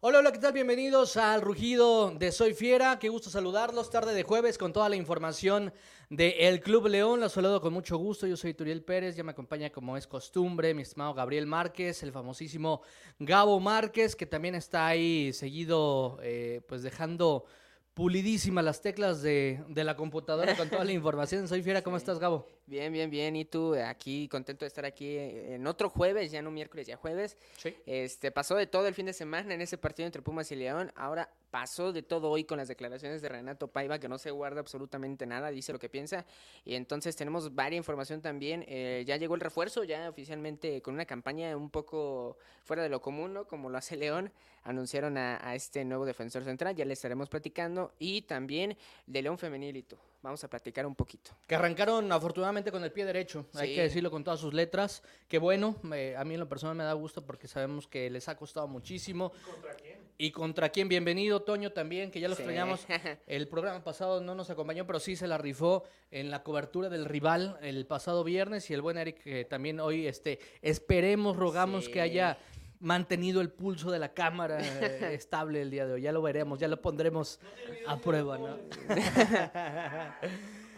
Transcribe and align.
Hola, 0.00 0.18
hola, 0.18 0.30
¿qué 0.30 0.38
tal? 0.38 0.52
Bienvenidos 0.52 1.16
al 1.16 1.40
Rugido 1.40 2.10
de 2.10 2.30
Soy 2.30 2.52
Fiera. 2.52 2.98
Qué 2.98 3.08
gusto 3.08 3.30
saludarlos. 3.30 3.88
Tarde 3.88 4.12
de 4.12 4.24
jueves 4.24 4.58
con 4.58 4.74
toda 4.74 4.90
la 4.90 4.96
información 4.96 5.72
de 6.10 6.48
El 6.48 6.60
Club 6.60 6.88
León. 6.88 7.18
Los 7.18 7.32
saludo 7.32 7.62
con 7.62 7.72
mucho 7.72 7.96
gusto. 7.96 8.26
Yo 8.26 8.36
soy 8.36 8.52
Turiel 8.52 8.82
Pérez. 8.82 9.16
Ya 9.16 9.24
me 9.24 9.30
acompaña, 9.30 9.70
como 9.70 9.96
es 9.96 10.06
costumbre, 10.06 10.74
mi 10.74 10.82
estimado 10.82 11.14
Gabriel 11.14 11.46
Márquez, 11.46 12.02
el 12.02 12.12
famosísimo 12.12 12.82
Gabo 13.18 13.58
Márquez, 13.58 14.14
que 14.14 14.26
también 14.26 14.54
está 14.54 14.86
ahí 14.86 15.32
seguido, 15.32 16.18
eh, 16.20 16.60
pues 16.68 16.82
dejando 16.82 17.46
pulidísimas 17.96 18.62
las 18.62 18.82
teclas 18.82 19.22
de, 19.22 19.64
de, 19.68 19.82
la 19.82 19.96
computadora 19.96 20.54
con 20.54 20.68
toda 20.68 20.84
la 20.84 20.92
información. 21.00 21.48
Soy 21.48 21.62
Fiera, 21.62 21.80
¿cómo 21.80 21.96
estás, 21.96 22.18
Gabo? 22.18 22.46
Bien, 22.66 22.92
bien, 22.92 23.08
bien. 23.08 23.34
Y 23.36 23.46
tú, 23.46 23.74
aquí, 23.74 24.28
contento 24.28 24.66
de 24.66 24.68
estar 24.68 24.84
aquí 24.84 25.16
en 25.16 25.66
otro 25.66 25.88
jueves, 25.88 26.30
ya 26.30 26.42
no 26.42 26.50
miércoles, 26.50 26.86
ya 26.86 26.98
jueves. 26.98 27.38
Sí. 27.56 27.74
Este, 27.86 28.30
pasó 28.30 28.54
de 28.54 28.66
todo 28.66 28.86
el 28.86 28.92
fin 28.92 29.06
de 29.06 29.14
semana 29.14 29.54
en 29.54 29.62
ese 29.62 29.78
partido 29.78 30.04
entre 30.04 30.20
Pumas 30.20 30.52
y 30.52 30.56
León. 30.56 30.92
Ahora 30.94 31.30
pasó 31.56 31.90
de 31.90 32.02
todo 32.02 32.28
hoy 32.28 32.44
con 32.44 32.58
las 32.58 32.68
declaraciones 32.68 33.22
de 33.22 33.30
Renato 33.30 33.68
Paiva, 33.68 33.98
que 33.98 34.10
no 34.10 34.18
se 34.18 34.30
guarda 34.30 34.60
absolutamente 34.60 35.24
nada, 35.24 35.50
dice 35.50 35.72
lo 35.72 35.78
que 35.78 35.88
piensa. 35.88 36.26
Y 36.66 36.74
entonces 36.74 37.16
tenemos 37.16 37.54
varias 37.54 37.78
información 37.78 38.20
también. 38.20 38.62
Eh, 38.68 39.04
ya 39.06 39.16
llegó 39.16 39.36
el 39.36 39.40
refuerzo, 39.40 39.82
ya 39.82 40.06
oficialmente 40.10 40.82
con 40.82 40.92
una 40.92 41.06
campaña 41.06 41.56
un 41.56 41.70
poco 41.70 42.36
fuera 42.62 42.82
de 42.82 42.90
lo 42.90 43.00
común, 43.00 43.32
¿no? 43.32 43.46
Como 43.46 43.70
lo 43.70 43.78
hace 43.78 43.96
León. 43.96 44.30
Anunciaron 44.64 45.16
a, 45.16 45.38
a 45.42 45.54
este 45.54 45.82
nuevo 45.86 46.04
defensor 46.04 46.44
central, 46.44 46.76
ya 46.76 46.84
le 46.84 46.92
estaremos 46.92 47.30
platicando. 47.30 47.94
Y 47.98 48.20
también 48.22 48.76
de 49.06 49.22
León 49.22 49.38
Femenilito. 49.38 49.98
Vamos 50.20 50.44
a 50.44 50.50
platicar 50.50 50.84
un 50.84 50.94
poquito. 50.94 51.30
Que 51.46 51.54
arrancaron 51.54 52.12
afortunadamente 52.12 52.70
con 52.70 52.84
el 52.84 52.92
pie 52.92 53.06
derecho, 53.06 53.46
sí. 53.52 53.58
hay 53.60 53.74
que 53.74 53.80
decirlo 53.80 54.10
con 54.10 54.22
todas 54.22 54.40
sus 54.40 54.52
letras. 54.52 55.02
Que 55.26 55.38
bueno, 55.38 55.76
eh, 55.94 56.16
a 56.18 56.24
mí 56.26 56.34
en 56.34 56.40
lo 56.40 56.48
personal 56.50 56.76
me 56.76 56.84
da 56.84 56.92
gusto 56.92 57.24
porque 57.24 57.48
sabemos 57.48 57.88
que 57.88 58.10
les 58.10 58.28
ha 58.28 58.36
costado 58.36 58.68
muchísimo. 58.68 59.32
¿Y 59.40 59.50
contra 59.50 59.74
quién? 59.74 60.05
Y 60.18 60.30
contra 60.30 60.70
quién, 60.70 60.88
bienvenido 60.88 61.42
Toño 61.42 61.72
también, 61.72 62.10
que 62.10 62.20
ya 62.20 62.28
lo 62.28 62.34
sí. 62.34 62.42
extrañamos. 62.42 62.86
El 63.26 63.48
programa 63.48 63.84
pasado 63.84 64.22
no 64.22 64.34
nos 64.34 64.48
acompañó, 64.48 64.86
pero 64.86 64.98
sí 64.98 65.14
se 65.14 65.28
la 65.28 65.36
rifó 65.36 65.84
en 66.10 66.30
la 66.30 66.42
cobertura 66.42 66.88
del 66.88 67.04
rival 67.04 67.58
el 67.60 67.84
pasado 67.86 68.24
viernes. 68.24 68.70
Y 68.70 68.74
el 68.74 68.80
buen 68.80 68.96
Eric 68.96 69.22
que 69.22 69.44
también 69.44 69.78
hoy 69.78 70.06
este, 70.06 70.38
esperemos, 70.62 71.36
rogamos 71.36 71.84
sí. 71.84 71.92
que 71.92 72.00
haya 72.00 72.38
mantenido 72.80 73.42
el 73.42 73.50
pulso 73.50 73.90
de 73.90 73.98
la 73.98 74.14
cámara 74.14 74.58
eh, 74.60 75.10
estable 75.12 75.60
el 75.60 75.70
día 75.70 75.86
de 75.86 75.94
hoy. 75.94 76.00
Ya 76.00 76.12
lo 76.12 76.22
veremos, 76.22 76.58
ya 76.58 76.68
lo 76.68 76.80
pondremos 76.80 77.38
no 77.84 77.90
a 77.90 77.98
prueba, 77.98 78.38
¿no? 78.38 78.56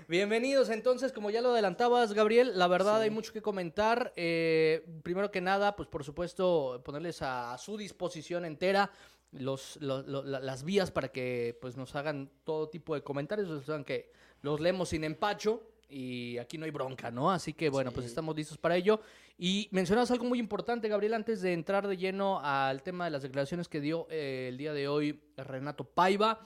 Bienvenidos 0.09 0.70
entonces, 0.70 1.12
como 1.12 1.31
ya 1.31 1.42
lo 1.42 1.50
adelantabas, 1.50 2.14
Gabriel, 2.14 2.59
la 2.59 2.66
verdad 2.66 2.97
sí. 2.97 3.05
hay 3.05 3.11
mucho 3.11 3.33
que 3.33 3.42
comentar. 3.42 4.14
Eh, 4.16 4.84
primero 5.05 5.31
que 5.31 5.42
nada, 5.42 5.77
pues 5.77 5.86
por 5.89 6.03
supuesto, 6.03 6.81
ponerles 6.83 7.20
a, 7.22 7.53
a 7.53 7.59
su 7.59 7.77
disposición 7.77 8.44
entera 8.47 8.91
los, 9.33 9.77
los, 9.81 10.07
las 10.07 10.65
vías 10.65 10.91
para 10.91 11.09
que 11.09 11.57
pues, 11.61 11.77
nos 11.77 11.95
hagan 11.95 12.31
todo 12.45 12.69
tipo 12.69 12.95
de 12.95 13.03
comentarios, 13.03 13.65
saben 13.65 13.84
que 13.84 14.11
los 14.43 14.61
leemos 14.61 14.91
sin 14.91 15.05
empacho 15.05 15.62
y 15.89 16.39
aquí 16.39 16.59
no 16.59 16.65
hay 16.65 16.71
bronca, 16.71 17.11
¿no? 17.11 17.31
Así 17.31 17.55
que 17.55 17.71
bueno, 17.71 17.91
sí. 17.91 17.95
pues 17.95 18.06
estamos 18.06 18.37
listos 18.37 18.59
para 18.59 18.77
ello. 18.77 19.01
Y 19.39 19.69
mencionabas 19.71 20.11
algo 20.11 20.25
muy 20.25 20.39
importante, 20.39 20.89
Gabriel, 20.89 21.15
antes 21.15 21.41
de 21.41 21.53
entrar 21.53 21.87
de 21.87 21.97
lleno 21.97 22.41
al 22.43 22.83
tema 22.83 23.05
de 23.05 23.11
las 23.11 23.22
declaraciones 23.22 23.69
que 23.69 23.81
dio 23.81 24.06
eh, 24.11 24.49
el 24.50 24.59
día 24.59 24.72
de 24.72 24.88
hoy 24.88 25.21
Renato 25.37 25.84
Paiva. 25.84 26.41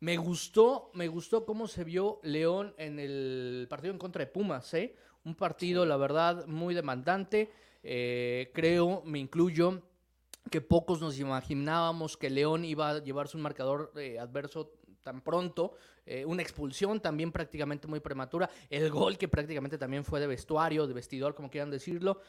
Me 0.00 0.16
gustó, 0.16 0.90
me 0.94 1.08
gustó 1.08 1.44
cómo 1.44 1.66
se 1.66 1.82
vio 1.84 2.20
León 2.22 2.74
en 2.78 2.98
el 3.00 3.66
partido 3.68 3.92
en 3.92 3.98
contra 3.98 4.24
de 4.24 4.30
Pumas, 4.30 4.72
¿eh? 4.74 4.94
Un 5.24 5.34
partido, 5.34 5.84
la 5.84 5.96
verdad, 5.96 6.46
muy 6.46 6.74
demandante. 6.74 7.50
Eh, 7.82 8.50
creo, 8.54 9.02
me 9.04 9.18
incluyo, 9.18 9.82
que 10.48 10.60
pocos 10.60 11.00
nos 11.00 11.18
imaginábamos 11.18 12.16
que 12.16 12.30
León 12.30 12.64
iba 12.64 12.90
a 12.90 13.02
llevarse 13.02 13.36
un 13.36 13.42
marcador 13.42 13.92
eh, 13.96 14.18
adverso 14.18 14.72
tan 15.02 15.20
pronto, 15.22 15.74
eh, 16.06 16.24
una 16.24 16.42
expulsión 16.42 17.00
también 17.00 17.32
prácticamente 17.32 17.86
muy 17.86 18.00
prematura, 18.00 18.50
el 18.68 18.90
gol 18.90 19.16
que 19.16 19.28
prácticamente 19.28 19.78
también 19.78 20.04
fue 20.04 20.20
de 20.20 20.26
vestuario, 20.26 20.86
de 20.86 20.94
vestidor, 20.94 21.34
como 21.34 21.50
quieran 21.50 21.70
decirlo, 21.70 22.20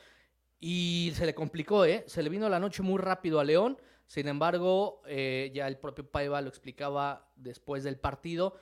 y 0.59 1.11
se 1.15 1.25
le 1.25 1.33
complicó, 1.33 1.85
¿eh? 1.85 2.03
se 2.07 2.23
le 2.23 2.29
vino 2.29 2.47
la 2.49 2.59
noche 2.59 2.83
muy 2.83 2.97
rápido 2.99 3.39
a 3.39 3.43
León, 3.43 3.77
sin 4.07 4.27
embargo, 4.27 5.01
eh, 5.05 5.51
ya 5.53 5.67
el 5.67 5.77
propio 5.77 6.09
Paiva 6.09 6.41
lo 6.41 6.49
explicaba 6.49 7.29
después 7.35 7.83
del 7.83 7.97
partido, 7.97 8.55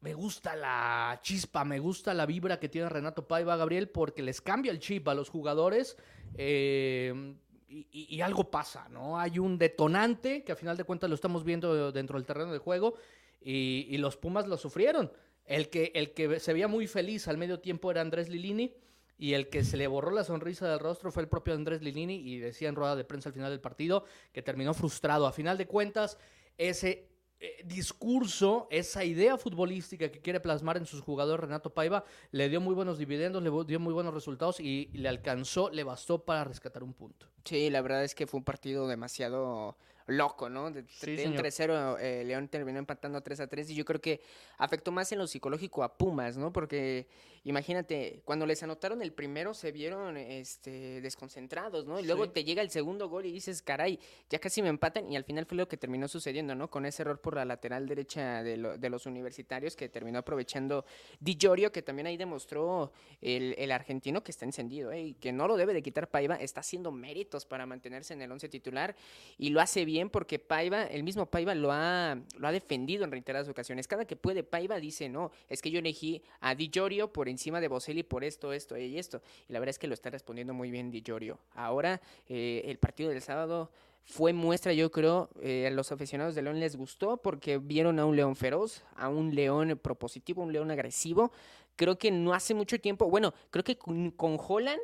me 0.00 0.14
gusta 0.14 0.56
la 0.56 1.20
chispa, 1.22 1.64
me 1.64 1.78
gusta 1.78 2.12
la 2.12 2.26
vibra 2.26 2.58
que 2.58 2.68
tiene 2.68 2.88
Renato 2.88 3.28
Paiva, 3.28 3.56
Gabriel, 3.56 3.88
porque 3.88 4.22
les 4.22 4.40
cambia 4.40 4.72
el 4.72 4.80
chip 4.80 5.06
a 5.06 5.14
los 5.14 5.28
jugadores. 5.28 5.96
Eh, 6.34 7.36
y, 7.72 8.20
algo 8.20 8.50
pasa, 8.50 8.88
¿no? 8.90 9.18
Hay 9.18 9.38
un 9.38 9.56
detonante 9.56 10.44
que 10.44 10.52
a 10.52 10.56
final 10.56 10.76
de 10.76 10.84
cuentas 10.84 11.08
lo 11.08 11.14
estamos 11.14 11.44
viendo 11.44 11.90
dentro 11.90 12.18
del 12.18 12.26
terreno 12.26 12.52
de 12.52 12.58
juego 12.58 12.94
y, 13.40 13.86
y, 13.88 13.98
los 13.98 14.16
Pumas 14.16 14.46
lo 14.46 14.56
sufrieron. 14.56 15.10
El 15.46 15.68
que, 15.70 15.90
el 15.94 16.12
que 16.12 16.38
se 16.38 16.52
veía 16.52 16.68
muy 16.68 16.86
feliz 16.86 17.26
al 17.28 17.38
medio 17.38 17.60
tiempo 17.60 17.90
era 17.90 18.00
Andrés 18.00 18.28
Lilini 18.28 18.74
y 19.18 19.34
el 19.34 19.48
que 19.48 19.64
se 19.64 19.76
le 19.76 19.86
borró 19.86 20.10
la 20.10 20.24
sonrisa 20.24 20.68
del 20.68 20.80
rostro 20.80 21.10
fue 21.12 21.22
el 21.22 21.28
propio 21.28 21.54
Andrés 21.54 21.82
Lilini 21.82 22.16
y 22.16 22.38
decía 22.38 22.68
en 22.68 22.74
rueda 22.74 22.96
de 22.96 23.04
prensa 23.04 23.28
al 23.28 23.34
final 23.34 23.50
del 23.50 23.60
partido 23.60 24.04
que 24.32 24.42
terminó 24.42 24.74
frustrado. 24.74 25.26
A 25.26 25.32
final 25.32 25.56
de 25.56 25.66
cuentas, 25.66 26.18
ese 26.58 27.11
eh, 27.44 27.60
discurso, 27.64 28.68
esa 28.70 29.04
idea 29.04 29.36
futbolística 29.36 30.12
que 30.12 30.20
quiere 30.20 30.38
plasmar 30.38 30.76
en 30.76 30.86
sus 30.86 31.00
jugadores 31.00 31.40
Renato 31.40 31.74
Paiva, 31.74 32.04
le 32.30 32.48
dio 32.48 32.60
muy 32.60 32.72
buenos 32.72 32.98
dividendos, 32.98 33.42
le 33.42 33.50
dio 33.66 33.80
muy 33.80 33.92
buenos 33.92 34.14
resultados 34.14 34.60
y 34.60 34.90
le 34.92 35.08
alcanzó, 35.08 35.68
le 35.68 35.82
bastó 35.82 36.24
para 36.24 36.44
rescatar 36.44 36.84
un 36.84 36.92
punto. 36.92 37.26
Sí, 37.44 37.68
la 37.68 37.82
verdad 37.82 38.04
es 38.04 38.14
que 38.14 38.28
fue 38.28 38.38
un 38.38 38.44
partido 38.44 38.86
demasiado 38.86 39.76
loco, 40.16 40.48
¿no? 40.48 40.70
De, 40.70 40.84
sí, 40.88 41.16
de 41.16 41.26
un 41.26 41.36
3-0, 41.36 41.98
eh, 42.00 42.24
León 42.24 42.48
terminó 42.48 42.78
empatando 42.78 43.22
3-3 43.22 43.70
y 43.70 43.74
yo 43.74 43.84
creo 43.84 44.00
que 44.00 44.20
afectó 44.58 44.92
más 44.92 45.10
en 45.12 45.18
lo 45.18 45.26
psicológico 45.26 45.82
a 45.82 45.96
Pumas, 45.96 46.36
¿no? 46.36 46.52
Porque 46.52 47.06
imagínate, 47.44 48.22
cuando 48.24 48.46
les 48.46 48.62
anotaron 48.62 49.02
el 49.02 49.12
primero 49.12 49.52
se 49.54 49.72
vieron 49.72 50.16
este, 50.16 51.00
desconcentrados, 51.00 51.86
¿no? 51.86 51.98
Y 51.98 52.04
luego 52.04 52.24
sí. 52.26 52.30
te 52.34 52.44
llega 52.44 52.62
el 52.62 52.70
segundo 52.70 53.08
gol 53.08 53.26
y 53.26 53.32
dices, 53.32 53.62
caray, 53.62 53.98
ya 54.30 54.38
casi 54.38 54.62
me 54.62 54.68
empatan 54.68 55.10
y 55.10 55.16
al 55.16 55.24
final 55.24 55.46
fue 55.46 55.56
lo 55.56 55.66
que 55.66 55.76
terminó 55.76 56.06
sucediendo, 56.08 56.54
¿no? 56.54 56.70
Con 56.70 56.86
ese 56.86 57.02
error 57.02 57.20
por 57.20 57.34
la 57.34 57.44
lateral 57.44 57.88
derecha 57.88 58.42
de, 58.42 58.56
lo, 58.56 58.78
de 58.78 58.90
los 58.90 59.06
universitarios 59.06 59.74
que 59.74 59.88
terminó 59.88 60.20
aprovechando 60.20 60.84
Di 61.18 61.36
Giorgio, 61.38 61.72
que 61.72 61.82
también 61.82 62.06
ahí 62.06 62.16
demostró 62.16 62.92
el, 63.20 63.54
el 63.58 63.72
argentino 63.72 64.22
que 64.22 64.30
está 64.30 64.44
encendido, 64.44 64.92
¿eh? 64.92 65.02
Y 65.02 65.14
que 65.14 65.32
no 65.32 65.48
lo 65.48 65.56
debe 65.56 65.74
de 65.74 65.82
quitar 65.82 66.08
Paiva, 66.08 66.36
está 66.36 66.60
haciendo 66.60 66.92
méritos 66.92 67.44
para 67.44 67.66
mantenerse 67.66 68.14
en 68.14 68.22
el 68.22 68.30
once 68.30 68.48
titular 68.48 68.94
y 69.36 69.50
lo 69.50 69.60
hace 69.60 69.84
bien 69.84 70.01
bien 70.02 70.10
porque 70.10 70.40
Paiva, 70.40 70.82
el 70.82 71.04
mismo 71.04 71.26
Paiva 71.26 71.54
lo 71.54 71.70
ha, 71.70 72.18
lo 72.36 72.48
ha 72.48 72.52
defendido 72.52 73.04
en 73.04 73.12
reiteradas 73.12 73.48
ocasiones. 73.48 73.86
Cada 73.86 74.04
que 74.04 74.16
puede, 74.16 74.42
Paiva 74.42 74.80
dice, 74.80 75.08
no, 75.08 75.30
es 75.48 75.62
que 75.62 75.70
yo 75.70 75.78
elegí 75.78 76.22
a 76.40 76.56
Di 76.56 76.70
Giorgio 76.72 77.12
por 77.12 77.28
encima 77.28 77.60
de 77.60 77.68
Boselli 77.68 78.02
por 78.02 78.24
esto, 78.24 78.52
esto 78.52 78.76
y 78.76 78.98
esto. 78.98 79.22
Y 79.48 79.52
la 79.52 79.60
verdad 79.60 79.70
es 79.70 79.78
que 79.78 79.86
lo 79.86 79.94
está 79.94 80.10
respondiendo 80.10 80.54
muy 80.54 80.72
bien 80.72 80.90
Di 80.90 81.02
Giorgio. 81.02 81.38
Ahora, 81.54 82.00
eh, 82.28 82.62
el 82.66 82.78
partido 82.78 83.10
del 83.10 83.22
sábado 83.22 83.70
fue 84.04 84.32
muestra, 84.32 84.72
yo 84.72 84.90
creo, 84.90 85.30
eh, 85.40 85.68
a 85.68 85.70
los 85.70 85.92
aficionados 85.92 86.34
de 86.34 86.42
León 86.42 86.58
les 86.58 86.74
gustó 86.74 87.18
porque 87.18 87.58
vieron 87.58 88.00
a 88.00 88.04
un 88.04 88.16
león 88.16 88.34
feroz, 88.34 88.82
a 88.96 89.08
un 89.08 89.32
león 89.32 89.78
propositivo, 89.80 90.42
un 90.42 90.52
león 90.52 90.72
agresivo. 90.72 91.30
Creo 91.76 91.96
que 91.96 92.10
no 92.10 92.34
hace 92.34 92.54
mucho 92.54 92.80
tiempo, 92.80 93.08
bueno, 93.08 93.32
creo 93.50 93.62
que 93.62 93.78
con, 93.78 94.10
con 94.10 94.36
Holland 94.36 94.80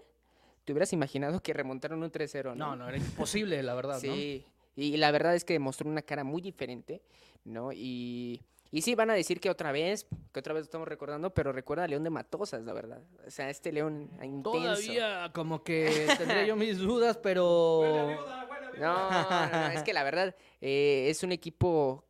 te 0.64 0.72
hubieras 0.72 0.92
imaginado 0.92 1.40
que 1.40 1.52
remontaron 1.52 2.02
un 2.02 2.12
3-0, 2.12 2.54
¿no? 2.54 2.54
No, 2.54 2.76
no, 2.76 2.88
era 2.88 2.98
imposible, 2.98 3.62
la 3.62 3.74
verdad, 3.74 3.98
sí. 3.98 4.44
¿no? 4.46 4.57
Y 4.78 4.96
la 4.96 5.10
verdad 5.10 5.34
es 5.34 5.44
que 5.44 5.58
mostró 5.58 5.90
una 5.90 6.02
cara 6.02 6.22
muy 6.22 6.40
diferente, 6.40 7.02
¿no? 7.44 7.72
Y, 7.72 8.42
y 8.70 8.82
sí, 8.82 8.94
van 8.94 9.10
a 9.10 9.14
decir 9.14 9.40
que 9.40 9.50
otra 9.50 9.72
vez, 9.72 10.06
que 10.32 10.38
otra 10.38 10.54
vez 10.54 10.64
estamos 10.64 10.86
recordando, 10.86 11.34
pero 11.34 11.52
recuerda 11.52 11.82
a 11.82 11.88
León 11.88 12.04
de 12.04 12.10
Matosas, 12.10 12.62
la 12.62 12.72
verdad. 12.72 13.02
O 13.26 13.30
sea, 13.30 13.50
este 13.50 13.72
León 13.72 14.08
intenso. 14.22 14.52
Todavía 14.52 15.32
como 15.34 15.64
que 15.64 16.06
tendría 16.18 16.46
yo 16.46 16.54
mis 16.54 16.78
dudas, 16.78 17.18
pero... 17.18 17.78
Buena 17.78 18.04
viuda, 18.06 18.44
buena 18.46 18.70
viuda. 18.70 18.86
No, 18.86 19.50
no, 19.50 19.68
no, 19.68 19.74
es 19.74 19.82
que 19.82 19.92
la 19.92 20.04
verdad 20.04 20.36
eh, 20.60 21.06
es 21.08 21.24
un 21.24 21.32
equipo 21.32 22.04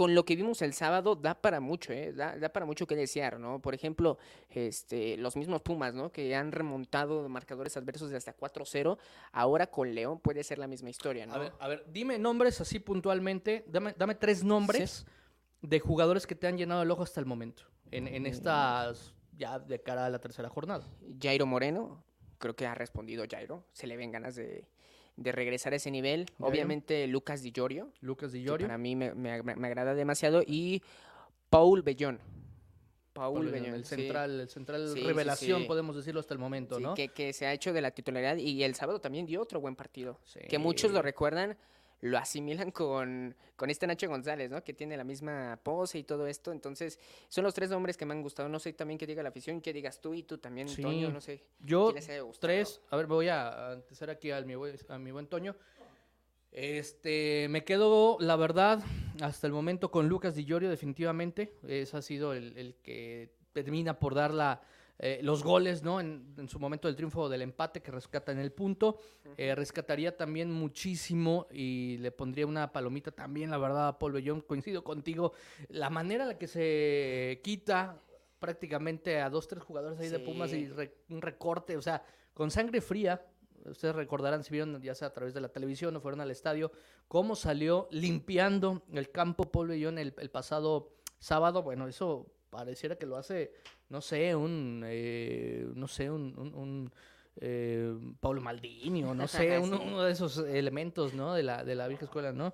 con 0.00 0.14
lo 0.14 0.24
que 0.24 0.34
vimos 0.34 0.62
el 0.62 0.72
sábado 0.72 1.14
da 1.14 1.34
para 1.34 1.60
mucho, 1.60 1.92
¿eh? 1.92 2.14
da, 2.14 2.34
da, 2.34 2.48
para 2.48 2.64
mucho 2.64 2.86
que 2.86 2.96
desear, 2.96 3.38
¿no? 3.38 3.60
Por 3.60 3.74
ejemplo, 3.74 4.16
este, 4.48 5.18
los 5.18 5.36
mismos 5.36 5.60
Pumas, 5.60 5.92
¿no? 5.92 6.10
Que 6.10 6.34
han 6.34 6.52
remontado 6.52 7.28
marcadores 7.28 7.76
adversos 7.76 8.08
de 8.08 8.16
hasta 8.16 8.34
4-0, 8.34 8.96
ahora 9.32 9.66
con 9.66 9.94
León 9.94 10.18
puede 10.18 10.42
ser 10.42 10.56
la 10.56 10.66
misma 10.66 10.88
historia, 10.88 11.26
¿no? 11.26 11.34
A 11.34 11.38
ver, 11.38 11.52
a 11.60 11.68
ver 11.68 11.84
dime 11.92 12.18
nombres 12.18 12.62
así 12.62 12.78
puntualmente, 12.78 13.62
dame, 13.68 13.94
dame 13.98 14.14
tres 14.14 14.42
nombres 14.42 15.04
sí. 15.60 15.68
de 15.68 15.80
jugadores 15.80 16.26
que 16.26 16.34
te 16.34 16.46
han 16.46 16.56
llenado 16.56 16.80
el 16.80 16.90
ojo 16.90 17.02
hasta 17.02 17.20
el 17.20 17.26
momento, 17.26 17.64
en, 17.90 18.08
en 18.08 18.24
estas, 18.24 19.12
ya 19.36 19.58
de 19.58 19.82
cara 19.82 20.06
a 20.06 20.08
la 20.08 20.18
tercera 20.18 20.48
jornada. 20.48 20.86
Jairo 21.20 21.44
Moreno, 21.44 22.02
creo 22.38 22.56
que 22.56 22.66
ha 22.66 22.74
respondido 22.74 23.26
Jairo, 23.30 23.66
se 23.74 23.86
le 23.86 23.98
ven 23.98 24.12
ganas 24.12 24.34
de 24.34 24.66
de 25.20 25.32
regresar 25.32 25.74
a 25.74 25.76
ese 25.76 25.90
nivel. 25.90 26.26
Obviamente 26.38 27.06
Lucas 27.06 27.42
Di 27.42 27.52
Giorgio. 27.52 27.92
Lucas 28.00 28.32
Di 28.32 28.42
Giorgio. 28.42 28.66
Para 28.66 28.78
mí 28.78 28.96
me, 28.96 29.14
me, 29.14 29.42
me, 29.42 29.66
agrada 29.66 29.94
demasiado. 29.94 30.42
Y 30.46 30.82
Paul 31.50 31.82
Bellón. 31.82 32.18
Paul, 33.12 33.50
Bellón, 33.50 33.74
el 33.74 33.84
central, 33.84 34.30
sí. 34.30 34.40
el 34.40 34.48
central 34.48 34.88
sí, 34.94 35.00
revelación, 35.02 35.62
sí, 35.62 35.66
podemos 35.66 35.96
decirlo 35.96 36.20
hasta 36.20 36.32
el 36.32 36.38
momento, 36.38 36.78
¿no? 36.78 36.94
Que, 36.94 37.08
que, 37.08 37.32
se 37.32 37.44
ha 37.44 37.52
hecho 37.52 37.72
de 37.72 37.82
la 37.82 37.90
titularidad 37.90 38.36
y 38.36 38.62
el 38.62 38.74
sábado 38.76 39.00
también 39.00 39.26
dio 39.26 39.42
otro 39.42 39.60
buen 39.60 39.74
partido. 39.76 40.20
Que 40.48 40.58
muchos 40.58 40.92
lo 40.92 41.02
recuerdan 41.02 41.58
lo 42.00 42.18
asimilan 42.18 42.70
con, 42.72 43.34
con 43.56 43.70
este 43.70 43.86
Nacho 43.86 44.08
González, 44.08 44.50
¿no? 44.50 44.62
Que 44.62 44.72
tiene 44.72 44.96
la 44.96 45.04
misma 45.04 45.58
pose 45.62 45.98
y 45.98 46.04
todo 46.04 46.26
esto. 46.26 46.52
Entonces, 46.52 46.98
son 47.28 47.44
los 47.44 47.54
tres 47.54 47.70
nombres 47.70 47.96
que 47.96 48.06
me 48.06 48.14
han 48.14 48.22
gustado. 48.22 48.48
No 48.48 48.58
sé 48.58 48.72
también 48.72 48.98
qué 48.98 49.06
diga 49.06 49.22
la 49.22 49.30
afición, 49.30 49.60
qué 49.60 49.72
digas 49.72 50.00
tú 50.00 50.14
y 50.14 50.22
tú 50.22 50.38
también, 50.38 50.68
Toño, 50.74 51.10
no 51.10 51.20
sé. 51.20 51.44
Yo, 51.60 51.94
tres, 52.38 52.80
a 52.90 52.96
ver, 52.96 53.06
voy 53.06 53.28
a 53.28 53.72
anteceder 53.72 54.10
aquí 54.10 54.30
a 54.30 54.40
mi, 54.42 54.54
a 54.88 54.98
mi 54.98 55.10
buen 55.10 55.26
Toño. 55.26 55.56
Este, 56.52 57.46
me 57.48 57.62
quedo, 57.62 58.16
la 58.18 58.34
verdad, 58.34 58.82
hasta 59.20 59.46
el 59.46 59.52
momento 59.52 59.90
con 59.90 60.08
Lucas 60.08 60.34
Di 60.34 60.44
Llorio, 60.44 60.68
definitivamente. 60.68 61.54
Ese 61.66 61.96
ha 61.96 62.02
sido 62.02 62.32
el, 62.32 62.56
el 62.56 62.74
que 62.82 63.30
termina 63.52 63.98
por 63.98 64.14
dar 64.14 64.34
la, 64.34 64.60
eh, 65.02 65.20
los 65.22 65.42
goles, 65.42 65.82
¿no? 65.82 65.98
En, 65.98 66.46
su 66.46 66.60
momento 66.60 66.86
del 66.86 66.94
triunfo 66.94 67.30
del 67.30 67.40
empate 67.40 67.80
que 67.80 67.90
rescata 67.90 68.32
en 68.32 68.38
el 68.38 68.52
punto. 68.52 68.98
Eh, 69.38 69.54
rescataría 69.54 70.14
también 70.14 70.52
muchísimo 70.52 71.46
y 71.50 71.96
le 71.98 72.12
pondría 72.12 72.46
una 72.46 72.70
palomita 72.70 73.10
también, 73.10 73.50
la 73.50 73.56
verdad, 73.56 73.88
a 73.88 73.98
Paul 73.98 74.12
Bellón. 74.12 74.42
Coincido 74.42 74.84
contigo. 74.84 75.32
La 75.68 75.88
manera 75.88 76.24
en 76.24 76.28
la 76.28 76.38
que 76.38 76.46
se 76.46 77.40
quita 77.42 77.98
prácticamente 78.38 79.22
a 79.22 79.30
dos, 79.30 79.48
tres 79.48 79.62
jugadores 79.62 79.98
ahí 80.00 80.10
de 80.10 80.18
Pumas 80.18 80.52
y 80.52 80.70
un 81.08 81.22
recorte, 81.22 81.78
o 81.78 81.82
sea, 81.82 82.02
con 82.34 82.50
sangre 82.50 82.82
fría. 82.82 83.24
Ustedes 83.64 83.94
recordarán 83.94 84.44
si 84.44 84.52
vieron 84.52 84.82
ya 84.82 84.94
sea 84.94 85.08
a 85.08 85.12
través 85.14 85.32
de 85.32 85.40
la 85.40 85.48
televisión 85.48 85.96
o 85.96 86.00
fueron 86.00 86.20
al 86.20 86.30
estadio, 86.30 86.72
cómo 87.08 87.36
salió 87.36 87.88
limpiando 87.90 88.82
el 88.92 89.10
campo 89.10 89.50
Paul 89.50 89.68
Bellón 89.68 89.98
el 89.98 90.12
pasado 90.30 90.92
sábado. 91.18 91.62
Bueno, 91.62 91.86
eso 91.86 92.26
pareciera 92.50 92.96
que 92.96 93.06
lo 93.06 93.16
hace, 93.16 93.52
no 93.88 94.00
sé, 94.00 94.34
un, 94.34 94.82
eh, 94.86 95.66
no 95.74 95.88
sé, 95.88 96.10
un, 96.10 96.36
un, 96.36 96.92
eh, 97.36 97.96
Pablo 98.20 98.40
Maldini 98.40 99.04
o 99.04 99.14
no 99.14 99.26
sé, 99.28 99.58
uno, 99.58 100.02
de 100.02 100.12
esos 100.12 100.38
elementos, 100.38 101.14
¿no? 101.14 101.34
De 101.34 101.42
la, 101.42 101.64
de 101.64 101.74
la 101.74 101.88
vieja 101.88 102.04
escuela, 102.04 102.32
¿no? 102.32 102.52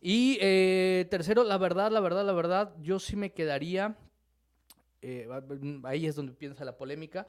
Y 0.00 0.38
eh, 0.40 1.06
tercero, 1.10 1.42
la 1.42 1.58
verdad, 1.58 1.90
la 1.90 2.00
verdad, 2.00 2.24
la 2.24 2.32
verdad, 2.32 2.74
yo 2.80 3.00
sí 3.00 3.16
me 3.16 3.32
quedaría, 3.32 3.96
ahí 5.84 6.06
es 6.06 6.14
donde 6.14 6.32
piensa 6.34 6.64
la 6.64 6.76
polémica, 6.76 7.26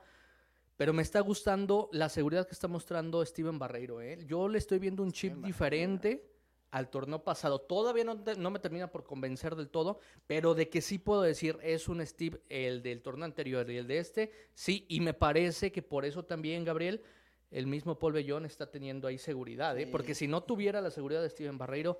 pero 0.77 0.93
me 0.93 1.01
está 1.01 1.19
gustando 1.21 1.89
la 1.91 2.09
seguridad 2.09 2.45
que 2.45 2.53
está 2.53 2.67
mostrando 2.67 3.25
Steven 3.25 3.57
Barreiro, 3.57 4.01
¿eh? 4.01 4.19
Yo 4.25 4.47
le 4.47 4.59
estoy 4.59 4.79
viendo 4.79 5.03
un 5.03 5.11
chip 5.11 5.35
diferente 5.37 6.29
al 6.71 6.89
torneo 6.89 7.23
pasado. 7.23 7.59
Todavía 7.59 8.03
no, 8.03 8.15
no, 8.15 8.51
me 8.51 8.59
termina 8.59 8.91
por 8.91 9.03
convencer 9.03 9.55
del 9.55 9.69
todo, 9.69 9.99
pero 10.27 10.53
de 10.53 10.69
que 10.69 10.81
sí 10.81 10.99
puedo 10.99 11.21
decir 11.21 11.57
es 11.61 11.87
un 11.87 12.05
Steve 12.05 12.41
el 12.49 12.81
del 12.81 13.01
torneo 13.01 13.25
anterior 13.25 13.69
y 13.69 13.77
el 13.77 13.87
de 13.87 13.97
este, 13.99 14.31
sí, 14.53 14.85
y 14.87 14.99
me 14.99 15.13
parece 15.13 15.71
que 15.71 15.81
por 15.81 16.05
eso 16.05 16.23
también, 16.23 16.63
Gabriel, 16.63 17.03
el 17.51 17.65
mismo 17.67 17.97
Paul 17.97 18.13
Bellón 18.13 18.45
está 18.45 18.69
teniendo 18.69 19.07
ahí 19.07 19.17
seguridad, 19.17 19.77
¿eh? 19.77 19.87
porque 19.87 20.13
si 20.13 20.27
no 20.27 20.43
tuviera 20.43 20.81
la 20.81 20.91
seguridad 20.91 21.21
de 21.21 21.29
Steven 21.29 21.57
Barreiro, 21.57 21.99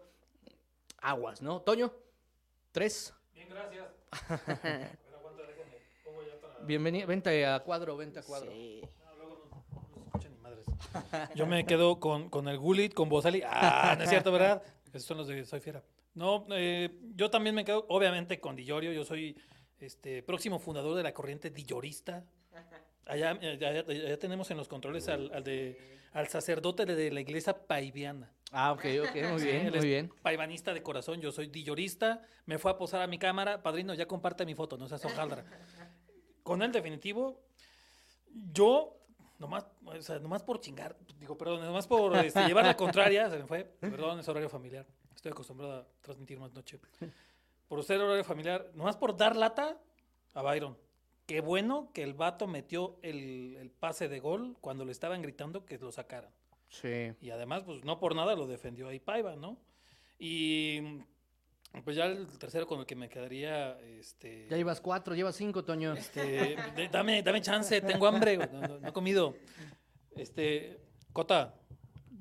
aguas, 1.01 1.42
¿no? 1.42 1.62
Toño, 1.62 1.92
tres. 2.72 3.13
Bien, 3.33 3.50
gracias. 3.50 3.88
Bienvenido, 6.65 7.07
vente 7.07 7.45
a 7.45 7.60
cuadro, 7.62 7.98
vente 7.98 8.19
a 8.19 8.24
cuadro. 8.24 8.51
Yo 11.36 11.46
me 11.46 11.66
quedo 11.66 12.00
con, 12.00 12.30
con 12.30 12.48
el 12.48 12.57
Gulit, 12.57 12.94
con 12.94 13.10
Bozali. 13.10 13.42
Ah, 13.46 13.96
no 13.98 14.04
es 14.04 14.10
cierto, 14.10 14.31
¿verdad? 14.31 14.62
Esos 14.94 15.04
son 15.04 15.18
los 15.18 15.28
de 15.28 15.46
Soy 15.46 15.60
Fiera. 15.60 15.84
No, 16.16 16.46
eh, 16.51 16.90
yo 17.16 17.30
también 17.30 17.56
me 17.56 17.63
quedo, 17.63 17.86
obviamente, 17.90 18.40
con 18.40 18.56
Dillorio. 18.56 18.92
Yo 18.92 19.06
soy 19.06 19.38
este 19.80 20.24
próximo 20.24 20.60
fundador 20.60 20.96
de 20.96 21.04
la 21.04 21.13
corriente 21.13 21.50
Dillorista. 21.50 22.25
Allá, 23.06 23.31
allá, 23.31 24.19
tenemos 24.19 24.51
en 24.51 24.57
los 24.57 24.68
controles 24.68 25.07
al, 25.07 25.31
al, 25.34 25.44
de, 25.44 26.00
al 26.13 26.28
sacerdote 26.28 26.86
de 26.86 27.12
la 27.12 27.22
iglesia 27.22 27.54
paiviana. 27.66 28.31
Ah, 28.51 28.72
ok, 28.72 28.86
ok, 29.07 29.16
muy 29.31 29.44
bien, 29.44 29.72
muy 29.72 29.88
bien. 29.88 30.12
Paivanista 30.22 30.74
de 30.74 30.81
corazón, 30.81 31.22
yo 31.22 31.31
soy 31.31 31.48
dillorista. 31.48 32.22
Me 32.46 32.57
fue 32.57 32.72
a 32.72 32.78
posar 32.78 33.01
a 33.01 33.07
mi 33.07 33.18
cámara. 33.18 33.62
Padrino, 33.62 33.94
ya 33.94 34.07
comparte 34.07 34.46
mi 34.46 34.56
foto, 34.56 34.78
no 34.78 34.88
seas 34.88 35.06
hojaldra. 35.06 35.46
Con 36.44 36.62
el 36.63 36.72
definitivo, 36.72 37.40
yo 38.51 38.99
nomás, 39.39 39.65
o 39.86 40.01
sea, 40.01 40.19
nomás 40.19 40.44
por 40.44 40.59
chingar, 40.59 40.95
digo, 41.18 41.38
perdón, 41.38 41.62
nomás 41.62 41.88
por 41.88 42.15
este, 42.18 42.45
llevar 42.45 42.65
la 42.65 42.77
contraria, 42.77 43.30
se 43.30 43.39
me 43.39 43.47
fue, 43.47 43.63
perdón, 43.80 44.19
es 44.19 44.27
horario 44.27 44.50
familiar, 44.50 44.86
estoy 45.15 45.31
acostumbrado 45.31 45.74
a 45.74 45.88
transmitir 46.01 46.39
más 46.39 46.53
noche. 46.53 46.80
Por 47.68 47.83
ser 47.83 48.01
horario 48.01 48.24
familiar, 48.24 48.69
nomás 48.75 48.97
por 48.97 49.15
dar 49.15 49.36
lata 49.36 49.80
a 50.33 50.41
Byron. 50.41 50.77
Qué 51.25 51.41
bueno 51.41 51.91
que 51.94 52.03
el 52.03 52.15
vato 52.15 52.47
metió 52.47 52.97
el, 53.01 53.56
el 53.57 53.69
pase 53.69 54.09
de 54.09 54.19
gol 54.19 54.57
cuando 54.62 54.86
le 54.86 54.91
estaban 54.91 55.21
gritando 55.21 55.65
que 55.65 55.77
lo 55.77 55.91
sacaran. 55.91 56.31
Sí. 56.69 57.13
Y 57.21 57.30
además, 57.30 57.63
pues 57.63 57.83
no 57.83 58.00
por 58.00 58.15
nada 58.15 58.36
lo 58.36 58.47
defendió 58.47 58.88
ahí 58.88 59.00
Paiva, 59.00 59.36
¿no? 59.36 59.57
Y 60.18 61.03
pues 61.83 61.95
ya 61.95 62.06
el 62.06 62.27
tercero 62.38 62.68
con 62.68 62.80
el 62.80 62.86
que 62.86 62.95
me 62.95 63.10
quedaría, 63.10 63.80
este... 64.00 64.48
Ya 64.50 64.57
llevas 64.57 64.81
cuatro, 64.81 65.16
llevas 65.16 65.36
cinco, 65.36 65.63
Toño. 65.63 65.94
Este, 65.94 66.57
dame, 66.92 67.21
dame 67.24 67.42
chance, 67.42 67.81
tengo 67.81 68.07
hambre, 68.07 68.38
no, 68.38 68.88
he 68.88 68.92
comido. 68.92 69.36
Este, 70.16 70.80
Cota, 71.13 71.56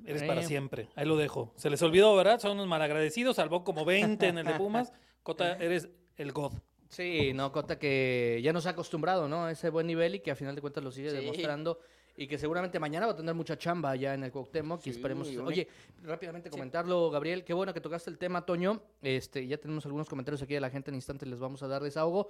eres 0.05 0.23
para 0.23 0.43
siempre, 0.43 0.89
ahí 0.95 1.07
lo 1.07 1.17
dejo. 1.17 1.53
Se 1.57 1.71
les 1.71 1.83
olvidó, 1.83 2.15
¿verdad? 2.15 2.39
Son 2.41 2.53
unos 2.53 2.67
malagradecidos, 2.67 3.37
salvó 3.37 3.65
como 3.65 3.85
20 3.85 4.27
en 4.27 4.39
el 4.39 4.47
de 4.47 4.55
Pumas. 4.55 4.93
Cota, 5.23 5.57
eres 5.61 5.89
el 6.17 6.33
God. 6.33 6.53
Sí, 6.89 7.33
no, 7.35 7.53
Cota 7.53 7.79
que 7.79 8.41
ya 8.43 8.53
nos 8.53 8.67
ha 8.67 8.71
acostumbrado, 8.71 9.29
¿no? 9.29 9.47
A 9.47 9.53
ese 9.53 9.71
buen 9.71 9.87
nivel 9.87 10.15
y 10.17 10.21
que 10.21 10.31
a 10.31 10.37
final 10.37 10.55
de 10.55 10.61
cuentas 10.61 10.85
lo 10.85 10.91
sigue 10.93 11.13
demostrando 11.13 11.81
y 12.19 12.27
que 12.27 12.37
seguramente 12.37 12.81
mañana 12.81 13.07
va 13.07 13.13
a 13.13 13.17
tener 13.17 13.33
mucha 13.33 13.57
chamba 13.57 13.95
ya 13.95 14.13
en 14.13 14.25
el 14.25 14.33
Cuauhtémoc 14.33 14.85
y 14.85 14.91
esperemos... 14.91 15.29
Oye, 15.29 15.69
rápidamente 16.03 16.51
comentarlo, 16.51 17.11
Gabriel, 17.11 17.45
qué 17.45 17.55
bueno 17.55 17.73
que 17.73 17.81
tocaste 17.81 18.11
el 18.11 18.19
tema, 18.19 18.45
Toño. 18.45 18.83
Este, 19.01 19.47
ya 19.47 19.57
tenemos 19.57 19.87
algunos 19.87 20.09
comentarios 20.09 20.43
aquí 20.43 20.55
de 20.55 20.61
la 20.61 20.69
gente 20.69 20.91
en 20.91 20.97
instantes, 20.97 21.29
les 21.29 21.39
vamos 21.39 21.63
a 21.63 21.69
dar 21.69 21.81
desahogo. 21.81 22.29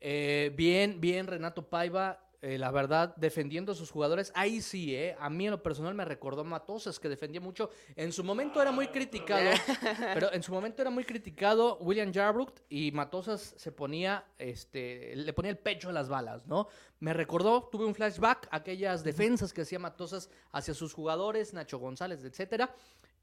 Eh, 0.00 0.52
bien, 0.56 1.00
bien, 1.00 1.28
Renato 1.28 1.62
Paiva, 1.62 2.28
eh, 2.42 2.56
la 2.56 2.70
verdad, 2.70 3.14
defendiendo 3.16 3.72
a 3.72 3.74
sus 3.74 3.90
jugadores. 3.90 4.32
Ahí 4.34 4.62
sí, 4.62 4.94
eh, 4.94 5.14
a 5.20 5.28
mí 5.28 5.44
en 5.44 5.50
lo 5.50 5.62
personal 5.62 5.94
me 5.94 6.06
recordó 6.06 6.42
Matosas, 6.42 6.98
que 6.98 7.10
defendía 7.10 7.40
mucho. 7.40 7.68
En 7.96 8.12
su 8.12 8.24
momento 8.24 8.62
era 8.62 8.72
muy 8.72 8.88
criticado, 8.88 9.50
pero 10.14 10.32
en 10.32 10.42
su 10.42 10.50
momento 10.50 10.80
era 10.80 10.90
muy 10.90 11.04
criticado 11.04 11.76
William 11.80 12.12
Jarbrook 12.12 12.54
y 12.70 12.92
Matosas 12.92 13.54
se 13.58 13.72
ponía, 13.72 14.24
este, 14.38 15.14
le 15.16 15.32
ponía 15.34 15.50
el 15.50 15.58
pecho 15.58 15.90
a 15.90 15.92
las 15.92 16.08
balas, 16.08 16.46
¿no? 16.46 16.68
Me 16.98 17.12
recordó, 17.12 17.68
tuve 17.70 17.84
un 17.84 17.94
flashback, 17.94 18.48
aquellas 18.50 19.04
defensas 19.04 19.52
que 19.52 19.62
hacía 19.62 19.78
Matosas 19.78 20.30
hacia 20.52 20.72
sus 20.72 20.94
jugadores, 20.94 21.52
Nacho 21.52 21.78
González, 21.78 22.24
etcétera 22.24 22.74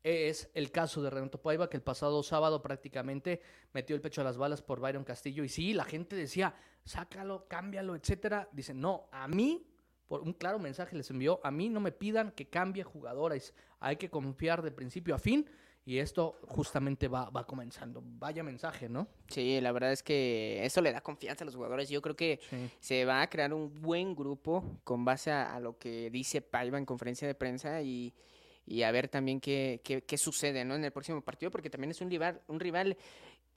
es 0.04 0.50
el 0.54 0.72
caso 0.72 1.02
de 1.02 1.10
Renato 1.10 1.42
Paiva, 1.42 1.70
que 1.70 1.78
el 1.78 1.84
pasado 1.84 2.24
sábado 2.24 2.62
prácticamente 2.62 3.42
metió 3.74 3.96
el 3.96 4.02
pecho 4.02 4.22
a 4.22 4.24
las 4.24 4.38
balas 4.38 4.62
por 4.62 4.80
Byron 4.80 5.04
Castillo. 5.04 5.44
Y 5.44 5.50
sí, 5.50 5.74
la 5.74 5.84
gente 5.84 6.16
decía, 6.16 6.56
sácalo, 6.84 7.48
cámbialo, 7.48 7.96
etcétera. 7.96 8.48
Dicen, 8.52 8.80
no, 8.80 9.08
a 9.12 9.28
mí, 9.28 9.68
por 10.08 10.22
un 10.22 10.34
claro 10.34 10.60
mensaje 10.60 10.96
les 10.96 11.10
envió, 11.10 11.40
a 11.44 11.52
mí 11.52 11.70
no 11.70 11.80
me 11.80 11.92
pidan 11.92 12.32
que 12.32 12.48
cambie 12.48 12.84
jugadores. 12.84 13.54
Hay 13.80 13.98
que 13.98 14.10
confiar 14.10 14.62
de 14.62 14.72
principio 14.72 15.16
a 15.16 15.20
fin. 15.20 15.50
Y 15.84 16.00
esto 16.00 16.38
justamente 16.48 17.08
va, 17.08 17.30
va 17.30 17.48
comenzando. 17.48 18.04
Vaya 18.04 18.44
mensaje, 18.44 18.90
¿no? 18.90 19.08
Sí, 19.30 19.62
la 19.62 19.72
verdad 19.72 19.94
es 19.94 20.04
que 20.04 20.66
eso 20.66 20.82
le 20.82 20.92
da 20.92 21.00
confianza 21.00 21.44
a 21.44 21.46
los 21.46 21.56
jugadores. 21.56 21.88
Yo 21.88 22.02
creo 22.02 22.14
que 22.14 22.42
se 22.82 23.06
va 23.06 23.22
a 23.22 23.30
crear 23.30 23.54
un 23.54 23.74
buen 23.74 24.14
grupo 24.14 24.82
con 24.84 25.06
base 25.06 25.32
a, 25.32 25.56
a 25.56 25.62
lo 25.62 25.78
que 25.78 26.10
dice 26.10 26.42
Paiva 26.42 26.78
en 26.78 26.86
conferencia 26.86 27.26
de 27.26 27.36
prensa 27.36 27.82
y 27.82 28.14
y 28.68 28.84
a 28.84 28.92
ver 28.92 29.08
también 29.08 29.40
qué, 29.40 29.82
qué, 29.84 30.04
qué, 30.04 30.18
sucede 30.18 30.66
¿no? 30.66 30.76
en 30.76 30.84
el 30.84 30.92
próximo 30.92 31.22
partido, 31.22 31.50
porque 31.50 31.70
también 31.70 31.92
es 31.92 32.02
un 32.02 32.10
rival, 32.10 32.42
un 32.48 32.60
rival 32.60 32.98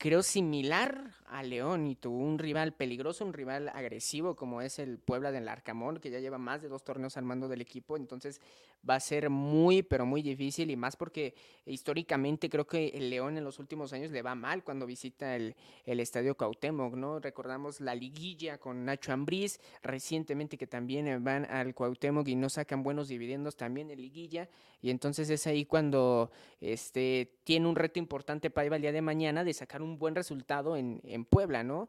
creo, 0.01 0.23
similar 0.23 1.13
a 1.27 1.43
León 1.43 1.87
y 1.87 1.95
tuvo 1.95 2.17
un 2.17 2.39
rival 2.39 2.73
peligroso, 2.73 3.23
un 3.23 3.35
rival 3.35 3.69
agresivo 3.69 4.35
como 4.35 4.63
es 4.63 4.79
el 4.79 4.99
Puebla 4.99 5.31
del 5.31 5.47
Arcamón, 5.47 5.99
que 5.99 6.11
ya 6.11 6.21
lleva 6.21 6.39
más 6.39 6.63
de 6.63 6.69
dos 6.69 6.85
torneos 6.85 7.19
al 7.19 7.25
mando 7.25 7.49
del 7.49 7.61
equipo, 7.61 7.99
entonces 7.99 8.41
va 8.89 8.95
a 8.95 9.01
ser 9.01 9.31
muy, 9.31 9.83
pero 9.83 10.07
muy 10.07 10.23
difícil 10.23 10.71
y 10.71 10.77
más 10.77 10.97
porque 10.97 11.35
históricamente 11.67 12.49
creo 12.49 12.67
que 12.67 12.89
el 12.89 13.11
León 13.11 13.37
en 13.37 13.45
los 13.45 13.59
últimos 13.59 13.93
años 13.93 14.11
le 14.11 14.23
va 14.23 14.35
mal 14.35 14.65
cuando 14.65 14.87
visita 14.87 15.37
el, 15.37 15.55
el 15.85 16.01
Estadio 16.01 16.37
Cuauhtémoc, 16.37 16.95
¿no? 16.95 17.21
Recordamos 17.21 17.81
la 17.81 17.95
liguilla 17.95 18.59
con 18.59 18.85
Nacho 18.85 19.13
Ambriz, 19.13 19.61
recientemente 19.83 20.57
que 20.57 20.67
también 20.67 21.23
van 21.23 21.45
al 21.45 21.75
Cuauhtémoc 21.75 22.27
y 22.29 22.37
no 22.37 22.49
sacan 22.49 22.83
buenos 22.83 23.09
dividendos 23.09 23.57
también 23.57 23.91
en 23.91 24.01
liguilla 24.01 24.49
y 24.83 24.91
entonces 24.91 25.29
es 25.31 25.47
ahí 25.47 25.65
cuando 25.65 26.31
este, 26.61 27.39
tiene 27.45 27.69
un 27.69 27.77
reto 27.77 27.99
importante 27.99 28.51
para 28.51 28.75
el 28.75 28.83
día 28.83 28.93
de 28.93 29.03
mañana 29.03 29.45
de 29.45 29.53
sacar 29.53 29.83
un 29.83 29.99
buen 29.99 30.15
resultado 30.15 30.77
en, 30.77 31.01
en 31.05 31.25
Puebla, 31.25 31.63
¿no? 31.63 31.89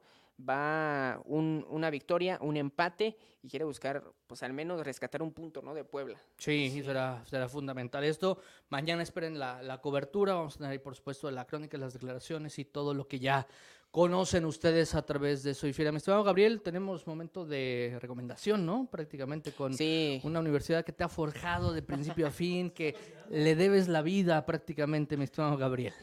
Va 0.49 1.21
un, 1.25 1.65
una 1.69 1.89
victoria, 1.89 2.37
un 2.41 2.57
empate 2.57 3.17
y 3.43 3.49
quiere 3.49 3.65
buscar, 3.65 4.03
pues 4.27 4.43
al 4.43 4.53
menos 4.53 4.83
rescatar 4.85 5.21
un 5.21 5.31
punto, 5.31 5.61
¿no? 5.61 5.73
De 5.73 5.83
Puebla. 5.83 6.19
Sí, 6.37 6.81
Será, 6.83 7.23
será 7.25 7.47
fundamental 7.49 8.03
esto. 8.03 8.39
Mañana 8.69 9.03
esperen 9.03 9.39
la, 9.39 9.61
la 9.61 9.79
cobertura, 9.79 10.33
vamos 10.35 10.55
a 10.55 10.57
tener 10.59 10.71
ahí, 10.73 10.79
por 10.79 10.95
supuesto, 10.95 11.29
la 11.31 11.45
crónica, 11.45 11.77
las 11.77 11.93
declaraciones 11.93 12.57
y 12.59 12.65
todo 12.65 12.93
lo 12.93 13.07
que 13.07 13.19
ya 13.19 13.47
conocen 13.91 14.45
ustedes 14.45 14.95
a 14.95 15.05
través 15.05 15.43
de 15.43 15.53
Soy 15.53 15.73
Fiera. 15.73 15.91
Mi 15.91 15.97
estimado 15.97 16.23
Gabriel, 16.23 16.61
tenemos 16.61 17.05
momento 17.05 17.45
de 17.45 17.97
recomendación, 17.99 18.65
¿no? 18.65 18.87
Prácticamente 18.89 19.51
con 19.51 19.75
una 20.23 20.39
universidad 20.39 20.85
que 20.85 20.93
te 20.93 21.03
ha 21.03 21.09
forjado 21.09 21.73
de 21.73 21.81
principio 21.81 22.27
a 22.27 22.31
fin, 22.31 22.71
que 22.71 22.95
le 23.29 23.55
debes 23.55 23.89
la 23.89 24.01
vida 24.01 24.45
prácticamente, 24.45 25.17
mi 25.17 25.25
estimado 25.25 25.57
Gabriel. 25.57 25.93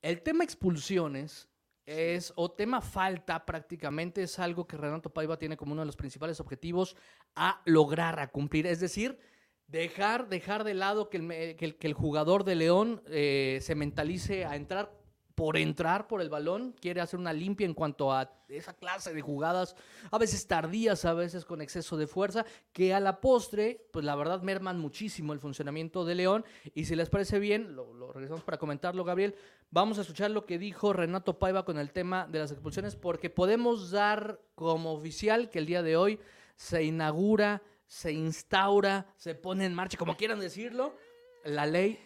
el 0.00 0.22
tema 0.22 0.44
expulsiones 0.44 1.48
es, 1.88 2.34
o 2.36 2.50
tema 2.50 2.82
falta 2.82 3.46
prácticamente, 3.46 4.22
es 4.22 4.38
algo 4.38 4.66
que 4.66 4.76
Renato 4.76 5.10
Paiva 5.10 5.38
tiene 5.38 5.56
como 5.56 5.72
uno 5.72 5.80
de 5.82 5.86
los 5.86 5.96
principales 5.96 6.38
objetivos 6.38 6.96
a 7.34 7.62
lograr, 7.64 8.20
a 8.20 8.28
cumplir. 8.28 8.66
Es 8.66 8.80
decir, 8.80 9.18
dejar, 9.66 10.28
dejar 10.28 10.64
de 10.64 10.74
lado 10.74 11.08
que 11.08 11.16
el, 11.16 11.76
que 11.76 11.86
el, 11.86 11.94
jugador 11.94 12.44
de 12.44 12.56
León 12.56 13.02
eh, 13.06 13.58
se 13.62 13.74
mentalice 13.74 14.44
a 14.44 14.56
entrar 14.56 14.92
por 15.38 15.56
entrar 15.56 16.08
por 16.08 16.20
el 16.20 16.30
balón, 16.30 16.74
quiere 16.80 17.00
hacer 17.00 17.16
una 17.16 17.32
limpia 17.32 17.64
en 17.64 17.72
cuanto 17.72 18.12
a 18.12 18.28
esa 18.48 18.74
clase 18.74 19.14
de 19.14 19.20
jugadas, 19.20 19.76
a 20.10 20.18
veces 20.18 20.48
tardías, 20.48 21.04
a 21.04 21.14
veces 21.14 21.44
con 21.44 21.60
exceso 21.60 21.96
de 21.96 22.08
fuerza, 22.08 22.44
que 22.72 22.92
a 22.92 22.98
la 22.98 23.20
postre, 23.20 23.86
pues 23.92 24.04
la 24.04 24.16
verdad 24.16 24.42
merman 24.42 24.80
muchísimo 24.80 25.32
el 25.32 25.38
funcionamiento 25.38 26.04
de 26.04 26.16
León. 26.16 26.44
Y 26.74 26.86
si 26.86 26.96
les 26.96 27.08
parece 27.08 27.38
bien, 27.38 27.76
lo, 27.76 27.94
lo 27.94 28.12
regresamos 28.12 28.42
para 28.42 28.58
comentarlo, 28.58 29.04
Gabriel, 29.04 29.36
vamos 29.70 29.98
a 29.98 30.00
escuchar 30.00 30.32
lo 30.32 30.44
que 30.44 30.58
dijo 30.58 30.92
Renato 30.92 31.38
Paiva 31.38 31.64
con 31.64 31.78
el 31.78 31.92
tema 31.92 32.26
de 32.26 32.40
las 32.40 32.50
expulsiones, 32.50 32.96
porque 32.96 33.30
podemos 33.30 33.92
dar 33.92 34.40
como 34.56 34.92
oficial 34.92 35.50
que 35.50 35.60
el 35.60 35.66
día 35.66 35.84
de 35.84 35.96
hoy 35.96 36.18
se 36.56 36.82
inaugura, 36.82 37.62
se 37.86 38.10
instaura, 38.10 39.06
se 39.16 39.36
pone 39.36 39.66
en 39.66 39.74
marcha, 39.74 39.98
como 39.98 40.16
quieran 40.16 40.40
decirlo, 40.40 40.96
la 41.44 41.64
ley 41.64 41.96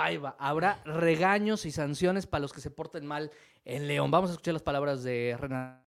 Paiva. 0.00 0.34
Habrá 0.38 0.78
regaños 0.86 1.66
y 1.66 1.70
sanciones 1.70 2.26
para 2.26 2.40
los 2.40 2.54
que 2.54 2.62
se 2.62 2.70
porten 2.70 3.04
mal 3.04 3.30
en 3.66 3.86
León. 3.86 4.10
Vamos 4.10 4.30
a 4.30 4.32
escuchar 4.32 4.54
las 4.54 4.62
palabras 4.62 5.02
de 5.02 5.36
Renato. 5.38 5.84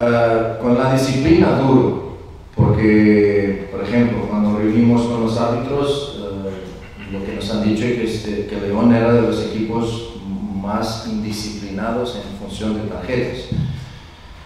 Ah, 0.00 0.58
con 0.60 0.76
la 0.76 0.94
disciplina 0.94 1.60
duro, 1.60 2.18
porque, 2.56 3.68
por 3.70 3.84
ejemplo, 3.84 4.26
cuando 4.28 4.58
reunimos 4.58 5.06
con 5.06 5.20
los 5.26 5.38
árbitros, 5.38 6.18
uh, 6.18 7.12
lo 7.12 7.24
que 7.24 7.36
nos 7.36 7.48
han 7.52 7.62
dicho 7.62 7.84
es 7.84 8.24
que, 8.24 8.46
que, 8.46 8.60
León 8.62 8.92
era 8.92 9.12
de 9.12 9.22
los 9.22 9.46
equipos 9.46 10.14
más 10.60 11.06
indisciplinados 11.06 12.16
en 12.16 12.36
función 12.40 12.82
de 12.82 12.88
tarjetas. 12.88 13.50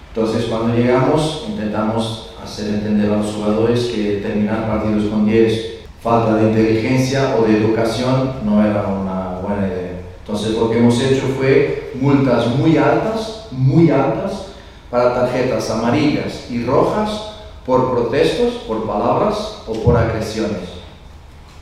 Entonces, 0.08 0.44
cuando 0.44 0.76
llegamos, 0.76 1.46
intentamos 1.48 2.34
hacer 2.42 2.68
entender 2.68 3.10
a 3.10 3.16
los 3.16 3.32
jugadores 3.32 3.86
que 3.86 4.20
terminar 4.22 4.66
partidos 4.68 5.04
con 5.04 5.24
10 5.24 5.71
falta 6.02 6.34
de 6.34 6.48
inteligencia 6.48 7.36
o 7.38 7.46
de 7.46 7.58
educación 7.58 8.32
no 8.44 8.64
era 8.64 8.86
una 8.88 9.38
buena 9.40 9.68
idea. 9.68 10.00
Entonces 10.20 10.56
lo 10.56 10.70
que 10.70 10.78
hemos 10.78 11.00
hecho 11.00 11.22
fue 11.38 11.92
multas 12.00 12.48
muy 12.48 12.76
altas, 12.76 13.48
muy 13.52 13.90
altas, 13.90 14.48
para 14.90 15.14
tarjetas 15.14 15.70
amarillas 15.70 16.50
y 16.50 16.64
rojas 16.64 17.36
por 17.64 17.92
protestos, 17.92 18.54
por 18.66 18.86
palabras 18.86 19.62
o 19.66 19.72
por 19.72 19.96
agresiones. 19.96 20.68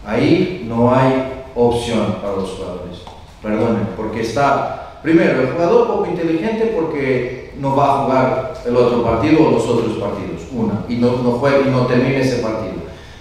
Ahí 0.05 0.67
no 0.69 0.93
hay 0.93 1.45
opción 1.55 2.17
para 2.21 2.37
los 2.37 2.51
jugadores. 2.51 2.99
Perdonen, 3.43 3.89
porque 3.97 4.23
está, 4.23 4.99
primero, 5.03 5.43
el 5.43 5.53
jugador 5.53 5.87
poco 5.87 6.07
inteligente 6.07 6.73
porque 6.75 7.55
no 7.59 7.77
va 7.77 7.85
a 7.85 8.05
jugar 8.05 8.55
el 8.67 8.77
otro 8.77 9.05
partido 9.05 9.47
o 9.47 9.51
los 9.53 9.67
otros 9.67 9.99
partidos, 9.99 10.43
una, 10.53 10.85
y 10.89 10.97
no, 10.97 11.19
no, 11.23 11.33
juega, 11.33 11.61
y 11.61 11.71
no 11.71 11.87
termina 11.87 12.19
ese 12.19 12.43
partido. 12.43 12.80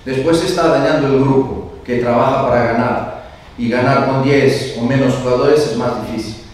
Después 0.10 0.44
está 0.44 0.70
dañando 0.70 1.06
el 1.06 1.22
grupo 1.22 1.74
que 1.86 1.98
trabaja 1.98 2.48
para 2.48 2.64
ganar. 2.64 3.30
Y 3.60 3.70
ganar 3.70 4.08
con 4.08 4.24
10 4.24 4.78
o 4.80 4.86
menos 4.86 5.14
jugadores 5.22 5.68
es 5.68 5.78
más 5.78 6.08
difícil. 6.08 6.46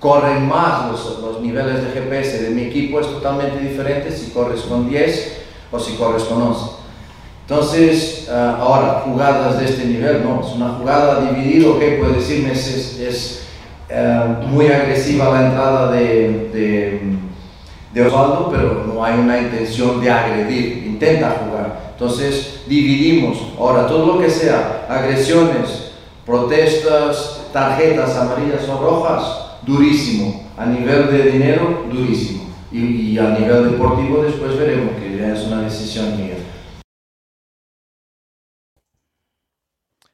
Corren 0.00 0.48
más 0.48 0.90
los, 0.90 1.20
los 1.20 1.40
niveles 1.40 1.84
de 1.84 1.92
GPS 1.92 2.42
de 2.42 2.50
mi 2.50 2.62
equipo, 2.62 2.98
es 2.98 3.06
totalmente 3.06 3.60
diferente 3.60 4.10
si 4.10 4.32
corres 4.32 4.62
con 4.62 4.88
10 4.88 5.42
o 5.70 5.78
si 5.78 5.94
corres 5.94 6.24
con 6.24 6.42
11. 6.42 6.60
Entonces, 7.42 8.28
ah, 8.32 8.58
ahora, 8.60 9.02
jugadas 9.04 9.60
de 9.60 9.66
este 9.66 9.84
nivel, 9.84 10.24
no, 10.24 10.40
es 10.44 10.52
una 10.56 10.70
jugada 10.70 11.20
dividida, 11.20 11.68
ok, 11.68 11.82
puede 12.00 12.14
decirme, 12.14 12.50
es, 12.50 12.98
es, 12.98 13.46
ah, 13.94 14.40
muy 14.44 14.66
agresiva 14.66 15.30
la 15.30 15.46
entrada 15.46 15.92
de, 15.92 16.50
de, 16.52 17.00
de 17.92 18.06
Osvaldo, 18.06 18.50
pero 18.50 18.84
no 18.92 19.04
hay 19.04 19.20
una 19.20 19.38
intención 19.38 20.00
de 20.00 20.10
agredir, 20.10 20.83
intenta 20.94 21.30
jugar. 21.44 21.90
Entonces 21.92 22.62
dividimos. 22.66 23.38
Ahora, 23.58 23.86
todo 23.86 24.14
lo 24.14 24.20
que 24.20 24.30
sea 24.30 24.86
agresiones, 24.88 25.92
protestas, 26.24 27.48
tarjetas 27.52 28.16
amarillas 28.16 28.68
o 28.68 28.78
rojas, 28.78 29.58
durísimo. 29.62 30.42
A 30.56 30.66
nivel 30.66 31.10
de 31.10 31.30
dinero, 31.32 31.84
durísimo. 31.90 32.44
Y, 32.70 33.18
a 33.18 33.30
nivel 33.38 33.72
deportivo 33.72 34.22
después 34.22 34.58
veremos 34.58 34.96
que 34.96 35.16
ya 35.16 35.32
es 35.32 35.46
una 35.46 35.62
decisión 35.62 36.16
mía. 36.16 36.34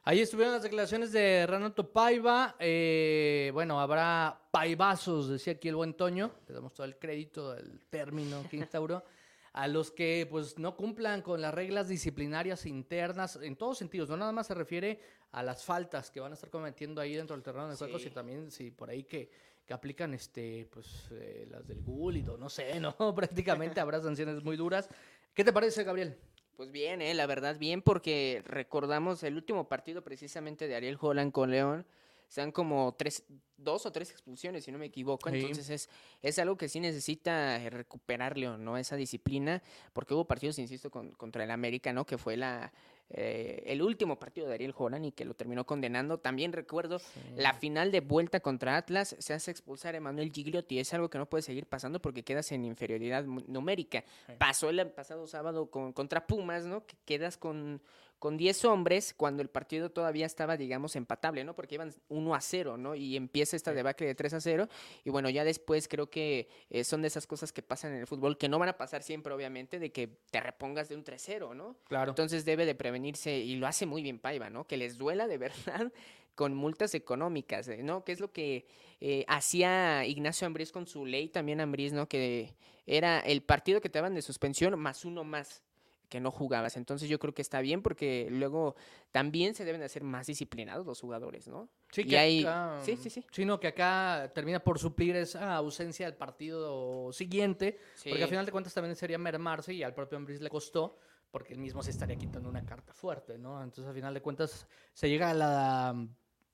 Ahí 0.02 0.20
estuvieron 0.20 0.54
las 0.54 0.62
declaraciones 0.62 1.12
de 1.12 1.46
Renato 1.46 1.90
Paiva. 1.90 2.56
Eh, 2.58 3.50
bueno, 3.54 3.80
habrá 3.80 4.40
paivazos, 4.50 5.28
decía 5.28 5.52
aquí 5.52 5.68
el 5.68 5.76
buen 5.76 5.94
Toño. 5.94 6.32
Le 6.48 6.54
damos 6.54 6.74
todo 6.74 6.84
el 6.84 6.98
crédito 6.98 7.54
del 7.54 7.80
término 7.88 8.42
que 8.50 8.56
instauró 8.56 9.04
a 9.52 9.66
los 9.66 9.90
que 9.90 10.26
pues 10.30 10.58
no 10.58 10.76
cumplan 10.76 11.22
con 11.22 11.40
las 11.40 11.52
reglas 11.52 11.88
disciplinarias 11.88 12.66
internas 12.66 13.36
en 13.42 13.56
todos 13.56 13.78
sentidos, 13.78 14.08
no 14.08 14.16
nada 14.16 14.32
más 14.32 14.46
se 14.46 14.54
refiere 14.54 15.00
a 15.32 15.42
las 15.42 15.64
faltas 15.64 16.10
que 16.10 16.20
van 16.20 16.32
a 16.32 16.34
estar 16.34 16.50
cometiendo 16.50 17.00
ahí 17.00 17.14
dentro 17.14 17.34
del 17.34 17.42
terreno 17.42 17.68
de 17.68 17.76
juego, 17.76 17.98
sino 17.98 18.12
también 18.12 18.50
si 18.50 18.70
por 18.70 18.90
ahí 18.90 19.04
que, 19.04 19.30
que 19.66 19.74
aplican 19.74 20.14
este 20.14 20.68
pues 20.70 21.08
eh, 21.12 21.46
las 21.50 21.66
del 21.66 21.80
Gullit 21.82 22.26
no 22.26 22.48
sé, 22.48 22.78
no, 22.80 22.94
prácticamente 23.14 23.80
habrá 23.80 24.00
sanciones 24.00 24.42
muy 24.42 24.56
duras. 24.56 24.88
¿Qué 25.34 25.44
te 25.44 25.52
parece, 25.52 25.84
Gabriel? 25.84 26.16
Pues 26.56 26.70
bien, 26.70 27.00
eh, 27.00 27.14
la 27.14 27.26
verdad 27.26 27.58
bien 27.58 27.82
porque 27.82 28.42
recordamos 28.44 29.22
el 29.22 29.36
último 29.36 29.68
partido 29.68 30.02
precisamente 30.02 30.68
de 30.68 30.76
Ariel 30.76 30.98
Holland 31.00 31.32
con 31.32 31.50
León 31.50 31.86
sean 32.30 32.52
como 32.52 32.94
tres, 32.96 33.24
dos 33.56 33.86
o 33.86 33.92
tres 33.92 34.12
expulsiones, 34.12 34.64
si 34.64 34.70
no 34.70 34.78
me 34.78 34.86
equivoco. 34.86 35.28
Entonces 35.28 35.68
es, 35.68 35.90
es 36.22 36.38
algo 36.38 36.56
que 36.56 36.68
sí 36.68 36.78
necesita 36.78 37.58
recuperar 37.70 38.38
León, 38.38 38.64
¿no? 38.64 38.78
Esa 38.78 38.94
disciplina, 38.94 39.60
porque 39.92 40.14
hubo 40.14 40.26
partidos, 40.26 40.60
insisto, 40.60 40.92
contra 40.92 41.42
el 41.42 41.50
América, 41.50 41.92
¿no? 41.92 42.06
Que 42.06 42.18
fue 42.18 42.36
la, 42.36 42.72
eh, 43.10 43.64
el 43.66 43.82
último 43.82 44.20
partido 44.20 44.46
de 44.46 44.54
Ariel 44.54 44.70
Joran 44.70 45.04
y 45.04 45.10
que 45.10 45.24
lo 45.24 45.34
terminó 45.34 45.66
condenando. 45.66 46.18
También 46.18 46.52
recuerdo 46.52 47.00
la 47.34 47.52
final 47.54 47.90
de 47.90 47.98
vuelta 47.98 48.38
contra 48.38 48.76
Atlas, 48.76 49.16
se 49.18 49.34
hace 49.34 49.50
expulsar 49.50 49.94
a 49.94 49.98
Emanuel 49.98 50.30
Gigliotti. 50.30 50.78
Es 50.78 50.94
algo 50.94 51.10
que 51.10 51.18
no 51.18 51.28
puede 51.28 51.42
seguir 51.42 51.66
pasando 51.66 52.00
porque 52.00 52.22
quedas 52.22 52.52
en 52.52 52.64
inferioridad 52.64 53.24
numérica. 53.24 54.04
Pasó 54.38 54.70
el 54.70 54.88
pasado 54.92 55.26
sábado 55.26 55.68
con, 55.68 55.92
contra 55.92 56.28
Pumas, 56.28 56.64
¿no? 56.64 56.86
Que 56.86 56.96
quedas 57.04 57.36
con 57.36 57.82
con 58.20 58.36
10 58.36 58.66
hombres 58.66 59.14
cuando 59.16 59.42
el 59.42 59.48
partido 59.48 59.90
todavía 59.90 60.26
estaba, 60.26 60.58
digamos, 60.58 60.94
empatable, 60.94 61.42
¿no? 61.42 61.56
Porque 61.56 61.76
iban 61.76 61.90
1 62.08 62.34
a 62.34 62.40
0, 62.42 62.76
¿no? 62.76 62.94
Y 62.94 63.16
empieza 63.16 63.56
esta 63.56 63.72
debacle 63.72 64.06
de 64.06 64.14
3 64.14 64.34
a 64.34 64.40
0. 64.40 64.68
Y 65.04 65.10
bueno, 65.10 65.30
ya 65.30 65.42
después 65.42 65.88
creo 65.88 66.10
que 66.10 66.46
eh, 66.68 66.84
son 66.84 67.00
de 67.00 67.08
esas 67.08 67.26
cosas 67.26 67.50
que 67.50 67.62
pasan 67.62 67.94
en 67.94 68.00
el 68.00 68.06
fútbol, 68.06 68.36
que 68.36 68.50
no 68.50 68.58
van 68.58 68.68
a 68.68 68.76
pasar 68.76 69.02
siempre, 69.02 69.32
obviamente, 69.32 69.78
de 69.78 69.90
que 69.90 70.18
te 70.30 70.38
repongas 70.38 70.90
de 70.90 70.96
un 70.96 71.04
3-0, 71.04 71.56
¿no? 71.56 71.76
Claro. 71.88 72.10
Entonces 72.10 72.44
debe 72.44 72.66
de 72.66 72.74
prevenirse, 72.74 73.38
y 73.38 73.56
lo 73.56 73.66
hace 73.66 73.86
muy 73.86 74.02
bien 74.02 74.18
Paiva, 74.18 74.50
¿no? 74.50 74.66
Que 74.66 74.76
les 74.76 74.98
duela 74.98 75.26
de 75.26 75.38
verdad 75.38 75.90
con 76.34 76.54
multas 76.54 76.94
económicas, 76.94 77.68
¿eh? 77.68 77.82
¿no? 77.82 78.04
Que 78.04 78.12
es 78.12 78.20
lo 78.20 78.32
que 78.32 78.66
eh, 79.00 79.24
hacía 79.28 80.04
Ignacio 80.04 80.46
Ambriz 80.46 80.72
con 80.72 80.86
su 80.86 81.06
ley, 81.06 81.30
también 81.30 81.60
Ambriz, 81.62 81.94
¿no? 81.94 82.06
Que 82.06 82.54
era 82.86 83.20
el 83.20 83.42
partido 83.42 83.80
que 83.80 83.88
te 83.88 83.98
daban 83.98 84.14
de 84.14 84.20
suspensión 84.20 84.78
más 84.78 85.06
uno 85.06 85.24
más 85.24 85.62
que 86.10 86.20
no 86.20 86.30
jugabas. 86.30 86.76
Entonces 86.76 87.08
yo 87.08 87.18
creo 87.18 87.32
que 87.32 87.40
está 87.40 87.62
bien 87.62 87.80
porque 87.80 88.28
luego 88.30 88.74
también 89.12 89.54
se 89.54 89.64
deben 89.64 89.82
hacer 89.82 90.02
más 90.02 90.26
disciplinados 90.26 90.84
los 90.84 91.00
jugadores, 91.00 91.48
¿no? 91.48 91.70
Sí, 91.90 92.04
que 92.04 92.42
acá, 92.42 92.80
sí, 92.82 92.96
sí, 92.96 93.08
sí. 93.08 93.24
Sino 93.30 93.58
que 93.58 93.68
acá 93.68 94.30
termina 94.34 94.60
por 94.60 94.78
suplir 94.78 95.16
esa 95.16 95.54
ausencia 95.54 96.06
del 96.06 96.16
partido 96.16 97.12
siguiente, 97.12 97.78
porque 98.04 98.24
al 98.24 98.28
final 98.28 98.44
de 98.44 98.52
cuentas 98.52 98.74
también 98.74 98.96
sería 98.96 99.16
mermarse 99.16 99.72
y 99.72 99.82
al 99.82 99.94
propio 99.94 100.18
Ambris 100.18 100.42
le 100.42 100.50
costó 100.50 100.98
porque 101.30 101.52
él 101.54 101.60
mismo 101.60 101.82
se 101.82 101.90
estaría 101.90 102.16
quitando 102.16 102.48
una 102.48 102.64
carta 102.66 102.92
fuerte, 102.92 103.38
¿no? 103.38 103.62
Entonces, 103.62 103.86
al 103.86 103.94
final 103.94 104.12
de 104.12 104.20
cuentas, 104.20 104.66
se 104.92 105.08
llega 105.08 105.30
a 105.30 105.34
la, 105.34 106.08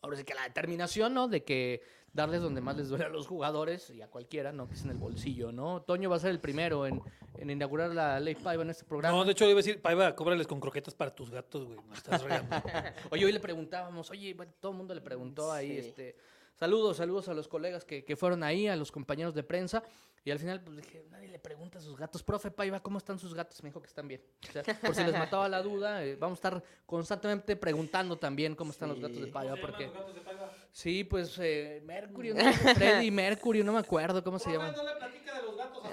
ahora 0.07 0.17
sí 0.17 0.25
que 0.25 0.35
la 0.35 0.45
determinación, 0.45 1.13
¿no? 1.13 1.29
De 1.29 1.45
que 1.45 1.83
darles 2.13 2.41
donde 2.41 2.61
más 2.61 2.77
les 2.77 2.89
duele 2.89 3.05
a 3.05 3.09
los 3.09 3.27
jugadores 3.27 3.91
y 3.91 4.01
a 4.01 4.09
cualquiera, 4.09 4.53
¿no? 4.53 4.69
Que 4.69 4.75
es 4.75 4.85
en 4.85 4.91
el 4.91 4.97
bolsillo, 4.97 5.53
¿no? 5.53 5.83
Toño 5.83 6.09
va 6.09 6.17
a 6.17 6.21
ser 6.21 6.31
el 6.31 6.41
primero 6.41 6.87
en, 6.87 7.03
en 7.37 7.51
inaugurar 7.51 7.91
la 7.91 8.19
ley 8.19 8.35
Paiva 8.35 8.63
en 8.63 8.71
este 8.71 8.85
programa. 8.85 9.17
No, 9.17 9.25
de 9.25 9.33
hecho, 9.33 9.45
iba 9.45 9.53
a 9.53 9.57
decir, 9.57 9.83
Paiva, 9.83 10.15
cóbrales 10.17 10.47
con 10.47 10.59
croquetas 10.59 10.95
para 10.95 11.15
tus 11.15 11.31
gatos, 11.31 11.67
güey. 11.67 11.79
estás 11.93 12.25
oye, 13.11 13.25
hoy 13.25 13.33
le 13.33 13.41
preguntábamos, 13.41 14.11
oye, 14.11 14.33
bueno, 14.33 14.53
todo 14.61 14.73
el 14.73 14.79
mundo 14.79 14.95
le 14.95 15.03
preguntó 15.03 15.53
ahí, 15.53 15.77
este 15.77 16.17
Saludos, 16.55 16.97
saludos 16.97 17.29
a 17.29 17.35
los 17.35 17.49
colegas 17.49 17.85
que, 17.85 18.03
que, 18.03 18.17
fueron 18.17 18.43
ahí, 18.43 18.67
a 18.67 18.77
los 18.77 18.91
compañeros 18.91 19.35
de 19.35 19.43
prensa. 19.43 19.83
Y 20.27 20.33
al 20.33 20.41
final, 20.41 20.61
pues 20.61 20.77
dije, 20.79 21.07
nadie 21.09 21.29
le 21.29 21.39
pregunta 21.39 21.79
a 21.79 21.81
sus 21.81 21.97
gatos. 21.97 22.21
Profe 22.21 22.51
Paiva, 22.51 22.81
¿cómo 22.81 22.99
están 22.99 23.17
sus 23.17 23.33
gatos? 23.33 23.63
Me 23.63 23.69
dijo 23.69 23.81
que 23.81 23.87
están 23.87 24.09
bien. 24.09 24.21
O 24.49 24.53
sea, 24.53 24.65
por 24.65 24.93
si 24.93 25.05
les 25.05 25.13
mataba 25.17 25.49
la 25.49 25.63
duda, 25.63 26.05
eh, 26.05 26.17
vamos 26.17 26.39
a 26.39 26.49
estar 26.49 26.65
constantemente 26.85 27.55
preguntando 27.55 28.19
también 28.19 28.57
cómo 28.57 28.73
están 28.73 28.89
los 28.89 28.99
gatos 28.99 29.21
de 29.21 29.29
Paiva. 29.29 29.55
Porque... 29.61 29.85
Los 29.85 29.95
gatos 29.95 30.17
de 30.17 30.21
Paiva? 30.23 30.51
Sí, 30.73 31.05
pues 31.05 31.39
eh, 31.39 31.81
Mercury, 31.87 32.35
¿no? 32.35 32.53
Freddy 32.75 33.09
Mercury, 33.13 33.63
no 33.63 33.75
me 33.75 33.79
acuerdo 33.79 34.25
cómo 34.25 34.41
se 34.41 34.51
llama. 34.51 34.73
No 34.73 34.83
le 34.83 34.97
platica 34.97 35.37
de 35.37 35.43
los 35.45 35.57
gatos 35.57 35.85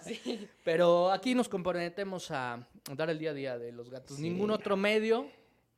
sí. 0.06 0.48
Pero 0.64 1.12
aquí 1.12 1.34
nos 1.34 1.46
comprometemos 1.46 2.30
a 2.30 2.66
dar 2.96 3.10
el 3.10 3.18
día 3.18 3.32
a 3.32 3.34
día 3.34 3.58
de 3.58 3.70
los 3.70 3.90
gatos. 3.90 4.18
Ningún 4.18 4.50
otro 4.50 4.78
medio 4.78 5.28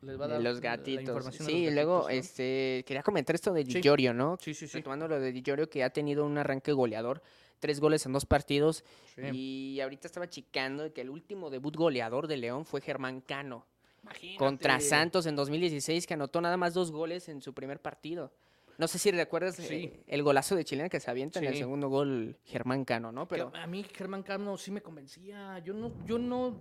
los 0.02 0.61
gatitos. 0.61 1.35
sí, 1.37 1.71
luego 1.71 2.09
este 2.09 2.85
quería 2.87 3.02
comentar 3.02 3.35
esto 3.35 3.52
de 3.52 3.64
Di 3.64 3.80
¿no? 4.12 4.37
Sí, 4.40 4.52
sí, 4.52 4.66
sí. 4.66 4.78
Retomando 4.78 5.09
lo 5.09 5.21
de 5.21 5.32
Di 5.32 5.42
que 5.42 5.85
ha 5.85 5.90
tenido 5.90 6.26
un 6.26 6.37
arranque 6.38 6.73
goleador, 6.73 7.23
tres 7.61 7.80
goles 7.80 8.04
en 8.06 8.12
dos 8.12 8.26
partidos. 8.26 8.85
Y 9.32 9.80
ahorita 9.80 10.09
estaba 10.09 10.28
chicando 10.28 10.92
que 10.92 11.02
el 11.02 11.11
último 11.11 11.50
debut 11.50 11.76
goleador 11.76 12.26
de 12.26 12.37
León 12.37 12.64
fue 12.64 12.80
Germán 12.80 13.21
Cano. 13.21 13.66
Imagínate. 14.02 14.38
Contra 14.38 14.80
Santos 14.80 15.26
en 15.26 15.37
2016, 15.37 16.09
que 16.09 16.14
anotó 16.14 16.40
nada 16.40 16.56
más 16.56 16.75
dos 16.75 16.90
goles 16.90 17.28
en 17.28 17.40
su 17.40 17.54
primer 17.54 17.80
partido. 17.80 18.32
No 18.78 18.88
sé 18.88 18.99
si 18.99 19.12
recuerdas 19.12 19.61
eh, 19.61 20.02
el 20.09 20.23
golazo 20.25 20.56
de 20.56 20.64
Chilena 20.64 20.88
que 20.88 20.99
se 20.99 21.09
avienta 21.09 21.38
en 21.38 21.44
el 21.44 21.56
segundo 21.56 21.88
gol 21.88 22.37
Germán 22.44 22.85
Cano, 22.85 23.12
¿no? 23.12 23.28
Pero 23.28 23.52
a 23.54 23.66
mí 23.68 23.85
Germán 23.94 24.25
Cano 24.25 24.56
sí 24.56 24.73
me 24.73 24.80
convencía. 24.80 25.61
Yo 25.61 25.75
no, 25.75 25.92
yo 26.04 26.18
no 26.18 26.56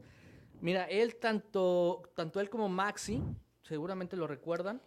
Mira, 0.62 0.86
él 0.86 1.15
tanto, 1.15 2.03
tanto 2.15 2.39
él 2.39 2.50
como 2.50 2.70
Maxi, 2.70 3.22
seguramente 3.63 4.15
lo 4.15 4.27
recuerdan. 4.27 4.82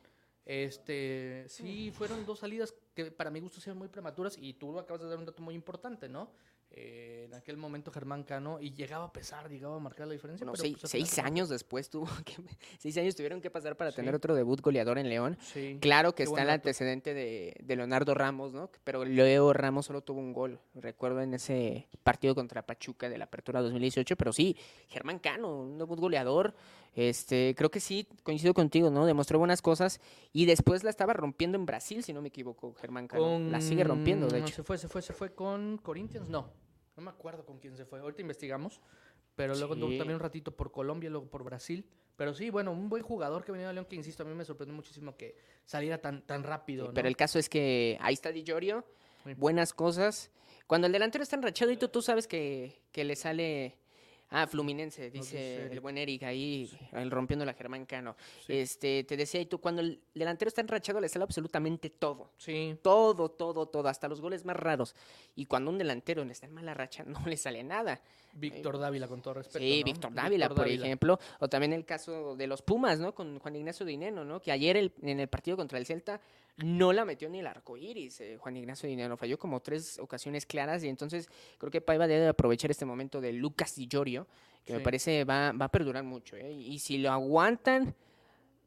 Este, 0.47 1.45
sí, 1.49 1.91
fueron 1.91 2.25
dos 2.25 2.39
salidas 2.41 2.75
que 2.95 3.11
para 3.11 3.31
mi 3.31 3.41
gusto 3.41 3.61
sean 3.61 3.77
muy 3.77 3.89
prematuras 3.89 4.37
y 4.39 4.55
tú 4.55 4.79
acabas 4.79 5.03
de 5.03 5.09
dar 5.09 5.19
un 5.19 5.25
dato 5.25 5.43
muy 5.43 5.55
importante, 5.55 6.09
¿no? 6.09 6.31
Eh, 6.77 7.27
en 7.27 7.35
aquel 7.35 7.57
momento 7.57 7.93
Germán 7.93 8.25
Cano 8.25 8.59
y 8.61 8.73
llegaba 8.73 9.05
a 9.05 9.13
pesar, 9.13 9.49
llegaba 9.49 9.77
a 9.77 9.79
marcar 9.79 10.09
la 10.09 10.13
diferencia. 10.13 10.45
pero 10.45 10.57
seis, 10.57 10.77
pues, 10.81 11.19
años 11.21 11.49
después 11.49 11.89
tuvo 11.89 12.07
que, 12.25 12.35
seis 12.79 12.97
años 12.99 13.15
tuvieron 13.15 13.41
que 13.41 13.49
pasar 13.49 13.77
para 13.77 13.93
tener 13.93 14.13
otro 14.13 14.35
debut 14.35 14.61
goleador 14.61 14.99
en 14.99 15.09
León. 15.09 15.39
Claro 15.81 16.17
que 16.17 16.25
está 16.25 16.43
el 16.43 16.51
antecedente 16.51 17.15
de, 17.15 17.63
Leonardo 17.77 18.15
Ramos, 18.15 18.53
¿no? 18.53 18.71
Pero 18.83 19.05
Leo 19.05 19.53
Ramos 19.53 19.87
solo 19.87 20.01
tuvo 20.01 20.19
un 20.19 20.33
gol, 20.33 20.59
recuerdo 20.75 21.21
en 21.21 21.35
ese 21.35 21.87
partido 22.03 22.35
contra 22.35 22.67
Pachuca 22.67 23.09
de 23.09 23.19
la 23.19 23.27
Apertura 23.27 23.63
2018, 23.63 24.17
pero 24.17 24.33
sí, 24.33 24.57
Germán 24.89 25.21
Cano, 25.21 25.61
un 25.61 25.79
debut 25.79 26.01
goleador. 26.01 26.55
Este, 26.97 27.55
creo 27.57 27.71
que 27.71 27.81
sí, 27.81 28.09
coincido 28.23 28.55
contigo, 28.55 28.91
¿no? 28.91 29.07
Demostró 29.07 29.39
buenas 29.39 29.63
cosas 29.63 30.01
y 30.33 30.47
después 30.47 30.85
la 30.85 30.91
estaba 30.91 31.13
rompiendo 31.13 31.59
en 31.59 31.67
Brasil, 31.67 32.03
si 32.03 32.13
no 32.13 32.23
me 32.23 32.29
equivoco, 32.29 32.75
Germán 32.75 33.07
Cano. 33.09 33.39
La 33.39 33.61
sigue 33.61 33.85
rompiendo, 33.85 34.29
de 34.29 34.41
hecho. 34.41 34.55
Se 34.55 34.63
fue, 34.63 34.79
se 34.79 34.89
fue, 34.89 35.03
se 35.03 35.13
fue 35.13 35.35
con 35.35 35.79
Corinthians, 35.79 36.29
no. 36.29 36.64
No 36.97 37.03
me 37.03 37.11
acuerdo 37.11 37.45
con 37.45 37.59
quién 37.59 37.77
se 37.77 37.85
fue. 37.85 38.01
Ahorita 38.01 38.23
investigamos. 38.23 38.81
Pero 39.37 39.55
luego 39.55 39.75
también 39.75 40.15
un 40.15 40.21
ratito 40.21 40.55
por 40.55 40.71
Colombia, 40.71 41.11
luego 41.11 41.29
por 41.29 41.43
Brasil. 41.43 41.85
Pero 42.17 42.35
sí, 42.35 42.51
bueno, 42.51 42.71
un 42.71 42.89
buen 42.89 43.03
jugador 43.03 43.45
que 43.45 43.51
venía 43.51 43.69
a 43.69 43.73
León, 43.73 43.87
que 43.87 43.97
insisto, 43.97 44.23
a 44.23 44.27
mí 44.27 44.35
me 44.35 44.45
sorprendió 44.45 44.75
muchísimo 44.75 45.17
que 45.17 45.37
saliera 45.65 45.99
tan, 45.99 46.23
tan 46.23 46.45
rápido. 46.45 46.93
Pero 46.95 47.09
el 47.09 47.17
caso 47.17 47.41
es 47.41 47.49
que 47.49 47.99
ahí 48.01 48.15
está 48.15 48.31
Di 48.31 48.45
Giorgio, 48.45 48.85
buenas 49.37 49.73
cosas. 49.73 50.31
Cuando 50.69 50.87
el 50.87 50.93
delantero 50.93 51.25
está 51.25 51.35
enrachado 51.35 51.73
y 51.73 51.77
tú 51.77 52.01
sabes 52.01 52.29
que, 52.29 52.81
que 52.93 53.03
le 53.03 53.17
sale 53.17 53.77
Ah, 54.37 54.49
Fluminense, 54.49 55.13
dice 55.13 55.69
el 55.71 55.79
buen 55.79 55.97
Eric 55.97 56.25
ahí, 56.25 56.69
el 56.91 57.09
rompiendo 57.09 57.45
la 57.45 57.55
Germán 57.55 57.87
Cano. 57.87 58.17
Este, 58.49 59.05
te 59.05 59.17
decía, 59.17 59.41
y 59.41 59.47
tú, 59.47 59.61
cuando 59.61 59.81
el 59.81 60.01
delantero 60.13 60.49
está 60.49 60.61
enrachado, 60.61 61.01
le 61.01 61.09
sale 61.09 61.23
absolutamente 61.23 61.89
todo. 61.89 62.33
Sí. 62.37 62.77
Todo, 62.83 63.31
todo, 63.31 63.67
todo, 63.67 63.89
hasta 63.89 64.09
los 64.09 64.21
goles 64.21 64.45
más 64.45 64.57
raros. 64.57 64.97
Y 65.37 65.47
cuando 65.47 65.71
un 65.71 65.79
delantero 65.79 66.25
está 66.25 66.47
en 66.47 66.53
mala 66.53 66.75
racha, 66.75 67.05
no 67.07 67.25
le 67.27 67.37
sale 67.37 67.63
nada. 67.63 68.01
Víctor 68.35 68.79
Dávila, 68.79 69.09
con 69.09 69.23
todo 69.23 69.35
respeto. 69.35 69.59
Sí, 69.59 69.83
Víctor 69.85 70.13
Dávila, 70.13 70.49
por 70.49 70.69
ejemplo. 70.69 71.19
O 71.41 71.49
también 71.49 71.73
el 71.73 71.85
caso 71.85 72.37
de 72.37 72.47
los 72.47 72.63
Pumas, 72.63 72.99
¿no? 72.99 73.15
Con 73.15 73.39
Juan 73.39 73.57
Ignacio 73.57 73.87
Dineno, 73.87 74.25
¿no? 74.25 74.41
Que 74.41 74.53
ayer 74.53 74.93
en 75.03 75.21
el 75.21 75.29
partido 75.29 75.57
contra 75.57 75.79
el 75.79 75.87
Celta 75.87 76.21
no 76.57 76.93
la 76.93 77.05
metió 77.05 77.29
ni 77.29 77.41
el 77.41 77.47
arco 77.47 77.77
iris. 77.77 78.21
Eh, 78.21 78.37
Juan 78.39 78.57
Ignacio 78.57 78.89
Dinero 78.89 79.17
falló 79.17 79.39
como 79.39 79.61
tres 79.61 79.99
ocasiones 79.99 80.47
claras 80.47 80.85
y 80.85 80.89
entonces 80.89 81.29
creo 81.59 81.71
que 81.71 81.81
Paiva 81.81 82.07
debe 82.07 82.29
aprovechar 82.29 82.71
este 82.71 82.85
momento 82.85 83.21
de 83.21 83.33
Lucas 83.33 83.75
Di 83.77 83.89
Giorgio, 83.89 84.27
que 84.65 84.75
me 84.75 84.81
parece 84.81 85.25
va, 85.25 85.53
va 85.53 85.67
a 85.67 85.71
perdurar 85.71 86.05
mucho. 86.05 86.37
¿eh? 86.37 86.53
Y 86.53 86.79
si 86.79 86.99
lo 86.99 87.11
aguantan, 87.11 87.95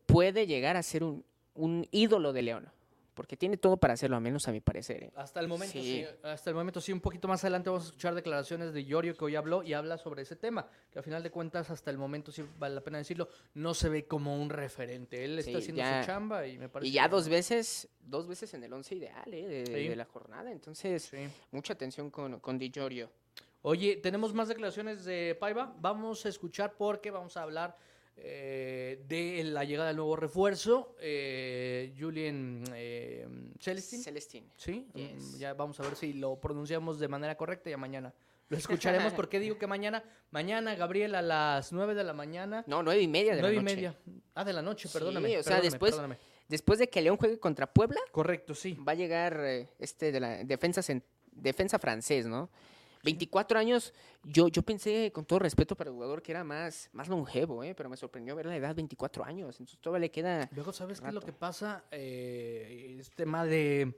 puede 0.05 0.47
llegar 0.47 0.77
a 0.77 0.83
ser 0.83 1.03
un, 1.03 1.23
un 1.53 1.87
ídolo 1.91 2.33
de 2.33 2.41
León 2.41 2.76
porque 3.17 3.35
tiene 3.35 3.57
todo 3.57 3.77
para 3.77 3.95
hacerlo, 3.95 4.15
a 4.15 4.19
menos 4.19 4.47
a 4.47 4.51
mi 4.51 4.61
parecer. 4.61 5.05
¿eh? 5.05 5.11
Hasta 5.15 5.39
el 5.39 5.47
momento 5.47 5.73
sí. 5.73 6.05
hasta 6.21 6.51
el 6.51 6.55
momento 6.55 6.79
sí, 6.79 6.93
un 6.93 7.01
poquito 7.01 7.27
más 7.27 7.43
adelante 7.43 7.71
vamos 7.71 7.85
a 7.85 7.87
escuchar 7.87 8.13
declaraciones 8.13 8.73
de 8.73 8.85
Giorgio 8.85 9.17
que 9.17 9.25
hoy 9.25 9.35
habló 9.35 9.63
y 9.63 9.73
habla 9.73 9.97
sobre 9.97 10.21
ese 10.21 10.35
tema, 10.35 10.69
que 10.91 10.99
a 10.99 11.01
final 11.01 11.23
de 11.23 11.31
cuentas 11.31 11.71
hasta 11.71 11.89
el 11.89 11.97
momento 11.97 12.31
sí 12.31 12.45
vale 12.59 12.75
la 12.75 12.81
pena 12.81 12.99
decirlo, 12.99 13.27
no 13.55 13.73
se 13.73 13.89
ve 13.89 14.05
como 14.05 14.39
un 14.39 14.51
referente, 14.51 15.25
él 15.25 15.39
está 15.39 15.57
haciendo 15.57 15.81
su 15.81 16.05
chamba 16.05 16.45
y 16.45 16.59
me 16.59 16.69
parece 16.69 16.89
Y 16.89 16.91
ya 16.93 17.07
dos 17.07 17.27
veces, 17.27 17.89
dos 17.99 18.27
veces 18.27 18.53
en 18.53 18.63
el 18.63 18.71
once 18.71 18.93
ideal 18.93 19.33
¿eh? 19.33 19.63
de, 19.67 19.95
la 19.95 20.05
jornada, 20.05 20.51
entonces 20.51 21.11
mucha 21.49 21.73
atención 21.73 22.11
con, 22.11 22.39
con 22.39 22.59
Di 22.59 22.69
Giorgio. 22.69 23.09
Oye, 23.63 23.97
tenemos 23.97 24.31
más 24.35 24.47
declaraciones 24.47 25.05
de 25.05 25.35
Paiva, 25.39 25.75
vamos 25.79 26.23
a 26.27 26.29
escuchar 26.29 26.75
porque 26.77 27.09
vamos 27.09 27.35
a 27.35 27.41
hablar 27.41 27.75
eh, 28.19 29.03
de 29.07 29.43
la 29.43 29.63
llegada 29.63 29.89
del 29.89 29.97
nuevo 29.97 30.15
refuerzo, 30.15 30.95
eh, 30.99 31.93
Julian 31.97 32.63
eh, 33.67 33.73
Celestin. 33.73 34.03
Celestin. 34.03 34.51
Sí, 34.55 34.87
mm, 34.93 35.37
ya 35.37 35.53
vamos 35.53 35.79
a 35.79 35.83
ver 35.83 35.95
si 35.95 36.13
lo 36.13 36.39
pronunciamos 36.39 36.99
de 36.99 37.07
manera 37.07 37.35
correcta 37.35 37.69
ya 37.69 37.77
mañana 37.77 38.13
lo 38.49 38.57
escucharemos. 38.57 39.13
¿Por 39.13 39.29
qué 39.29 39.39
digo 39.39 39.57
que 39.57 39.67
mañana? 39.67 40.03
Mañana, 40.31 40.75
Gabriel, 40.75 41.15
a 41.15 41.21
las 41.21 41.71
9 41.71 41.95
de 41.95 42.03
la 42.03 42.13
mañana. 42.13 42.63
No, 42.67 42.83
nueve 42.83 43.01
y 43.01 43.07
media 43.07 43.35
de 43.35 43.41
la 43.41 43.49
noche. 43.49 43.59
y 43.59 43.63
media. 43.63 43.97
Ah, 44.33 44.43
de 44.43 44.53
la 44.53 44.61
noche, 44.61 44.89
perdóname. 44.91 45.37
o 45.37 45.43
sea, 45.43 45.61
después, 45.61 45.95
después 46.47 46.79
de 46.79 46.89
que 46.89 47.01
León 47.01 47.17
juegue 47.17 47.39
contra 47.39 47.71
Puebla. 47.71 47.99
Correcto, 48.11 48.55
sí. 48.55 48.73
Va 48.75 48.93
a 48.93 48.95
llegar 48.95 49.39
este 49.79 50.11
de 50.11 50.19
la 50.19 50.43
defensa, 50.43 50.81
defensa 51.31 51.79
francés, 51.79 52.25
¿no? 52.25 52.49
24 53.07 53.57
años, 53.57 53.93
yo, 54.25 54.49
yo 54.49 54.61
pensé, 54.63 55.11
con 55.13 55.23
todo 55.23 55.39
respeto 55.39 55.77
para 55.77 55.89
el 55.89 55.93
jugador, 55.93 56.21
que 56.21 56.33
era 56.33 56.43
más, 56.43 56.89
más 56.91 57.07
longevo, 57.07 57.63
¿eh? 57.63 57.73
pero 57.73 57.87
me 57.87 57.95
sorprendió 57.95 58.35
ver 58.35 58.47
la 58.47 58.57
edad, 58.57 58.75
24 58.75 59.23
años. 59.23 59.55
Entonces 59.59 59.79
todavía 59.79 60.07
le 60.07 60.11
queda. 60.11 60.49
Luego, 60.53 60.73
¿sabes 60.73 60.99
qué 60.99 61.07
es 61.07 61.13
lo 61.13 61.21
que 61.21 61.31
pasa? 61.31 61.85
Eh, 61.91 62.97
es 62.99 63.09
tema 63.11 63.45
de 63.45 63.97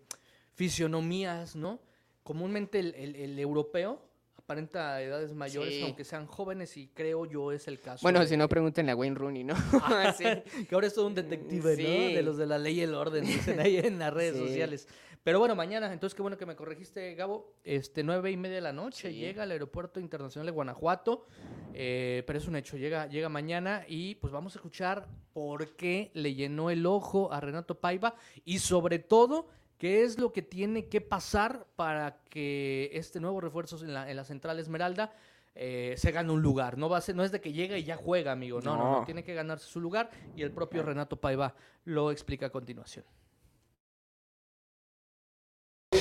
fisionomías, 0.54 1.56
¿no? 1.56 1.80
Comúnmente 2.22 2.80
el, 2.80 2.94
el, 3.16 3.40
europeo 3.40 4.00
aparenta 4.38 5.02
edades 5.02 5.34
mayores, 5.34 5.84
aunque 5.84 6.04
sean 6.04 6.28
jóvenes, 6.28 6.78
y 6.78 6.88
creo 6.88 7.26
yo 7.26 7.52
es 7.52 7.68
el 7.68 7.80
caso. 7.80 8.04
Bueno, 8.04 8.24
si 8.26 8.38
no, 8.38 8.48
pregúntenle 8.48 8.92
a 8.92 8.96
Wayne 8.96 9.16
Rooney, 9.16 9.44
¿no? 9.44 9.56
Ah, 9.84 10.14
sí. 10.18 10.26
que 10.68 10.76
ahora 10.76 10.88
es 10.88 10.94
todo 10.94 11.08
un 11.08 11.16
detective, 11.16 11.78
¿no? 11.78 12.16
De 12.16 12.22
los 12.22 12.38
de 12.38 12.46
la 12.46 12.60
ley 12.60 12.80
y 12.80 12.82
el 12.82 12.94
orden, 12.94 13.26
dicen 13.26 13.60
ahí 13.60 13.78
en 13.78 13.98
las 13.98 14.14
redes 14.14 14.38
sociales. 14.38 14.88
Pero 15.24 15.40
bueno, 15.40 15.54
mañana, 15.56 15.92
entonces 15.92 16.16
qué 16.16 16.22
bueno 16.22 16.38
que 16.38 16.46
me 16.46 16.56
corregiste, 16.56 17.14
Gabo. 17.14 17.54
Este, 17.64 18.04
nueve 18.04 18.32
y 18.32 18.38
media 18.38 18.56
de 18.56 18.62
la 18.62 18.72
noche 18.72 19.14
llega 19.14 19.44
al 19.44 19.52
aeropuerto 19.52 20.00
internacional 20.00 20.46
de 20.46 20.52
Guanajuato. 20.52 21.26
Eh, 21.74 22.24
pero 22.26 22.40
es 22.40 22.48
un 22.48 22.56
hecho, 22.56 22.78
llega, 22.78 23.08
llega 23.08 23.28
mañana 23.28 23.84
y 23.88 24.16
pues 24.16 24.32
vamos 24.32 24.56
a 24.56 24.60
escuchar 24.60 25.08
por 25.34 25.76
qué 25.76 26.10
le 26.14 26.34
llenó 26.34 26.70
el 26.70 26.86
ojo 26.86 27.32
a 27.32 27.40
Renato 27.42 27.80
Paiva 27.80 28.16
y 28.46 28.60
sobre 28.60 29.00
todo 29.00 29.48
qué 29.78 30.04
es 30.04 30.20
lo 30.20 30.32
que 30.32 30.42
tiene 30.42 30.88
que 30.88 31.02
pasar 31.02 31.68
para 31.76 32.22
que 32.30 32.90
este 32.94 33.20
nuevo 33.20 33.42
refuerzo 33.42 33.84
en 33.84 33.94
la, 33.94 34.10
en 34.10 34.18
la 34.18 34.24
central 34.24 34.60
Esmeralda 34.60 35.14
eh, 35.54 35.96
se 35.98 36.12
gane 36.12 36.32
un 36.32 36.42
lugar. 36.42 36.78
No, 36.78 36.88
va 36.88 36.98
a 36.98 37.02
ser, 37.02 37.16
no 37.16 37.24
es 37.24 37.32
de 37.32 37.42
que 37.42 37.52
llega 37.52 37.78
y 37.78 37.84
ya 37.84 37.98
juega, 37.98 38.32
amigo. 38.32 38.62
No, 38.62 38.78
no, 38.78 39.00
no, 39.00 39.06
tiene 39.06 39.24
que 39.24 39.34
ganarse 39.34 39.68
su 39.68 39.82
lugar 39.82 40.10
y 40.36 40.44
el 40.44 40.52
propio 40.52 40.82
Renato 40.82 41.18
Paiva 41.18 41.56
lo 41.84 42.12
explica 42.12 42.46
a 42.46 42.50
continuación 42.50 43.06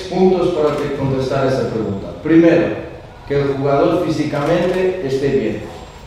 puntos 0.09 0.49
para 0.49 0.75
contestar 0.97 1.47
esa 1.47 1.69
pregunta. 1.69 2.07
Primero, 2.23 2.67
que 3.27 3.39
el 3.39 3.47
jugador 3.53 4.05
físicamente 4.05 5.01
esté 5.05 5.27
bien, 5.29 5.61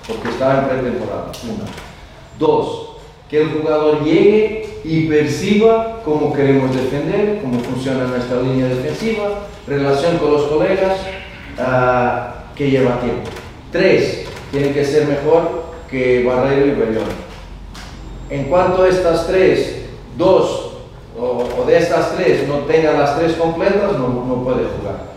porque 0.07 0.29
está 0.29 0.59
en 0.59 0.69
pretemporada. 0.69 1.33
Una. 1.45 1.65
Dos, 2.39 2.97
que 3.31 3.43
el 3.43 3.51
jugador 3.51 4.03
llegue 4.05 4.81
y 4.85 5.07
perciba 5.07 6.01
cómo 6.05 6.33
queremos 6.33 6.75
defender, 6.75 7.41
cómo 7.41 7.61
funciona 7.61 8.07
nuestra 8.07 8.43
línea 8.43 8.67
defensiva, 8.67 9.47
relación 9.67 10.19
con 10.19 10.33
los 10.33 10.43
colegas, 10.45 10.99
uh, 11.59 12.55
que 12.57 12.71
lleva 12.71 13.01
tiempo. 13.01 13.31
Tres, 13.71 14.27
tiene 14.51 14.73
que 14.73 14.85
ser 14.85 15.07
mejor 15.07 15.63
que 15.89 16.25
Barreiro 16.25 16.67
y 16.67 16.71
Bellón. 16.71 17.05
En 18.29 18.45
cuanto 18.45 18.83
a 18.83 18.89
estas 18.89 19.27
tres, 19.29 19.85
dos 20.17 20.72
o, 21.19 21.45
o, 21.61 21.65
de 21.67 21.79
estas 21.79 22.17
tres 22.17 22.47
no 22.49 22.59
tenga 22.61 22.93
las 22.93 23.19
tres 23.19 23.35
completas, 23.35 23.93
no, 23.99 24.25
no 24.27 24.45
puede 24.45 24.65
jugar. 24.79 25.13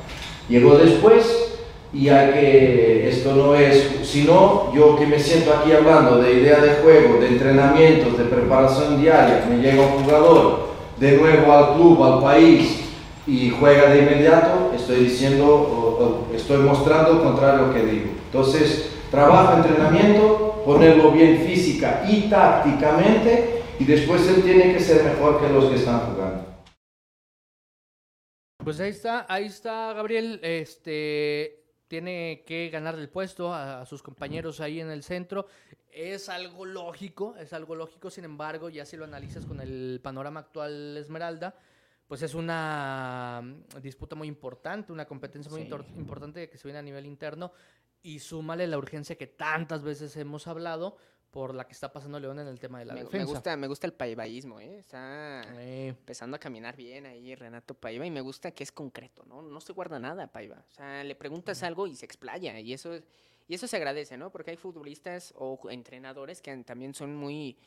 Llegó 0.50 0.78
después 0.78 1.54
y 1.94 2.10
hay 2.10 2.34
que, 2.34 3.10
esto 3.10 3.34
no 3.34 3.56
es, 3.56 4.02
sino 4.04 4.72
yo 4.74 4.98
que 4.98 5.08
me 5.08 5.18
siento 5.18 5.54
aquí 5.54 5.72
hablando 5.72 6.18
de 6.18 6.34
idea 6.34 6.60
de 6.60 6.76
juego, 6.84 7.20
de 7.20 7.30
entrenamientos, 7.30 8.18
de 8.18 8.26
preparación 8.26 9.02
diaria, 9.02 9.46
me 9.50 9.58
llega 9.58 9.82
un 9.82 10.04
jugador 10.04 10.66
de 11.00 11.14
nuevo 11.14 11.52
al 11.52 11.76
club, 11.76 12.04
al 12.04 12.22
país 12.22 12.82
y 13.26 13.50
juega 13.50 13.90
de 13.90 14.00
inmediato, 14.00 14.72
estoy 14.76 15.06
diciendo, 15.06 15.46
o, 15.46 16.30
o, 16.32 16.36
estoy 16.36 16.58
mostrando 16.58 17.14
lo 17.14 17.24
contrario 17.24 17.74
que 17.74 17.86
digo. 17.86 18.10
Entonces, 18.26 18.90
trabajo, 19.10 19.58
entrenamiento, 19.58 20.62
ponerlo 20.66 21.12
bien 21.12 21.44
física 21.46 22.04
y 22.08 22.30
tácticamente 22.30 23.55
y 23.80 23.86
después 23.86 24.28
él 24.28 24.44
tiene 24.44 24.74
que 24.74 24.80
ser 24.80 25.04
mejor 25.04 25.42
que 25.42 25.50
los 25.50 25.70
que 25.70 25.76
están 25.76 26.00
jugando. 26.12 26.46
Pues 28.64 28.80
ahí 28.80 28.90
está, 28.90 29.26
ahí 29.30 29.46
está 29.46 29.94
Gabriel, 29.94 30.40
este 30.42 31.62
tiene 31.88 32.44
que 32.48 32.70
ganar 32.70 32.96
el 32.96 33.10
puesto 33.10 33.54
a, 33.54 33.82
a, 33.82 33.86
sus 33.86 34.02
compañeros 34.02 34.60
ahí 34.60 34.80
en 34.80 34.90
el 34.90 35.04
centro. 35.04 35.46
Es 35.92 36.30
algo 36.30 36.66
lógico, 36.66 37.36
es 37.38 37.54
algo 37.54 37.76
lógico, 37.76 38.10
sin 38.10 38.26
embargo, 38.26 38.70
ya 38.70 38.86
si 38.86 38.98
lo 38.98 39.06
analizas 39.06 39.46
con 39.46 39.62
el 39.62 40.00
panorama 40.04 40.40
actual 40.40 40.98
Esmeralda, 40.98 41.56
pues 42.08 42.22
es 42.22 42.34
una 42.34 43.42
mm, 43.44 43.82
disputa 43.82 44.16
muy 44.16 44.28
importante, 44.28 44.92
una 44.92 45.06
competencia 45.06 45.52
muy 45.52 45.64
sí. 45.64 45.70
importante 45.98 46.50
que 46.50 46.58
se 46.58 46.68
viene 46.68 46.80
a 46.80 46.84
nivel 46.84 47.06
interno 47.06 47.52
y 48.02 48.20
súmale 48.20 48.68
la 48.68 48.78
urgencia 48.78 49.18
que 49.18 49.28
tantas 49.28 49.82
veces 49.82 50.16
hemos 50.18 50.48
hablado 50.48 50.98
por 51.36 51.54
la 51.54 51.68
que 51.68 51.74
está 51.74 51.92
pasando 51.92 52.18
León 52.18 52.40
en 52.40 52.48
el 52.48 52.62
tema 52.62 52.80
de 52.80 52.86
la 52.86 52.94
me, 52.94 53.02
defensa. 53.02 53.18
Me 53.18 53.30
gusta, 53.30 53.58
me 53.58 53.68
gusta 53.68 53.88
el 53.88 53.92
paivaísmo, 53.92 54.62
¿eh? 54.62 54.78
Está 54.78 55.44
eh. 55.60 55.90
empezando 55.90 56.38
a 56.38 56.40
caminar 56.40 56.78
bien 56.78 57.06
ahí 57.06 57.36
Renato 57.36 57.74
Paiva 57.74 58.06
y 58.06 58.10
me 58.10 58.22
gusta 58.22 58.52
que 58.52 58.64
es 58.64 58.72
concreto, 58.72 59.26
¿no? 59.26 59.42
No 59.42 59.60
se 59.60 59.74
guarda 59.74 60.00
nada 60.00 60.28
Paiva. 60.28 60.64
O 60.72 60.74
sea, 60.74 61.04
le 61.04 61.14
preguntas 61.14 61.62
algo 61.64 61.88
y 61.88 61.96
se 61.98 62.06
explaya 62.06 62.58
y 62.62 62.72
eso, 62.72 62.96
y 63.50 63.54
eso 63.54 63.68
se 63.68 63.76
agradece, 63.76 64.16
¿no? 64.18 64.32
Porque 64.32 64.52
hay 64.52 64.56
futbolistas 64.56 65.34
o 65.36 65.60
entrenadores 65.70 66.42
que 66.42 66.56
también 66.64 66.94
son 66.94 67.14
muy, 67.18 67.58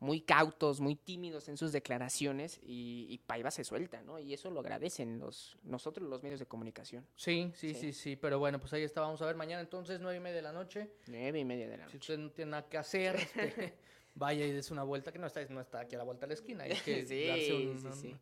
muy 0.00 0.22
cautos, 0.22 0.80
muy 0.80 0.96
tímidos 0.96 1.48
en 1.50 1.58
sus 1.58 1.72
declaraciones 1.72 2.58
y, 2.62 3.06
y, 3.10 3.18
Paiva 3.18 3.50
se 3.50 3.64
suelta, 3.64 4.02
¿no? 4.02 4.18
Y 4.18 4.32
eso 4.32 4.50
lo 4.50 4.60
agradecen 4.60 5.18
los, 5.18 5.58
nosotros 5.62 6.08
los 6.08 6.22
medios 6.22 6.40
de 6.40 6.46
comunicación. 6.46 7.06
Sí, 7.16 7.52
sí, 7.54 7.74
sí, 7.74 7.80
sí, 7.80 7.92
sí, 7.92 8.16
pero 8.16 8.38
bueno, 8.38 8.58
pues 8.58 8.72
ahí 8.72 8.82
está, 8.82 9.02
vamos 9.02 9.20
a 9.20 9.26
ver 9.26 9.36
mañana 9.36 9.60
entonces, 9.60 10.00
nueve 10.00 10.16
y 10.16 10.20
media 10.20 10.36
de 10.36 10.42
la 10.42 10.52
noche. 10.52 10.90
Nueve 11.06 11.38
y 11.38 11.44
media 11.44 11.68
de 11.68 11.76
la 11.76 11.84
noche. 11.84 11.92
Si 11.92 11.98
usted 11.98 12.18
no 12.18 12.30
tiene 12.30 12.52
nada 12.52 12.66
que 12.66 12.78
hacer, 12.78 13.14
este, 13.36 13.74
vaya 14.14 14.46
y 14.46 14.52
des 14.52 14.70
una 14.70 14.84
vuelta, 14.84 15.12
que 15.12 15.18
no 15.18 15.26
está, 15.26 15.44
no 15.50 15.60
está 15.60 15.80
aquí 15.80 15.96
a 15.96 15.98
la 15.98 16.04
vuelta 16.04 16.22
de 16.22 16.28
la 16.28 16.34
esquina, 16.34 16.64
hay 16.64 16.72
que 16.76 17.04
sí, 17.06 17.26
darse 17.26 17.54
un, 17.54 17.92
sí. 17.92 18.16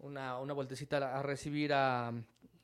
Una, 0.00 0.40
una 0.40 0.52
vueltecita 0.52 1.16
a 1.16 1.22
recibir 1.22 1.72
a... 1.72 2.12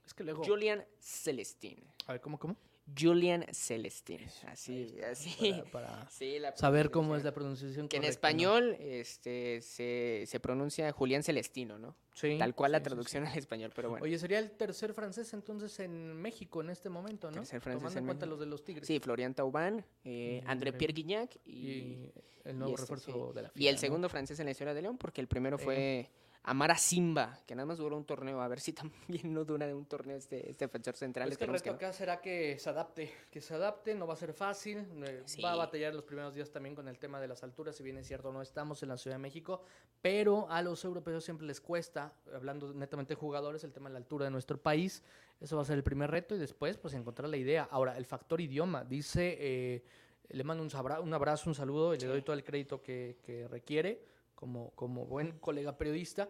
Es 0.05 0.13
que 0.13 0.25
luego... 0.25 0.45
Julian 0.45 0.85
Celestín. 0.99 1.85
A 2.07 2.13
ver, 2.13 2.21
¿cómo, 2.21 2.37
cómo? 2.37 2.57
Julian 2.99 3.45
Celestín. 3.53 4.21
Así, 4.47 4.97
así. 5.11 5.53
Para, 5.73 5.89
para 5.97 6.11
sí, 6.11 6.39
saber 6.55 6.91
cómo 6.91 7.17
es 7.17 7.25
la 7.25 7.33
pronunciación. 7.33 7.89
Que 7.89 7.97
en 7.97 8.05
español 8.05 8.71
¿no? 8.71 8.77
este, 8.85 9.61
se, 9.63 10.25
se, 10.27 10.41
pronuncia 10.41 10.93
Julián 10.93 11.23
Celestino, 11.23 11.79
¿no? 11.79 11.97
Sí. 12.15 12.37
Tal 12.39 12.55
cual 12.55 12.71
sí, 12.71 12.73
la 12.73 12.83
traducción 12.83 13.25
sí, 13.25 13.33
al 13.33 13.39
español, 13.39 13.73
pero 13.75 13.91
bueno. 13.91 14.05
Oye, 14.05 14.19
sería 14.19 14.39
el 14.39 14.51
tercer 14.53 14.95
francés 14.95 15.33
entonces 15.35 15.79
en 15.81 16.15
México 16.15 16.61
en 16.61 16.71
este 16.71 16.89
momento, 16.89 17.31
¿no? 17.31 17.39
Tercer 17.39 17.61
francés 17.61 17.81
Tomando 17.81 17.99
en, 17.99 18.05
en 18.05 18.07
cuenta 18.07 18.27
México. 18.27 18.37
los 18.37 18.41
de 18.41 18.47
los 18.47 18.65
Tigres. 18.65 18.87
Sí, 18.87 19.01
Florian 19.01 19.35
Thauvin, 19.35 19.85
eh, 20.05 20.43
André 20.47 20.73
Pierre 20.73 20.95
Guignac 20.95 21.37
y, 21.45 21.51
y, 21.51 22.13
el 22.45 22.59
nuevo 22.59 22.71
y 22.71 22.75
este, 22.75 22.83
refuerzo 22.83 23.33
de 23.33 23.43
la 23.43 23.51
FIFA, 23.51 23.63
Y 23.65 23.69
el 23.69 23.75
¿no? 23.75 23.81
segundo 23.81 24.09
francés 24.09 24.39
en 24.41 24.47
la 24.47 24.53
historia 24.53 24.73
de 24.75 24.83
León, 24.83 24.97
porque 24.97 25.21
el 25.21 25.27
primero 25.27 25.59
fue. 25.59 26.01
Eh. 26.01 26.11
Amara 26.49 26.77
Simba, 26.77 27.41
que 27.45 27.57
nada 27.57 27.67
más 27.67 27.79
duró 27.79 27.97
un 27.97 28.05
torneo, 28.05 28.41
a 28.41 28.47
ver 28.47 28.61
si 28.61 28.73
también 28.73 29.35
no 29.35 29.45
dura 29.45 29.67
de 29.67 29.75
un 29.75 29.85
torneo 29.85 30.17
este, 30.17 30.49
este 30.49 30.67
defensor 30.67 30.95
central. 30.95 31.27
Pues 31.27 31.39
que 31.39 31.45
el 31.45 31.51
reto 31.51 31.71
acá 31.73 31.93
será 31.93 32.21
que 32.21 32.57
se 32.61 32.71
adapte, 32.71 33.13
que 33.33 33.41
se 33.41 33.53
adapte, 33.55 33.97
no 33.97 34.07
va 34.07 34.15
a 34.15 34.17
ser 34.17 34.33
fácil, 34.33 34.87
eh, 35.05 35.23
sí. 35.25 35.43
va 35.43 35.53
a 35.53 35.57
batallar 35.57 35.93
los 35.93 36.05
primeros 36.05 36.37
días 36.37 36.49
también 36.53 36.77
con 36.77 36.87
el 36.87 37.01
tema 37.01 37.21
de 37.21 37.27
las 37.27 37.43
alturas, 37.43 37.75
si 37.75 37.83
bien 37.83 37.99
es 37.99 38.07
cierto 38.07 38.33
no 38.33 38.43
estamos 38.43 38.81
en 38.85 38.91
la 38.91 38.97
Ciudad 38.97 39.17
de 39.17 39.23
México, 39.23 39.65
pero 40.01 40.49
a 40.49 40.63
los 40.63 40.85
europeos 40.85 41.25
siempre 41.25 41.49
les 41.49 41.61
cuesta, 41.61 42.15
hablando 42.33 42.73
netamente 42.73 43.15
de 43.15 43.21
jugadores, 43.21 43.65
el 43.65 43.73
tema 43.73 43.89
de 43.89 43.95
la 43.95 43.99
altura 43.99 44.27
de 44.27 44.31
nuestro 44.31 44.57
país, 44.57 45.03
eso 45.41 45.57
va 45.57 45.63
a 45.63 45.65
ser 45.65 45.77
el 45.77 45.83
primer 45.83 46.13
reto 46.13 46.37
y 46.37 46.39
después 46.39 46.79
pues 46.79 46.95
encontrar 46.95 47.29
la 47.29 47.39
idea. 47.39 47.67
Ahora, 47.73 47.99
el 47.99 48.07
factor 48.07 48.41
idioma, 48.41 48.85
dice, 48.85 49.37
eh, 49.41 49.85
le 50.29 50.45
mando 50.45 50.63
un, 50.63 50.71
sabra, 50.71 51.01
un, 51.01 51.13
abrazo, 51.13 51.51
un 51.51 51.57
saludo 51.57 51.93
y 51.93 51.99
sí. 51.99 52.07
le 52.07 52.13
doy 52.13 52.23
todo 52.23 52.37
el 52.37 52.45
crédito 52.45 52.81
que, 52.81 53.19
que 53.25 53.49
requiere 53.49 54.15
como, 54.37 54.71
como 54.77 55.05
buen 55.07 55.33
colega 55.41 55.77
periodista, 55.77 56.29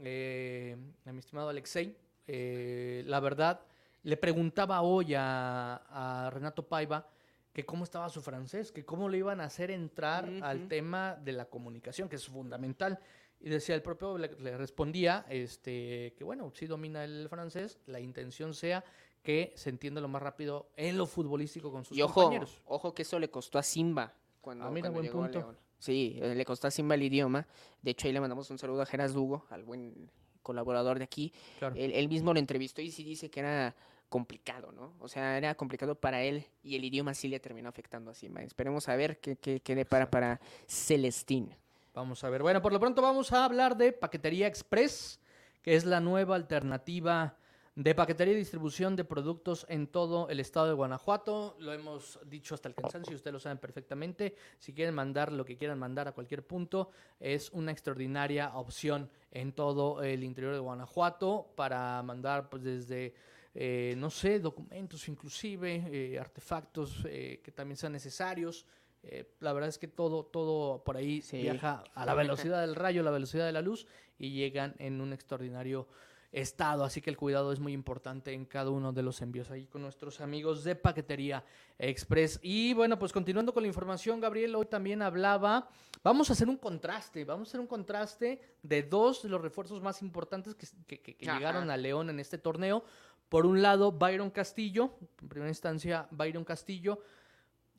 eh, 0.00 0.76
a 1.06 1.12
mi 1.12 1.20
estimado 1.20 1.48
Alexei, 1.48 1.96
eh, 2.26 3.02
la 3.06 3.20
verdad, 3.20 3.60
le 4.02 4.18
preguntaba 4.18 4.82
hoy 4.82 5.14
a, 5.14 5.76
a, 5.88 6.30
Renato 6.30 6.66
Paiva 6.68 7.08
que 7.52 7.64
cómo 7.64 7.84
estaba 7.84 8.10
su 8.10 8.20
francés, 8.20 8.72
que 8.72 8.84
cómo 8.84 9.08
le 9.08 9.18
iban 9.18 9.40
a 9.40 9.44
hacer 9.44 9.70
entrar 9.70 10.28
uh 10.28 10.32
-huh. 10.32 10.42
al 10.42 10.68
tema 10.68 11.14
de 11.14 11.32
la 11.32 11.46
comunicación, 11.46 12.08
que 12.08 12.16
es 12.16 12.26
fundamental. 12.26 12.98
Y 13.40 13.48
decía, 13.48 13.74
el 13.74 13.82
propio 13.82 14.18
le, 14.18 14.28
le, 14.40 14.56
respondía 14.56 15.24
este, 15.28 16.14
que 16.18 16.24
bueno, 16.24 16.50
si 16.54 16.66
domina 16.66 17.04
el 17.04 17.28
francés, 17.28 17.78
la 17.86 18.00
intención 18.00 18.54
sea 18.54 18.84
que 19.22 19.52
se 19.56 19.70
entienda 19.70 20.00
lo 20.00 20.08
más 20.08 20.22
rápido 20.22 20.70
en 20.76 20.98
lo 20.98 21.06
futbolístico 21.06 21.70
con 21.70 21.84
sus 21.84 21.96
y 21.96 22.02
ojo, 22.02 22.22
compañeros. 22.22 22.62
Ojo 22.66 22.94
que 22.94 23.02
eso 23.02 23.18
le 23.18 23.30
costó 23.30 23.58
a 23.58 23.62
Simba 23.62 24.12
cuando, 24.40 24.64
ah, 24.64 24.70
mira, 24.70 24.90
cuando 24.90 24.98
buen 24.98 25.06
llegó 25.06 25.22
punto. 25.22 25.38
a 25.38 25.42
León. 25.42 25.63
Sí, 25.84 26.18
eh, 26.22 26.34
le 26.34 26.46
costó 26.46 26.66
a 26.66 26.70
Simba 26.70 26.94
el 26.94 27.02
idioma. 27.02 27.46
De 27.82 27.90
hecho, 27.90 28.06
ahí 28.06 28.14
le 28.14 28.20
mandamos 28.20 28.48
un 28.48 28.56
saludo 28.56 28.80
a 28.80 28.86
Geras 28.86 29.14
Lugo, 29.14 29.44
al 29.50 29.64
buen 29.64 30.10
colaborador 30.40 30.96
de 30.96 31.04
aquí. 31.04 31.30
Claro. 31.58 31.74
Él, 31.76 31.92
él, 31.92 32.08
mismo 32.08 32.32
lo 32.32 32.38
entrevistó 32.38 32.80
y 32.80 32.90
sí 32.90 33.04
dice 33.04 33.30
que 33.30 33.40
era 33.40 33.76
complicado, 34.08 34.72
¿no? 34.72 34.94
O 34.98 35.08
sea, 35.08 35.36
era 35.36 35.54
complicado 35.56 35.94
para 35.94 36.22
él 36.22 36.46
y 36.62 36.76
el 36.76 36.84
idioma 36.86 37.12
sí 37.12 37.28
le 37.28 37.38
terminó 37.38 37.68
afectando 37.68 38.10
a 38.10 38.14
Simba. 38.14 38.42
Esperemos 38.42 38.88
a 38.88 38.96
ver 38.96 39.20
qué, 39.20 39.36
qué, 39.36 39.60
qué 39.60 39.74
depara 39.74 40.10
para 40.10 40.40
Celestín. 40.66 41.54
Vamos 41.92 42.24
a 42.24 42.30
ver. 42.30 42.40
Bueno, 42.40 42.62
por 42.62 42.72
lo 42.72 42.80
pronto 42.80 43.02
vamos 43.02 43.30
a 43.34 43.44
hablar 43.44 43.76
de 43.76 43.92
Paquetería 43.92 44.46
Express, 44.46 45.20
que 45.60 45.74
es 45.74 45.84
la 45.84 46.00
nueva 46.00 46.34
alternativa 46.36 47.36
de 47.76 47.94
paquetería 47.94 48.34
y 48.34 48.36
distribución 48.36 48.94
de 48.94 49.04
productos 49.04 49.66
en 49.68 49.88
todo 49.88 50.28
el 50.28 50.38
estado 50.38 50.68
de 50.68 50.74
Guanajuato. 50.74 51.56
Lo 51.58 51.72
hemos 51.72 52.20
dicho 52.24 52.54
hasta 52.54 52.68
el 52.68 52.74
cansancio, 52.74 53.16
ustedes 53.16 53.32
lo 53.32 53.40
saben 53.40 53.58
perfectamente. 53.58 54.36
Si 54.58 54.72
quieren 54.72 54.94
mandar 54.94 55.32
lo 55.32 55.44
que 55.44 55.56
quieran 55.56 55.78
mandar 55.78 56.06
a 56.06 56.12
cualquier 56.12 56.46
punto, 56.46 56.90
es 57.18 57.50
una 57.50 57.72
extraordinaria 57.72 58.54
opción 58.54 59.10
en 59.32 59.52
todo 59.52 60.02
el 60.02 60.22
interior 60.22 60.52
de 60.52 60.60
Guanajuato 60.60 61.50
para 61.56 62.00
mandar 62.02 62.48
pues 62.48 62.62
desde, 62.62 63.14
eh, 63.54 63.94
no 63.98 64.08
sé, 64.08 64.38
documentos 64.38 65.08
inclusive, 65.08 65.84
eh, 65.90 66.18
artefactos 66.18 67.04
eh, 67.06 67.40
que 67.42 67.50
también 67.50 67.76
sean 67.76 67.92
necesarios. 67.92 68.66
Eh, 69.02 69.34
la 69.40 69.52
verdad 69.52 69.68
es 69.68 69.78
que 69.78 69.88
todo, 69.88 70.24
todo 70.24 70.82
por 70.82 70.96
ahí 70.96 71.20
sí. 71.20 71.42
viaja 71.42 71.84
a 71.94 72.06
la 72.06 72.14
velocidad 72.14 72.60
del 72.60 72.74
rayo, 72.74 73.02
la 73.02 73.10
velocidad 73.10 73.44
de 73.44 73.52
la 73.52 73.60
luz 73.60 73.86
y 74.18 74.30
llegan 74.30 74.74
en 74.78 75.00
un 75.00 75.12
extraordinario 75.12 75.88
estado, 76.34 76.84
así 76.84 77.00
que 77.00 77.10
el 77.10 77.16
cuidado 77.16 77.52
es 77.52 77.60
muy 77.60 77.72
importante 77.72 78.32
en 78.32 78.44
cada 78.44 78.70
uno 78.70 78.92
de 78.92 79.02
los 79.02 79.22
envíos 79.22 79.50
ahí 79.50 79.66
con 79.66 79.82
nuestros 79.82 80.20
amigos 80.20 80.64
de 80.64 80.74
Paquetería 80.74 81.44
Express. 81.78 82.40
Y 82.42 82.74
bueno, 82.74 82.98
pues 82.98 83.12
continuando 83.12 83.54
con 83.54 83.62
la 83.62 83.68
información, 83.68 84.20
Gabriel 84.20 84.54
hoy 84.56 84.66
también 84.66 85.00
hablaba, 85.00 85.68
vamos 86.02 86.28
a 86.30 86.32
hacer 86.32 86.48
un 86.48 86.56
contraste, 86.56 87.24
vamos 87.24 87.48
a 87.48 87.50
hacer 87.50 87.60
un 87.60 87.68
contraste 87.68 88.40
de 88.62 88.82
dos 88.82 89.22
de 89.22 89.28
los 89.28 89.40
refuerzos 89.40 89.80
más 89.80 90.02
importantes 90.02 90.54
que, 90.54 90.66
que, 90.86 91.00
que, 91.00 91.16
que 91.16 91.24
llegaron 91.24 91.70
a 91.70 91.76
León 91.76 92.10
en 92.10 92.18
este 92.18 92.36
torneo. 92.36 92.82
Por 93.28 93.46
un 93.46 93.62
lado, 93.62 93.92
Byron 93.92 94.30
Castillo, 94.30 94.96
en 95.22 95.28
primera 95.28 95.50
instancia, 95.50 96.08
Byron 96.10 96.44
Castillo, 96.44 97.00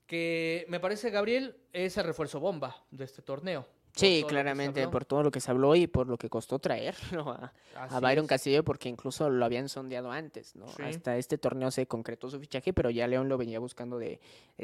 que 0.07 0.65
me 0.69 0.79
parece, 0.79 1.09
Gabriel, 1.09 1.57
es 1.73 1.97
el 1.97 2.03
refuerzo 2.05 2.39
bomba 2.39 2.83
de 2.91 3.03
este 3.03 3.21
torneo. 3.21 3.67
Sí, 3.95 4.25
claramente, 4.27 4.87
por 4.89 5.05
todo 5.05 5.23
lo 5.23 5.31
que 5.31 5.39
se 5.39 5.51
habló 5.51 5.75
y 5.75 5.87
por 5.87 6.07
lo 6.07 6.17
que 6.17 6.29
costó 6.29 6.59
traerlo 6.59 7.29
a, 7.31 7.99
Byron 7.99 8.27
Castillo, 8.27 8.63
porque 8.63 8.89
incluso 8.89 9.29
lo 9.29 9.45
habían 9.45 9.69
sondeado 9.69 10.11
antes, 10.11 10.55
¿no? 10.55 10.65
Hasta 10.83 11.17
este 11.17 11.37
torneo 11.37 11.71
se 11.71 11.87
concretó 11.87 12.29
su 12.29 12.39
fichaje, 12.39 12.73
pero 12.73 12.89
ya 12.89 13.07
León 13.07 13.29
lo 13.29 13.37
venía 13.37 13.59
buscando 13.59 13.97
de, 13.97 14.19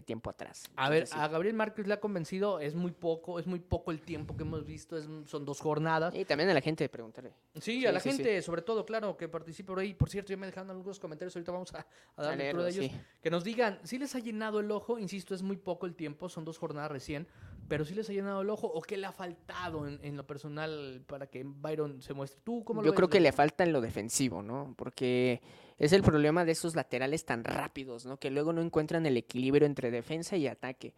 tiempo 0.05 0.29
atrás. 0.29 0.69
A 0.75 0.89
ver, 0.89 1.07
a 1.11 1.27
Gabriel 1.27 1.55
Márquez 1.55 1.87
le 1.87 1.93
ha 1.93 1.99
convencido, 1.99 2.59
es 2.59 2.75
muy 2.75 2.91
poco, 2.91 3.39
es 3.39 3.47
muy 3.47 3.59
poco 3.59 3.91
el 3.91 4.01
tiempo 4.01 4.35
que 4.35 4.43
hemos 4.43 4.65
visto, 4.65 4.97
son 5.25 5.45
dos 5.45 5.59
jornadas. 5.59 6.13
Y 6.15 6.25
también 6.25 6.49
a 6.49 6.53
la 6.53 6.61
gente 6.61 6.87
preguntarle. 6.89 7.33
Sí, 7.59 7.85
a 7.85 7.91
la 7.91 7.99
gente, 7.99 8.41
sobre 8.41 8.61
todo, 8.61 8.85
claro, 8.85 9.15
que 9.15 9.29
participe 9.29 9.67
por 9.67 9.79
ahí. 9.79 9.93
Por 9.93 10.09
cierto, 10.09 10.31
ya 10.31 10.37
me 10.37 10.45
dejaron 10.45 10.71
algunos 10.71 10.99
comentarios, 10.99 11.35
ahorita 11.35 11.51
vamos 11.51 11.73
a, 11.73 11.85
a 12.17 12.23
dar 12.23 12.37
lectura 12.37 12.65
de 12.65 12.69
ellos. 12.71 12.91
Que 13.21 13.29
nos 13.29 13.43
digan, 13.43 13.79
si 13.83 13.97
les 13.97 14.13
ha 14.15 14.19
llenado 14.19 14.59
el 14.59 14.71
ojo, 14.71 14.99
insisto, 14.99 15.33
es 15.33 15.41
muy 15.41 15.57
poco 15.57 15.85
el 15.85 15.95
tiempo, 15.95 16.27
son 16.27 16.43
dos 16.43 16.57
jornadas 16.57 16.91
recién 16.91 17.27
pero 17.71 17.85
sí 17.85 17.95
les 17.95 18.09
ha 18.09 18.11
llenado 18.11 18.41
el 18.41 18.49
ojo 18.49 18.67
o 18.67 18.81
qué 18.81 18.97
le 18.97 19.07
ha 19.07 19.13
faltado 19.13 19.87
en, 19.87 20.17
lo 20.17 20.27
personal 20.27 21.01
para 21.07 21.27
que 21.27 21.43
Byron 21.45 22.01
se 22.01 22.13
muestre. 22.13 22.41
¿Tú 22.43 22.65
cómo 22.65 22.81
lo 22.81 22.87
Yo 22.87 22.93
creo 22.93 23.09
que 23.09 23.21
le 23.21 23.31
falta 23.31 23.63
en 23.63 23.71
lo 23.71 23.79
defensivo, 23.79 24.41
¿no? 24.41 24.75
Porque 24.77 25.41
es 25.77 25.93
el 25.93 26.03
problema 26.03 26.43
de 26.43 26.51
esos 26.51 26.75
laterales 26.75 27.23
tan 27.23 27.45
rápidos, 27.45 28.05
¿no? 28.05 28.17
Que 28.17 28.29
luego 28.29 28.51
no 28.51 28.61
encuentran 28.61 29.05
el 29.05 29.15
equilibrio 29.15 29.65
entre 29.65 29.89
defensa 29.89 30.35
y 30.35 30.47
ataque. 30.47 30.93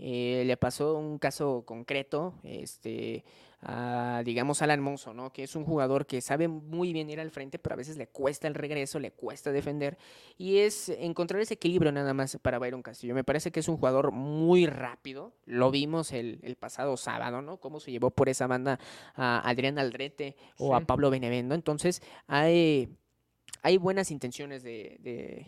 Eh, 0.00 0.42
le 0.44 0.56
pasó 0.56 0.96
un 0.96 1.18
caso 1.18 1.62
concreto, 1.64 2.34
este, 2.42 3.22
a, 3.68 4.22
digamos, 4.24 4.62
Alan 4.62 4.80
Monzo, 4.80 5.12
¿no? 5.12 5.32
Que 5.32 5.42
es 5.42 5.56
un 5.56 5.64
jugador 5.64 6.06
que 6.06 6.20
sabe 6.20 6.46
muy 6.46 6.92
bien 6.92 7.10
ir 7.10 7.18
al 7.18 7.32
frente, 7.32 7.58
pero 7.58 7.74
a 7.74 7.76
veces 7.76 7.96
le 7.96 8.06
cuesta 8.06 8.46
el 8.46 8.54
regreso, 8.54 9.00
le 9.00 9.10
cuesta 9.10 9.50
defender. 9.50 9.98
Y 10.38 10.58
es 10.58 10.88
encontrar 10.88 11.42
ese 11.42 11.54
equilibrio 11.54 11.90
nada 11.90 12.14
más 12.14 12.38
para 12.40 12.60
Byron 12.60 12.82
Castillo. 12.82 13.14
Me 13.14 13.24
parece 13.24 13.50
que 13.50 13.60
es 13.60 13.68
un 13.68 13.76
jugador 13.76 14.12
muy 14.12 14.66
rápido. 14.66 15.32
Lo 15.46 15.72
vimos 15.72 16.12
el, 16.12 16.56
pasado 16.60 16.96
sábado, 16.96 17.42
¿no? 17.42 17.58
Cómo 17.58 17.80
se 17.80 17.90
llevó 17.90 18.10
por 18.10 18.28
esa 18.28 18.46
banda 18.46 18.78
a 19.14 19.40
Adrián 19.48 19.80
Aldrete 19.80 20.36
o 20.58 20.76
a 20.76 20.80
Pablo 20.80 21.10
Benevendo. 21.10 21.56
Entonces, 21.56 22.02
hay 22.28 22.96
hay 23.66 23.78
buenas 23.78 24.12
intenciones 24.12 24.62
de, 24.62 24.96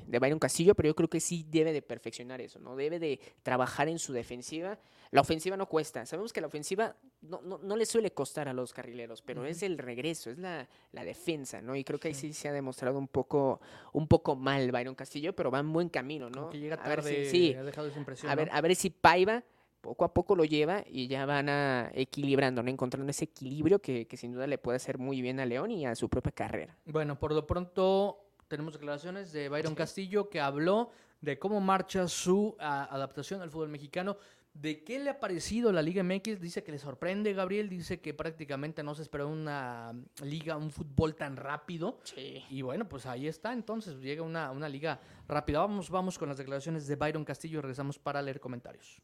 de, 0.05 0.19
Byron 0.19 0.41
Castillo, 0.41 0.75
pero 0.75 0.89
yo 0.89 0.97
creo 0.97 1.09
que 1.09 1.21
sí 1.21 1.47
debe 1.49 1.73
de 1.73 1.83
perfeccionar 1.83 2.41
eso, 2.41 2.59
¿no? 2.59 2.75
Debe 2.75 2.99
de 2.99 3.21
trabajar 3.45 3.87
en 3.89 4.01
su 4.01 4.13
defensiva. 4.13 4.77
La 5.13 5.21
ofensiva 5.21 5.57
no 5.57 5.69
cuesta. 5.69 6.05
Sabemos 6.05 6.33
que 6.33 6.41
la 6.41 6.49
ofensiva 6.49 6.97
no, 7.21 7.41
no, 7.43 7.77
le 7.77 7.87
suele 7.87 8.11
costar 8.11 8.49
a 8.49 8.53
los 8.53 8.73
carrileros, 8.73 9.23
pero 9.23 9.45
es 9.45 9.63
el 9.63 9.79
regreso, 9.79 10.31
es 10.31 10.39
la, 10.39 10.67
defensa, 10.91 11.63
¿no? 11.63 11.77
Y 11.77 11.85
creo 11.85 12.01
que 12.01 12.09
ahí 12.09 12.15
sí 12.15 12.33
se 12.33 12.49
ha 12.49 12.53
demostrado 12.53 12.99
un 12.99 13.07
poco, 13.07 13.61
un 13.93 14.09
poco 14.09 14.35
mal 14.35 14.73
Byron 14.73 14.97
Castillo, 14.97 15.33
pero 15.37 15.53
va 15.53 15.61
en 15.61 15.73
buen 15.73 15.89
camino, 15.89 16.29
¿no? 16.29 16.51
que 16.51 16.59
llega 16.59 16.77
tarde, 16.77 16.93
a 16.93 17.05
ver 17.05 17.25
si, 17.27 17.31
sí, 17.31 17.55
ha 17.55 17.63
dejado 17.63 17.87
esa 17.87 17.99
impresión, 18.01 18.33
a, 18.33 18.35
ver, 18.35 18.51
a 18.53 18.61
ver 18.61 18.75
si 18.75 18.91
Paiva 18.91 19.45
poco 19.81 20.05
a 20.05 20.13
poco 20.13 20.35
lo 20.37 20.45
lleva 20.45 20.85
y 20.87 21.09
ya 21.09 21.27
van 21.27 21.49
a 21.49 21.91
equilibrando, 21.95 22.63
¿no? 22.63 22.71
encontrando 22.71 23.11
ese 23.11 23.25
equilibrio 23.25 23.81
que, 23.81 24.07
sin 24.17 24.33
duda 24.33 24.47
le 24.47 24.59
puede 24.59 24.77
hacer 24.77 24.99
muy 24.99 25.21
bien 25.23 25.41
a 25.41 25.47
León 25.47 25.71
y 25.71 25.87
a 25.87 25.95
su 25.95 26.09
propia 26.09 26.33
carrera. 26.33 26.77
Bueno, 26.85 27.19
por 27.19 27.33
lo 27.33 27.47
pronto 27.47 28.33
tenemos 28.49 28.73
declaraciones 28.73 29.33
de 29.33 29.49
Byron 29.49 29.75
Castillo 29.75 30.29
que 30.29 30.41
habló 30.41 30.91
de 31.21 31.39
cómo 31.39 31.61
marcha 31.61 32.09
su 32.09 32.57
adaptación 32.59 33.43
al 33.43 33.51
fútbol 33.51 33.69
mexicano. 33.69 34.17
¿De 34.55 34.83
qué 34.83 34.99
le 34.99 35.11
ha 35.11 35.21
parecido 35.21 35.71
la 35.71 35.83
Liga 35.83 36.03
MX? 36.03 36.41
Dice 36.41 36.65
que 36.65 36.73
le 36.73 36.79
sorprende, 36.79 37.33
Gabriel. 37.33 37.69
Dice 37.69 38.01
que 38.01 38.13
prácticamente 38.13 38.83
no 38.83 38.95
se 38.95 39.03
esperó 39.03 39.29
una 39.29 39.95
liga, 40.25 40.57
un 40.57 40.73
fútbol 40.73 41.15
tan 41.15 41.37
rápido. 41.37 42.01
Sí. 42.03 42.45
Y 42.51 42.63
bueno, 42.63 42.89
pues 42.89 43.07
ahí 43.07 43.29
está. 43.29 43.53
Entonces 43.53 44.01
llega 44.01 44.23
una, 44.23 44.51
una 44.51 44.69
liga 44.69 45.01
rápida. 45.29 45.61
Vamos, 45.61 45.91
vamos 45.91 46.19
con 46.19 46.29
las 46.29 46.39
declaraciones 46.39 46.89
de 46.89 46.97
Byron 46.97 47.25
Castillo 47.25 47.59
y 47.59 47.63
regresamos 47.63 48.01
para 48.01 48.21
leer 48.21 48.41
comentarios. 48.41 49.01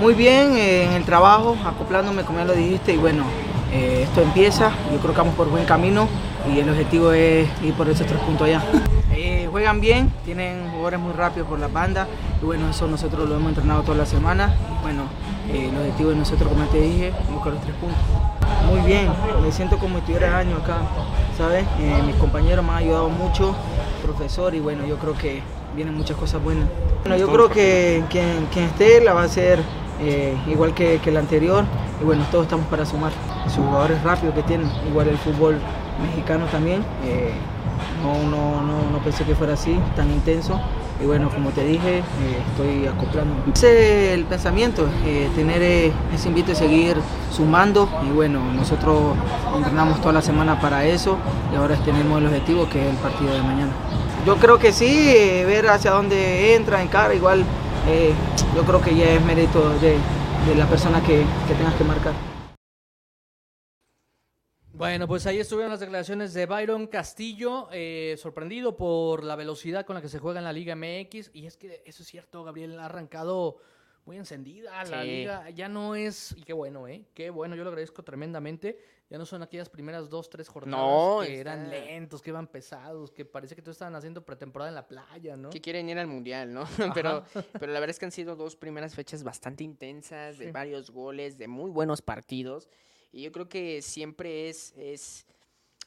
Muy 0.00 0.14
bien 0.14 0.56
eh, 0.56 0.84
en 0.84 0.92
el 0.92 1.04
trabajo, 1.04 1.56
acoplándome 1.64 2.22
como 2.24 2.38
ya 2.38 2.44
lo 2.44 2.54
dijiste 2.54 2.92
y 2.92 2.96
bueno, 2.96 3.24
eh, 3.72 4.02
esto 4.02 4.20
empieza, 4.20 4.70
yo 4.92 4.98
creo 4.98 5.12
que 5.12 5.18
vamos 5.18 5.34
por 5.34 5.48
buen 5.48 5.64
camino 5.64 6.08
y 6.52 6.58
el 6.58 6.68
objetivo 6.68 7.12
es 7.12 7.48
ir 7.62 7.74
por 7.74 7.88
esos 7.88 8.06
tres 8.06 8.20
puntos 8.20 8.46
allá. 8.46 8.62
Eh, 9.18 9.48
juegan 9.50 9.80
bien, 9.80 10.12
tienen 10.26 10.68
jugadores 10.68 11.00
muy 11.00 11.14
rápidos 11.14 11.48
por 11.48 11.58
la 11.58 11.68
banda 11.68 12.06
y 12.42 12.44
bueno, 12.44 12.68
eso 12.68 12.86
nosotros 12.86 13.26
lo 13.26 13.36
hemos 13.36 13.48
entrenado 13.48 13.80
toda 13.80 13.96
la 13.96 14.04
semana 14.04 14.54
y 14.70 14.82
bueno, 14.82 15.04
el 15.50 15.74
objetivo 15.74 16.10
de 16.10 16.16
nosotros, 16.16 16.52
como 16.52 16.62
te 16.66 16.82
dije, 16.82 17.14
buscar 17.32 17.54
los 17.54 17.62
tres 17.62 17.74
puntos. 17.76 17.98
Muy 18.68 18.80
bien, 18.86 19.08
me 19.42 19.50
siento 19.50 19.78
como 19.78 19.94
si 19.94 20.00
estuviera 20.00 20.36
año 20.36 20.56
acá, 20.56 20.80
¿sabes? 21.38 21.64
mis 22.04 22.14
compañeros 22.16 22.62
me 22.62 22.72
han 22.72 22.76
ayudado 22.76 23.08
mucho, 23.08 23.56
profesor 24.02 24.54
y 24.54 24.60
bueno, 24.60 24.84
yo 24.84 24.98
creo 24.98 25.16
que 25.16 25.40
vienen 25.76 25.94
muchas 25.94 26.16
cosas 26.16 26.42
buenas. 26.42 26.66
Bueno, 27.02 27.18
yo 27.18 27.30
creo 27.30 27.50
que 27.50 28.02
quien, 28.08 28.64
esté 28.64 29.00
la 29.02 29.12
va 29.12 29.22
a 29.22 29.24
hacer 29.24 29.60
eh, 30.00 30.34
igual 30.48 30.74
que, 30.74 30.98
que, 31.04 31.10
el 31.10 31.18
anterior 31.18 31.64
y 32.00 32.04
bueno, 32.04 32.24
todos 32.32 32.44
estamos 32.44 32.66
para 32.66 32.86
sumar. 32.86 33.12
Los 33.44 33.54
jugadores 33.54 34.02
rápidos 34.02 34.34
que 34.34 34.42
tienen, 34.42 34.68
igual 34.88 35.08
el 35.08 35.18
fútbol 35.18 35.58
mexicano 36.02 36.46
también. 36.46 36.82
Eh, 37.04 37.30
no, 38.02 38.14
no, 38.28 38.62
no, 38.62 38.90
no, 38.90 38.98
pensé 39.04 39.24
que 39.24 39.34
fuera 39.34 39.52
así, 39.52 39.78
tan 39.94 40.10
intenso. 40.10 40.58
Y 41.00 41.04
bueno, 41.04 41.28
como 41.28 41.50
te 41.50 41.62
dije, 41.62 41.98
eh, 41.98 42.02
estoy 42.50 42.86
acoplando. 42.86 43.34
Ese 43.52 44.08
es 44.08 44.18
el 44.18 44.24
pensamiento, 44.24 44.88
tener 45.34 45.92
ese 46.14 46.28
invito 46.28 46.52
y 46.52 46.54
seguir 46.54 46.96
sumando. 47.30 47.86
Y 48.08 48.12
bueno, 48.12 48.40
nosotros 48.54 49.14
entrenamos 49.54 50.00
toda 50.00 50.14
la 50.14 50.22
semana 50.22 50.58
para 50.58 50.86
eso 50.86 51.18
y 51.52 51.56
ahora 51.56 51.76
tenemos 51.84 52.18
el 52.18 52.26
objetivo 52.28 52.66
que 52.70 52.80
es 52.80 52.94
el 52.94 52.96
partido 52.96 53.34
de 53.34 53.42
mañana. 53.42 53.72
Yo 54.26 54.36
creo 54.38 54.58
que 54.58 54.72
sí, 54.72 55.14
eh, 55.16 55.44
ver 55.44 55.68
hacia 55.68 55.92
dónde 55.92 56.56
entra, 56.56 56.82
en 56.82 56.88
cara, 56.88 57.14
igual 57.14 57.44
eh, 57.86 58.12
yo 58.56 58.64
creo 58.64 58.82
que 58.82 58.92
ya 58.92 59.12
es 59.12 59.24
mérito 59.24 59.70
de, 59.78 59.96
la 60.56 60.68
persona 60.68 61.00
que, 61.00 61.24
tengas 61.46 61.74
que 61.76 61.84
marcar. 61.84 62.12
Bueno, 64.72 65.06
pues 65.06 65.28
ahí 65.28 65.38
estuvieron 65.38 65.70
las 65.70 65.78
declaraciones 65.78 66.34
de 66.34 66.44
Byron 66.46 66.88
Castillo, 66.88 67.68
eh, 67.70 68.16
sorprendido 68.18 68.76
por 68.76 69.22
la 69.22 69.36
velocidad 69.36 69.86
con 69.86 69.94
la 69.94 70.02
que 70.02 70.08
se 70.08 70.18
juega 70.18 70.40
en 70.40 70.44
la 70.44 70.52
Liga 70.52 70.74
MX. 70.74 71.30
Y 71.32 71.46
es 71.46 71.56
que 71.56 71.84
eso 71.86 72.02
es 72.02 72.08
cierto, 72.08 72.42
Gabriel 72.42 72.80
ha 72.80 72.86
arrancado 72.86 73.58
muy 74.06 74.16
encendida 74.16 74.82
la 74.86 75.04
liga. 75.04 75.50
Ya 75.50 75.68
no 75.68 75.94
es, 75.94 76.34
y 76.36 76.42
qué 76.42 76.52
bueno, 76.52 76.88
¿eh? 76.88 77.04
Qué 77.14 77.30
bueno, 77.30 77.54
yo 77.54 77.62
lo 77.62 77.70
agradezco 77.70 78.02
tremendamente. 78.02 78.76
Ya 79.08 79.18
no 79.18 79.26
son 79.26 79.42
aquellas 79.42 79.68
primeras 79.68 80.10
dos, 80.10 80.28
tres 80.28 80.48
jornadas 80.48 81.26
que 81.26 81.38
eran 81.38 81.70
lentos, 81.70 82.20
que 82.20 82.30
iban 82.30 82.48
pesados, 82.48 83.12
que 83.12 83.24
parece 83.24 83.54
que 83.54 83.62
todos 83.62 83.76
estaban 83.76 83.94
haciendo 83.94 84.24
pretemporada 84.24 84.68
en 84.68 84.74
la 84.74 84.88
playa, 84.88 85.36
¿no? 85.36 85.50
Que 85.50 85.60
quieren 85.60 85.88
ir 85.88 85.98
al 85.98 86.08
mundial, 86.08 86.52
¿no? 86.52 86.64
pero, 86.94 87.24
pero 87.52 87.72
la 87.72 87.78
verdad 87.78 87.90
es 87.90 88.00
que 88.00 88.06
han 88.06 88.12
sido 88.12 88.34
dos 88.34 88.56
primeras 88.56 88.96
fechas 88.96 89.22
bastante 89.22 89.62
intensas, 89.62 90.38
de 90.38 90.50
varios 90.50 90.90
goles, 90.90 91.38
de 91.38 91.46
muy 91.46 91.70
buenos 91.70 92.02
partidos. 92.02 92.68
Y 93.12 93.22
yo 93.22 93.30
creo 93.30 93.48
que 93.48 93.80
siempre 93.80 94.48
es, 94.48 94.74
es, 94.76 95.24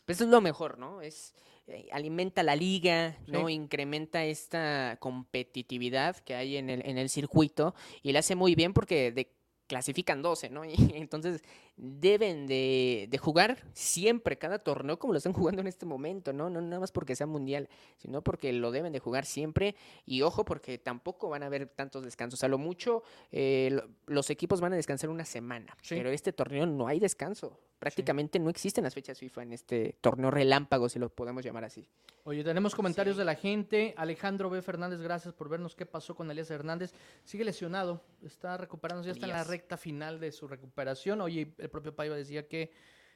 pues 0.05 0.21
es 0.21 0.27
lo 0.29 0.39
mejor, 0.39 0.77
¿no? 0.77 1.01
Es 1.01 1.33
eh, 1.69 1.87
alimenta 1.91 2.41
la 2.41 2.55
liga, 2.55 3.17
¿no? 3.27 3.47
Incrementa 3.47 4.25
esta 4.25 4.97
competitividad 4.99 6.15
que 6.17 6.33
hay 6.33 6.57
en 6.57 6.69
el, 6.69 6.83
en 6.83 6.97
el 6.97 7.09
circuito 7.09 7.75
y 8.01 8.11
le 8.11 8.19
hace 8.19 8.35
muy 8.35 8.55
bien 8.55 8.73
porque 8.73 9.11
de 9.11 9.31
clasifican 9.69 10.21
12, 10.21 10.49
¿no? 10.49 10.65
Y 10.65 10.97
entonces 10.97 11.41
deben 11.77 12.47
de, 12.47 13.07
de, 13.09 13.17
jugar 13.17 13.63
siempre 13.73 14.37
cada 14.37 14.59
torneo 14.59 14.99
como 14.99 15.13
lo 15.13 15.17
están 15.17 15.31
jugando 15.31 15.61
en 15.61 15.67
este 15.67 15.85
momento, 15.85 16.33
¿no? 16.33 16.49
No 16.49 16.59
nada 16.59 16.81
más 16.81 16.91
porque 16.91 17.15
sea 17.15 17.27
mundial, 17.27 17.69
sino 17.97 18.21
porque 18.21 18.51
lo 18.51 18.71
deben 18.71 18.91
de 18.91 18.99
jugar 18.99 19.25
siempre. 19.25 19.75
Y 20.05 20.23
ojo, 20.23 20.43
porque 20.43 20.77
tampoco 20.77 21.29
van 21.29 21.43
a 21.43 21.45
haber 21.45 21.67
tantos 21.67 22.03
descansos. 22.03 22.43
A 22.43 22.47
lo 22.47 22.57
mucho, 22.57 23.03
eh, 23.31 23.79
los 24.07 24.29
equipos 24.29 24.59
van 24.59 24.73
a 24.73 24.75
descansar 24.75 25.09
una 25.09 25.23
semana, 25.23 25.77
pero 25.87 26.09
este 26.09 26.33
torneo 26.33 26.65
no 26.65 26.87
hay 26.87 26.99
descanso. 26.99 27.59
Prácticamente 27.77 28.39
no 28.39 28.49
existen 28.49 28.83
las 28.83 28.93
fechas 28.93 29.19
FIFA 29.19 29.43
en 29.43 29.53
este 29.53 29.95
torneo 30.01 30.31
relámpago, 30.31 30.89
si 30.89 30.99
lo 30.99 31.09
podemos 31.09 31.45
llamar 31.45 31.63
así. 31.63 31.87
Oye, 32.25 32.43
tenemos 32.43 32.75
comentarios 32.75 33.17
de 33.17 33.25
la 33.25 33.35
gente. 33.35 33.93
Alejandro 33.97 34.49
B. 34.49 34.61
Fernández, 34.61 34.99
gracias 34.99 35.33
por 35.33 35.49
vernos. 35.49 35.75
¿Qué 35.75 35.85
pasó 35.85 36.13
con 36.15 36.29
Elías 36.29 36.51
Hernández? 36.51 36.93
Sigue 37.23 37.45
lesionado, 37.45 38.01
está 38.21 38.57
recuperándose, 38.57 39.07
ya 39.07 39.13
está 39.13 39.25
en 39.25 39.31
la 39.31 39.43
recta 39.59 39.75
final 39.75 40.19
de 40.19 40.31
su 40.31 40.47
recuperación. 40.47 41.19
Oye, 41.19 41.53
el 41.57 41.69
propio 41.69 41.93
Paiva 41.93 42.15
decía 42.15 42.47
que 42.47 42.71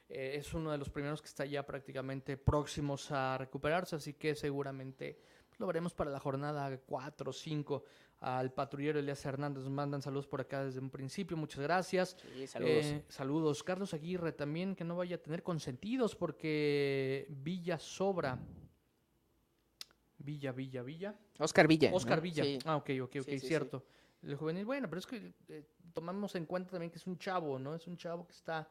eh, 0.09 0.35
es 0.35 0.53
uno 0.53 0.71
de 0.71 0.77
los 0.77 0.89
primeros 0.89 1.21
que 1.21 1.29
está 1.29 1.45
ya 1.45 1.65
prácticamente 1.65 2.35
próximos 2.35 3.09
a 3.11 3.37
recuperarse, 3.37 3.95
así 3.95 4.13
que 4.13 4.35
seguramente 4.35 5.19
lo 5.57 5.67
veremos 5.67 5.93
para 5.93 6.11
la 6.11 6.19
jornada 6.19 6.77
4 6.85 7.29
o 7.29 7.33
5 7.33 7.83
al 8.19 8.51
patrullero 8.51 8.99
Elías 8.99 9.23
Hernández. 9.23 9.63
Nos 9.63 9.71
mandan 9.71 10.01
saludos 10.01 10.27
por 10.27 10.41
acá 10.41 10.65
desde 10.65 10.79
un 10.81 10.89
principio. 10.89 11.37
Muchas 11.37 11.61
gracias. 11.61 12.17
saludos. 12.47 12.85
Eh, 12.85 13.05
saludos. 13.07 13.63
Carlos 13.63 13.93
Aguirre 13.93 14.33
también, 14.33 14.75
que 14.75 14.83
no 14.83 14.97
vaya 14.97 15.15
a 15.15 15.19
tener 15.19 15.43
consentidos 15.43 16.15
porque 16.15 17.25
Villa 17.29 17.79
sobra. 17.79 18.37
Villa, 20.17 20.51
Villa, 20.51 20.83
Villa. 20.83 21.15
Oscar 21.39 21.67
Villa. 21.67 21.91
Oscar 21.93 22.19
Villa. 22.19 22.43
Ah, 22.65 22.75
ok, 22.77 22.89
ok, 23.03 23.15
ok, 23.21 23.29
cierto. 23.39 23.85
El 24.23 24.35
juvenil, 24.35 24.65
bueno, 24.65 24.87
pero 24.89 24.99
es 24.99 25.05
que 25.05 25.33
eh, 25.49 25.63
tomamos 25.93 26.35
en 26.35 26.45
cuenta 26.45 26.71
también 26.71 26.91
que 26.91 26.97
es 26.97 27.07
un 27.07 27.17
chavo, 27.17 27.59
¿no? 27.59 27.75
Es 27.75 27.87
un 27.87 27.97
chavo 27.97 28.25
que 28.25 28.33
está 28.33 28.67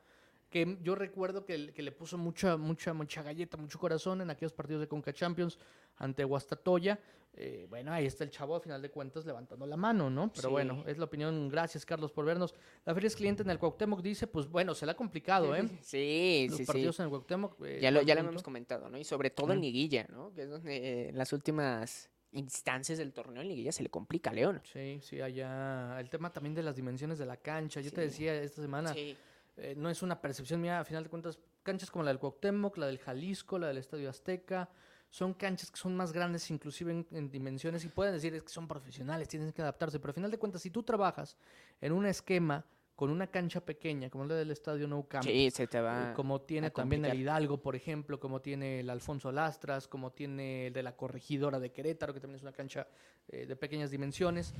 que 0.52 0.78
yo 0.82 0.94
recuerdo 0.94 1.46
que, 1.46 1.72
que, 1.72 1.82
le 1.82 1.92
puso 1.92 2.18
mucha, 2.18 2.58
mucha, 2.58 2.92
mucha 2.92 3.22
galleta, 3.22 3.56
mucho 3.56 3.78
corazón 3.78 4.20
en 4.20 4.28
aquellos 4.28 4.52
partidos 4.52 4.82
de 4.82 4.86
Conca 4.86 5.12
Champions 5.12 5.58
ante 5.96 6.24
Guastatoya. 6.24 7.00
Eh, 7.34 7.66
bueno, 7.70 7.90
ahí 7.90 8.04
está 8.04 8.24
el 8.24 8.30
chavo, 8.30 8.54
a 8.54 8.60
final 8.60 8.82
de 8.82 8.90
cuentas, 8.90 9.24
levantando 9.24 9.66
la 9.66 9.78
mano, 9.78 10.10
¿no? 10.10 10.30
Pero 10.30 10.50
bueno, 10.50 10.84
es 10.86 10.98
la 10.98 11.06
opinión. 11.06 11.48
Gracias, 11.48 11.86
Carlos, 11.86 12.12
por 12.12 12.26
vernos. 12.26 12.54
La 12.84 12.92
feria 12.92 13.06
es 13.06 13.16
cliente 13.16 13.42
en 13.42 13.48
el 13.48 13.58
Cuauhtémoc, 13.58 14.02
dice, 14.02 14.26
pues 14.26 14.46
bueno, 14.46 14.74
se 14.74 14.84
le 14.84 14.92
ha 14.92 14.94
complicado, 14.94 15.56
¿eh? 15.56 15.66
Sí, 15.80 16.46
Los 16.50 16.58
sí, 16.58 16.66
partidos 16.66 16.96
sí. 16.96 17.02
en 17.02 17.04
el 17.04 17.10
Cuauhtémoc. 17.10 17.56
eh, 17.64 17.78
Ya 17.80 17.90
lo, 17.90 18.02
ya 18.02 18.14
lo 18.14 18.20
hemos 18.20 18.42
comentado, 18.42 18.90
¿no? 18.90 18.98
Y 18.98 19.04
sobre 19.04 19.30
todo 19.30 19.54
en 19.54 19.62
liguilla, 19.62 20.06
¿no? 20.10 20.34
Que 20.34 20.42
es 20.42 20.50
donde 20.50 20.76
eh, 20.76 21.08
en 21.08 21.16
las 21.16 21.32
últimas 21.32 22.10
instancias 22.32 22.98
del 22.98 23.12
torneo 23.12 23.42
en 23.42 23.48
liguilla 23.48 23.72
se 23.72 23.82
le 23.82 23.88
complica 23.90 24.30
a 24.30 24.32
León. 24.32 24.60
Sí, 24.64 24.98
sí, 25.02 25.20
allá. 25.20 25.98
El 26.00 26.08
tema 26.10 26.32
también 26.32 26.54
de 26.54 26.62
las 26.62 26.76
dimensiones 26.76 27.18
de 27.18 27.26
la 27.26 27.36
cancha. 27.36 27.80
Yo 27.80 27.90
te 27.92 28.00
decía 28.02 28.34
esta 28.34 28.60
semana, 28.62 28.92
Sí. 28.92 29.16
eh, 29.56 29.74
no 29.76 29.90
es 29.90 30.02
una 30.02 30.20
percepción 30.20 30.60
mía, 30.60 30.80
a 30.80 30.84
final 30.84 31.04
de 31.04 31.10
cuentas, 31.10 31.38
canchas 31.62 31.90
como 31.90 32.04
la 32.04 32.10
del 32.10 32.18
Cuauhtémoc, 32.18 32.76
la 32.78 32.86
del 32.86 32.98
Jalisco, 32.98 33.58
la 33.58 33.68
del 33.68 33.78
Estadio 33.78 34.08
Azteca, 34.10 34.68
son 35.10 35.34
canchas 35.34 35.70
que 35.70 35.76
son 35.76 35.94
más 35.94 36.10
grandes 36.12 36.50
inclusive 36.50 36.90
en, 36.90 37.06
en 37.12 37.30
dimensiones 37.30 37.84
y 37.84 37.88
pueden 37.88 38.14
decir 38.14 38.34
es 38.34 38.42
que 38.42 38.48
son 38.48 38.66
profesionales, 38.66 39.28
tienen 39.28 39.52
que 39.52 39.60
adaptarse, 39.60 40.00
pero 40.00 40.12
a 40.12 40.14
final 40.14 40.30
de 40.30 40.38
cuentas, 40.38 40.62
si 40.62 40.70
tú 40.70 40.82
trabajas 40.82 41.36
en 41.82 41.92
un 41.92 42.06
esquema 42.06 42.64
con 43.02 43.10
una 43.10 43.26
cancha 43.26 43.60
pequeña, 43.60 44.08
como 44.08 44.26
la 44.26 44.36
del 44.36 44.52
Estadio 44.52 44.86
Nou 44.86 45.08
Camp, 45.08 45.24
Sí, 45.24 45.50
se 45.50 45.66
te 45.66 45.78
eh, 45.78 45.80
va. 45.80 46.14
como 46.14 46.42
tiene 46.42 46.70
también 46.70 47.04
el. 47.04 47.18
Hidalgo, 47.18 47.60
por 47.60 47.74
ejemplo, 47.74 48.20
como 48.20 48.40
tiene 48.40 48.78
el 48.78 48.88
Alfonso 48.88 49.32
Lastras, 49.32 49.88
como 49.88 50.12
tiene 50.12 50.68
el 50.68 50.72
de 50.72 50.84
la 50.84 50.94
Corregidora 50.94 51.58
de 51.58 51.72
Querétaro, 51.72 52.14
que 52.14 52.20
también 52.20 52.36
es 52.36 52.42
una 52.42 52.52
cancha 52.52 52.86
eh, 53.26 53.44
de 53.44 53.56
pequeñas 53.56 53.90
dimensiones. 53.90 54.54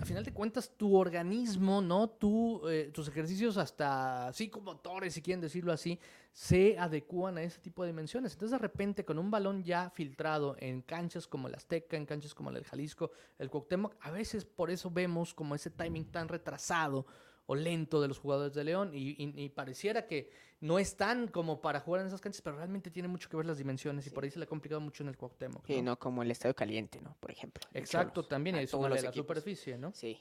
A 0.00 0.06
final 0.06 0.24
de 0.24 0.32
cuentas, 0.32 0.70
tu 0.74 0.96
organismo, 0.96 1.82
¿no? 1.82 2.08
Tu, 2.08 2.66
eh, 2.66 2.90
tus 2.94 3.08
ejercicios 3.08 3.58
hasta 3.58 4.32
psicomotores, 4.32 5.12
si 5.12 5.20
quieren 5.20 5.42
decirlo 5.42 5.70
así, 5.70 6.00
se 6.32 6.78
adecúan 6.78 7.36
a 7.36 7.42
ese 7.42 7.60
tipo 7.60 7.82
de 7.82 7.90
dimensiones. 7.90 8.32
Entonces, 8.32 8.52
de 8.52 8.62
repente, 8.62 9.04
con 9.04 9.18
un 9.18 9.30
balón 9.30 9.62
ya 9.64 9.90
filtrado 9.90 10.56
en 10.60 10.80
canchas 10.80 11.26
como 11.26 11.46
el 11.46 11.54
Azteca, 11.54 11.98
en 11.98 12.06
canchas 12.06 12.32
como 12.32 12.48
el 12.48 12.64
Jalisco, 12.64 13.10
el 13.38 13.50
Cuauhtémoc, 13.50 13.96
a 14.00 14.10
veces 14.10 14.46
por 14.46 14.70
eso 14.70 14.90
vemos 14.90 15.34
como 15.34 15.54
ese 15.54 15.68
timing 15.68 16.06
tan 16.06 16.28
retrasado 16.28 17.04
o 17.46 17.54
lento 17.54 18.00
de 18.00 18.08
los 18.08 18.18
jugadores 18.18 18.54
de 18.54 18.64
León 18.64 18.90
y, 18.94 19.10
y- 19.22 19.32
y 19.44 19.48
pareciera 19.48 20.06
que 20.06 20.30
no 20.60 20.78
están 20.78 21.26
como 21.26 21.60
para 21.60 21.80
jugar 21.80 22.02
en 22.02 22.06
esas 22.06 22.20
canchas, 22.20 22.40
pero 22.42 22.56
realmente 22.56 22.90
tiene 22.90 23.08
mucho 23.08 23.28
que 23.28 23.36
ver 23.36 23.46
las 23.46 23.58
dimensiones 23.58 24.06
y 24.06 24.10
por 24.10 24.22
ahí 24.24 24.30
se 24.30 24.38
le 24.38 24.44
ha 24.44 24.48
complicado 24.48 24.80
mucho 24.80 25.02
en 25.02 25.08
el 25.08 25.16
Cuauhtémoc. 25.16 25.66
Sí, 25.66 25.78
¿no? 25.82 25.92
no 25.92 25.98
como 25.98 26.22
el 26.22 26.30
estadio 26.30 26.54
caliente, 26.54 27.00
¿no? 27.02 27.16
Por 27.18 27.32
ejemplo. 27.32 27.66
Exacto, 27.74 28.24
también 28.24 28.56
es 28.56 28.72
una 28.72 28.88
de 28.94 29.02
la 29.02 29.12
superficie, 29.12 29.76
¿no? 29.76 29.92
Sí. 29.92 30.18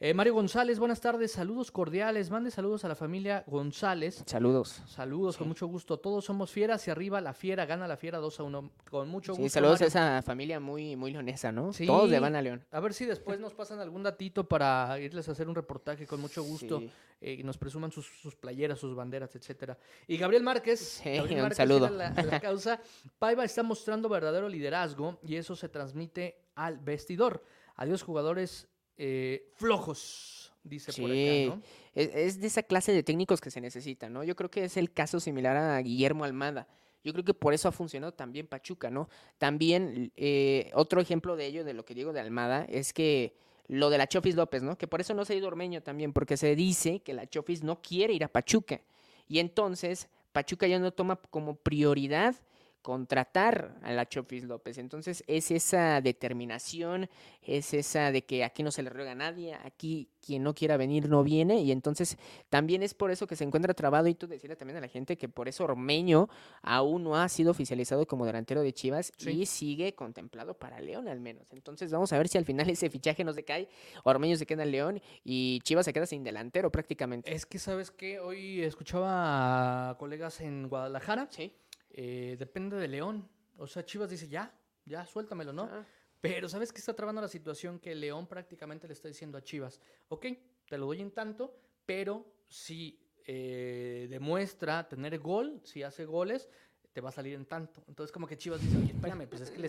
Eh, 0.00 0.14
Mario 0.14 0.32
González, 0.34 0.78
buenas 0.78 1.00
tardes, 1.00 1.32
saludos 1.32 1.72
cordiales, 1.72 2.30
mande 2.30 2.52
saludos 2.52 2.84
a 2.84 2.88
la 2.88 2.94
familia 2.94 3.42
González. 3.48 4.22
Saludos. 4.26 4.80
Saludos, 4.86 5.36
con 5.36 5.46
Sí. 5.46 5.48
mucho 5.48 5.66
gusto. 5.66 5.98
Todos 5.98 6.24
somos 6.24 6.52
fieras 6.52 6.86
y 6.86 6.92
arriba 6.92 7.20
la 7.20 7.32
fiera, 7.34 7.66
gana 7.66 7.88
la 7.88 7.96
fiera 7.96 8.18
2 8.18 8.38
a 8.38 8.44
1. 8.44 8.70
Con 8.92 9.08
mucho 9.08 9.34
Sí, 9.34 9.42
gusto. 9.42 9.54
saludos 9.54 9.82
a 9.82 9.86
esa 9.86 10.22
familia 10.22 10.60
muy, 10.60 10.94
muy 10.94 11.10
leonesa, 11.10 11.50
¿no? 11.50 11.72
Sí. 11.72 11.84
Todos 11.84 12.08
le 12.08 12.20
van 12.20 12.36
a 12.36 12.42
León. 12.42 12.64
A 12.70 12.78
ver 12.78 12.94
si 12.94 13.06
después 13.06 13.40
nos 13.40 13.54
pasan 13.54 13.80
algún 13.80 14.04
datito 14.04 14.44
para 14.46 15.00
irles 15.00 15.28
a 15.28 15.32
hacer 15.32 15.48
un 15.48 15.56
reportaje 15.56 16.06
con 16.06 16.20
mucho 16.20 16.44
gusto. 16.44 16.78
Sí. 16.78 16.90
eh, 17.20 17.32
y 17.40 17.42
nos 17.42 17.58
presuman 17.58 17.90
sus, 17.90 18.06
sus 18.22 18.36
playeras, 18.36 18.78
sus 18.78 18.94
banderas, 18.94 19.34
etcétera. 19.34 19.76
Y 20.06 20.16
Gabriel 20.16 20.44
Márquez, 20.44 20.78
Sí, 21.02 21.10
Gabriel 21.16 21.38
un 21.38 21.42
Márquez 21.42 21.56
saludo. 21.56 21.88
fiel 21.88 22.00
a 22.00 22.10
la, 22.14 22.22
la 22.22 22.38
causa. 22.40 22.80
Paiva 23.18 23.44
está 23.44 23.64
mostrando 23.64 24.08
verdadero 24.08 24.48
liderazgo 24.48 25.18
y 25.24 25.34
eso 25.34 25.56
se 25.56 25.68
transmite 25.68 26.44
al 26.54 26.78
vestidor. 26.78 27.42
Adiós 27.74 28.04
jugadores 28.04 28.68
eh, 28.98 29.50
flojos, 29.54 30.52
dice 30.64 30.92
por 31.00 31.10
Sí. 31.10 31.46
acá, 31.48 31.56
¿no? 31.56 31.62
Es, 31.94 32.10
es 32.14 32.40
de 32.40 32.46
esa 32.48 32.62
clase 32.62 32.92
de 32.92 33.02
técnicos 33.02 33.40
que 33.40 33.50
se 33.50 33.60
necesita, 33.60 34.08
¿no? 34.08 34.24
Yo 34.24 34.36
creo 34.36 34.50
que 34.50 34.64
es 34.64 34.76
el 34.76 34.92
caso 34.92 35.20
similar 35.20 35.56
a 35.56 35.78
Guillermo 35.80 36.24
Almada. 36.24 36.68
Yo 37.04 37.12
creo 37.12 37.24
que 37.24 37.32
por 37.34 37.54
eso 37.54 37.68
ha 37.68 37.72
funcionado 37.72 38.12
también 38.12 38.46
Pachuca, 38.48 38.90
¿no? 38.90 39.08
También 39.38 40.12
eh, 40.16 40.70
otro 40.74 41.00
ejemplo 41.00 41.36
de 41.36 41.46
ello, 41.46 41.64
de 41.64 41.72
lo 41.72 41.84
que 41.84 41.94
digo 41.94 42.12
de 42.12 42.20
Almada, 42.20 42.66
es 42.68 42.92
que 42.92 43.34
lo 43.68 43.88
de 43.88 43.98
la 43.98 44.08
Chofis 44.08 44.34
López, 44.34 44.62
¿no? 44.62 44.76
Que 44.76 44.88
por 44.88 45.00
eso 45.00 45.14
no 45.14 45.24
se 45.24 45.32
ha 45.32 45.36
ido 45.36 45.46
Ormeño 45.46 45.82
también, 45.82 46.12
porque 46.12 46.36
se 46.36 46.56
dice 46.56 47.00
que 47.00 47.14
la 47.14 47.26
Chofis 47.26 47.62
no 47.62 47.80
quiere 47.80 48.14
ir 48.14 48.24
a 48.24 48.28
Pachuca. 48.28 48.80
Y 49.28 49.38
entonces 49.38 50.08
Pachuca 50.32 50.66
ya 50.66 50.78
no 50.78 50.90
toma 50.90 51.16
como 51.30 51.54
prioridad 51.56 52.34
contratar 52.82 53.76
a 53.82 53.92
la 53.92 54.08
Chofis 54.08 54.44
López. 54.44 54.78
Entonces 54.78 55.22
es 55.26 55.50
esa 55.50 56.00
determinación, 56.00 57.08
es 57.42 57.74
esa 57.74 58.12
de 58.12 58.24
que 58.24 58.44
aquí 58.44 58.62
no 58.62 58.70
se 58.70 58.82
le 58.82 58.90
ruega 58.90 59.12
a 59.12 59.14
nadie, 59.14 59.54
aquí 59.64 60.08
quien 60.20 60.42
no 60.42 60.54
quiera 60.54 60.76
venir 60.76 61.08
no 61.08 61.22
viene 61.22 61.60
y 61.60 61.72
entonces 61.72 62.18
también 62.50 62.82
es 62.82 62.92
por 62.94 63.10
eso 63.10 63.26
que 63.26 63.36
se 63.36 63.44
encuentra 63.44 63.72
trabado 63.74 64.08
y 64.08 64.14
tú 64.14 64.26
decirle 64.26 64.56
también 64.56 64.76
a 64.76 64.80
la 64.80 64.88
gente 64.88 65.16
que 65.16 65.28
por 65.28 65.48
eso 65.48 65.64
Ormeño 65.64 66.28
aún 66.62 67.04
no 67.04 67.16
ha 67.16 67.28
sido 67.28 67.50
oficializado 67.50 68.06
como 68.06 68.26
delantero 68.26 68.62
de 68.62 68.72
Chivas 68.72 69.12
Sí. 69.16 69.30
y 69.30 69.46
sigue 69.46 69.94
contemplado 69.94 70.54
para 70.54 70.80
León 70.80 71.08
al 71.08 71.20
menos. 71.20 71.52
Entonces 71.52 71.90
vamos 71.90 72.12
a 72.12 72.18
ver 72.18 72.28
si 72.28 72.36
al 72.38 72.44
final 72.44 72.68
ese 72.68 72.90
fichaje 72.90 73.24
no 73.24 73.32
se 73.32 73.44
cae, 73.44 73.68
Ormeño 74.04 74.36
se 74.36 74.46
queda 74.46 74.62
en 74.64 74.70
León 74.72 75.00
y 75.24 75.60
Chivas 75.62 75.84
se 75.84 75.92
queda 75.92 76.06
sin 76.06 76.24
delantero 76.24 76.70
prácticamente. 76.70 77.32
Es 77.32 77.46
que, 77.46 77.58
¿sabes 77.58 77.90
qué? 77.90 78.20
Hoy 78.20 78.62
escuchaba 78.62 79.90
a 79.90 79.98
colegas 79.98 80.40
en 80.40 80.68
Guadalajara. 80.68 81.28
Sí. 81.30 81.52
Eh, 82.00 82.36
depende 82.38 82.76
de 82.76 82.86
León. 82.86 83.28
O 83.56 83.66
sea, 83.66 83.84
Chivas 83.84 84.08
dice, 84.08 84.28
ya, 84.28 84.56
ya, 84.84 85.04
suéltamelo, 85.04 85.52
¿no? 85.52 85.64
Ah, 85.64 85.84
Pero 86.20 86.48
¿sabes 86.48 86.72
qué 86.72 86.78
está 86.78 86.94
trabando 86.94 87.20
la 87.20 87.26
situación? 87.26 87.80
Que 87.80 87.92
León 87.92 88.28
prácticamente 88.28 88.86
le 88.86 88.92
está 88.92 89.08
diciendo 89.08 89.36
a 89.36 89.42
Chivas, 89.42 89.80
ok, 90.06 90.26
te 90.68 90.78
lo 90.78 90.86
doy 90.86 91.00
en 91.00 91.10
tanto, 91.10 91.58
pero 91.84 92.24
si 92.46 93.04
eh, 93.26 94.06
demuestra 94.08 94.88
tener 94.88 95.18
gol, 95.18 95.60
si 95.64 95.82
hace 95.82 96.04
goles, 96.04 96.48
te 96.92 97.00
va 97.00 97.08
a 97.08 97.12
salir 97.12 97.34
en 97.34 97.46
tanto. 97.46 97.82
Entonces 97.88 98.12
como 98.12 98.28
que 98.28 98.36
Chivas 98.36 98.62
dice, 98.62 98.76
oye, 98.76 98.92
espérame, 98.92 99.28
pues 99.28 99.40
es 99.40 99.50
que 99.50 99.58
le 99.58 99.66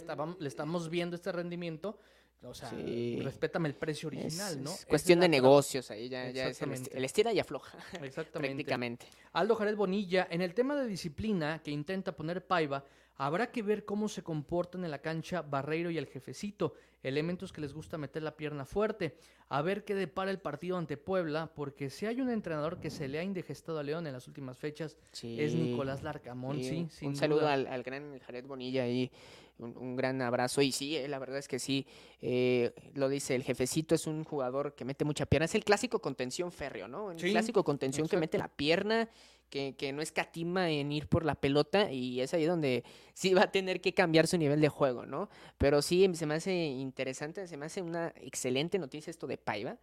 estamos 0.48 0.90
viendo 0.92 1.16
este 1.16 1.32
rendimiento, 1.32 1.98
o 2.44 2.54
sea, 2.54 2.70
Sí. 2.70 3.20
respétame 3.22 3.68
el 3.70 3.76
precio 3.76 4.10
es- 4.10 4.16
original, 4.18 4.64
¿no? 4.64 4.72
es 4.74 4.86
cuestión 4.86 5.20
de 5.20 5.28
negocios 5.30 5.92
ahí, 5.92 6.08
ya, 6.10 6.30
ya 6.32 6.48
es 6.48 6.62
el, 6.62 6.72
el 6.92 7.04
estira 7.06 7.34
y 7.34 7.40
afloja 7.40 7.78
Exactamente. 8.02 8.54
prácticamente. 8.56 9.08
Aldo 9.34 9.56
Jared 9.56 9.76
Bonilla, 9.76 10.28
en 10.32 10.42
el 10.42 10.54
tema 10.54 10.76
de 10.76 10.88
disciplina 10.88 11.62
que 11.64 11.72
intenta 11.72 12.14
poner 12.16 12.46
Paiva, 12.46 12.86
habrá 13.20 13.52
que 13.52 13.62
ver 13.62 13.86
cómo 13.86 14.08
se 14.08 14.24
comportan 14.24 14.84
en 14.86 14.92
la 14.92 15.00
cancha 15.02 15.42
Barreiro 15.42 15.92
y 15.92 15.98
el 15.98 16.08
jefecito, 16.08 16.74
elementos 17.04 17.52
que 17.52 17.60
les 17.62 17.74
gusta 17.74 17.98
meter 17.98 18.24
la 18.24 18.36
pierna 18.36 18.66
fuerte. 18.66 19.18
A 19.50 19.62
ver 19.62 19.84
qué 19.84 19.94
depara 19.94 20.32
el 20.32 20.40
partido 20.40 20.78
ante 20.78 20.96
Puebla, 20.96 21.52
porque 21.54 21.90
si 21.90 22.06
hay 22.06 22.22
un 22.22 22.30
entrenador 22.30 22.80
que 22.80 22.90
se 22.90 23.08
le 23.10 23.20
ha 23.20 23.24
indigestado 23.24 23.78
a 23.78 23.84
León 23.84 24.08
en 24.08 24.14
las 24.14 24.28
últimas 24.28 24.58
fechas, 24.58 24.98
es. 25.22 25.54
Nicolás 25.54 26.02
Larcamón, 26.02 26.64
Sí, 26.64 26.88
sí, 26.90 27.06
un 27.06 27.16
saludo 27.16 27.48
al, 27.48 27.68
al 27.68 27.84
gran 27.84 28.18
Jared 28.20 28.46
Bonilla 28.46 28.88
y 28.88 29.12
un, 29.58 29.76
un 29.78 29.96
gran 29.98 30.22
abrazo. 30.22 30.62
Y 30.62 30.72
sí, 30.72 30.96
eh, 30.96 31.08
la 31.10 31.20
verdad 31.20 31.40
es 31.40 31.48
que 31.50 31.60
sí, 31.60 31.86
eh, 32.22 32.74
lo 32.94 33.10
dice 33.10 33.36
el 33.36 33.44
jefecito, 33.44 33.96
es 33.96 34.08
un 34.08 34.24
jugador 34.24 34.76
que 34.76 34.86
mete 34.86 35.04
mucha 35.04 35.26
pierna. 35.26 35.46
Es 35.46 35.56
el 35.56 35.66
clásico 35.66 36.00
contención 36.00 36.52
férreo, 36.54 36.88
¿no? 36.88 37.12
El 37.12 37.20
Sí, 37.20 37.32
clásico 37.32 37.64
contención 37.66 38.08
que 38.08 38.16
mete 38.18 38.38
la 38.38 38.48
pierna, 38.48 39.10
que, 39.50 39.76
que 39.76 39.92
no 39.94 40.02
escatima 40.02 40.70
en 40.70 40.92
ir 40.92 41.08
por 41.08 41.26
la 41.26 41.36
pelota 41.36 41.92
y 41.92 42.22
es 42.22 42.34
ahí 42.34 42.46
donde 42.46 42.84
sí 43.14 43.34
va 43.34 43.44
a 43.44 43.52
tener 43.52 43.82
que 43.82 43.94
cambiar 43.94 44.28
su 44.28 44.38
nivel 44.38 44.62
de 44.62 44.70
juego, 44.70 45.06
¿no? 45.06 45.30
Pero 45.58 45.82
sí, 45.82 46.10
se 46.14 46.26
me 46.26 46.36
hace 46.36 46.54
interesante, 46.54 47.48
se 47.48 47.58
me 47.58 47.66
hace 47.66 47.82
una 47.82 48.14
excelente 48.22 48.78
noticia 48.80 49.12
esto 49.12 49.28
de 49.28 49.38
Paiva, 49.38 49.78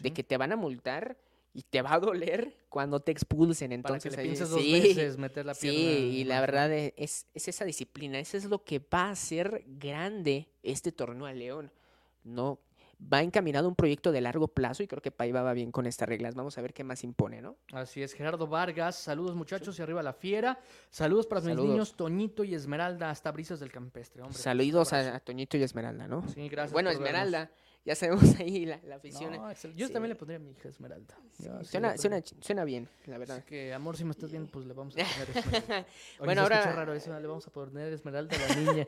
de 0.00 0.12
que 0.12 0.22
te 0.24 0.36
van 0.36 0.52
a 0.52 0.56
multar. 0.56 1.16
Y 1.54 1.64
te 1.64 1.82
va 1.82 1.92
a 1.92 2.00
doler 2.00 2.56
cuando 2.70 3.00
te 3.00 3.12
expulsen. 3.12 3.68
Para 3.82 3.96
Entonces, 3.96 4.10
que 4.12 4.16
le 4.16 4.22
ahí- 4.22 4.28
pienses 4.28 4.48
dos 4.48 4.62
sí. 4.62 4.72
veces 4.72 5.18
meter 5.18 5.44
la 5.44 5.52
pierna. 5.54 5.78
Sí, 5.80 5.86
y 6.16 6.24
la 6.24 6.40
verdad 6.40 6.72
e- 6.72 6.94
es, 6.96 7.26
es 7.34 7.46
esa 7.46 7.66
disciplina, 7.66 8.18
eso 8.18 8.38
es 8.38 8.46
lo 8.46 8.64
que 8.64 8.78
va 8.78 9.08
a 9.08 9.10
hacer 9.10 9.62
grande 9.66 10.48
este 10.62 10.92
torneo 10.92 11.26
a 11.26 11.34
León. 11.34 11.70
No 12.24 12.58
va 13.12 13.22
encaminado 13.22 13.66
a 13.66 13.68
un 13.68 13.74
proyecto 13.74 14.12
de 14.12 14.20
largo 14.20 14.48
plazo 14.48 14.82
y 14.82 14.86
creo 14.86 15.00
que 15.00 15.10
Paiva 15.10 15.42
va 15.42 15.52
bien 15.52 15.72
con 15.72 15.86
estas 15.86 16.08
reglas. 16.08 16.34
Vamos 16.34 16.58
a 16.58 16.62
ver 16.62 16.74
qué 16.74 16.84
más 16.84 17.04
impone, 17.04 17.40
¿no? 17.40 17.56
Así 17.72 18.02
es, 18.02 18.12
Gerardo 18.12 18.46
Vargas, 18.46 18.96
saludos 18.96 19.34
muchachos 19.34 19.78
y 19.78 19.82
arriba 19.82 20.02
la 20.02 20.12
fiera. 20.12 20.58
Saludos 20.90 21.26
para 21.26 21.40
mis 21.40 21.56
niños 21.56 21.94
Toñito 21.94 22.44
y 22.44 22.54
Esmeralda, 22.54 23.10
hasta 23.10 23.30
Brisas 23.32 23.60
del 23.60 23.72
Campestre. 23.72 24.22
Hombre, 24.22 24.38
Saludos 24.38 24.92
a, 24.92 25.16
a 25.16 25.20
Toñito 25.20 25.56
y 25.56 25.62
Esmeralda, 25.62 26.06
¿no? 26.06 26.26
Sí, 26.28 26.48
gracias. 26.48 26.72
bueno, 26.72 26.90
vernos. 26.98 27.48
Ya 27.84 27.96
sabemos 27.96 28.22
ahí 28.40 28.64
la, 28.64 28.78
la 28.84 28.96
afición. 28.96 29.32
No, 29.32 29.52
Yo 29.52 29.86
Sí. 29.88 29.92
también 29.92 30.10
le 30.10 30.14
pondría 30.14 30.36
a 30.36 30.40
mi 30.40 30.50
hija 30.52 30.68
Esmeralda. 30.68 31.18
Yo 31.40 31.58
sí 31.64 31.70
suena, 31.72 31.96
suena, 31.96 32.22
suena 32.40 32.64
bien, 32.64 32.88
la 33.06 33.18
verdad. 33.18 33.38
Así 33.38 33.46
que, 33.46 33.72
amor, 33.74 33.96
si 33.96 34.04
me 34.04 34.12
estás 34.12 34.30
viendo, 34.30 34.48
pues 34.52 34.66
le 34.66 34.72
vamos 34.74 34.94
a 34.96 34.98
poner 35.02 35.36
Esmeralda. 35.36 35.78
Oye, 35.78 35.86
Bueno, 36.20 36.46
se 36.46 36.54
ahora- 36.54 36.72
raro 36.72 36.92
eso, 36.94 37.18
le 37.18 37.26
vamos 37.26 37.46
a 37.46 37.50
poner 37.50 37.92
Esmeralda 37.92 38.36
a 38.36 38.48
la 38.48 38.54
niña. 38.72 38.86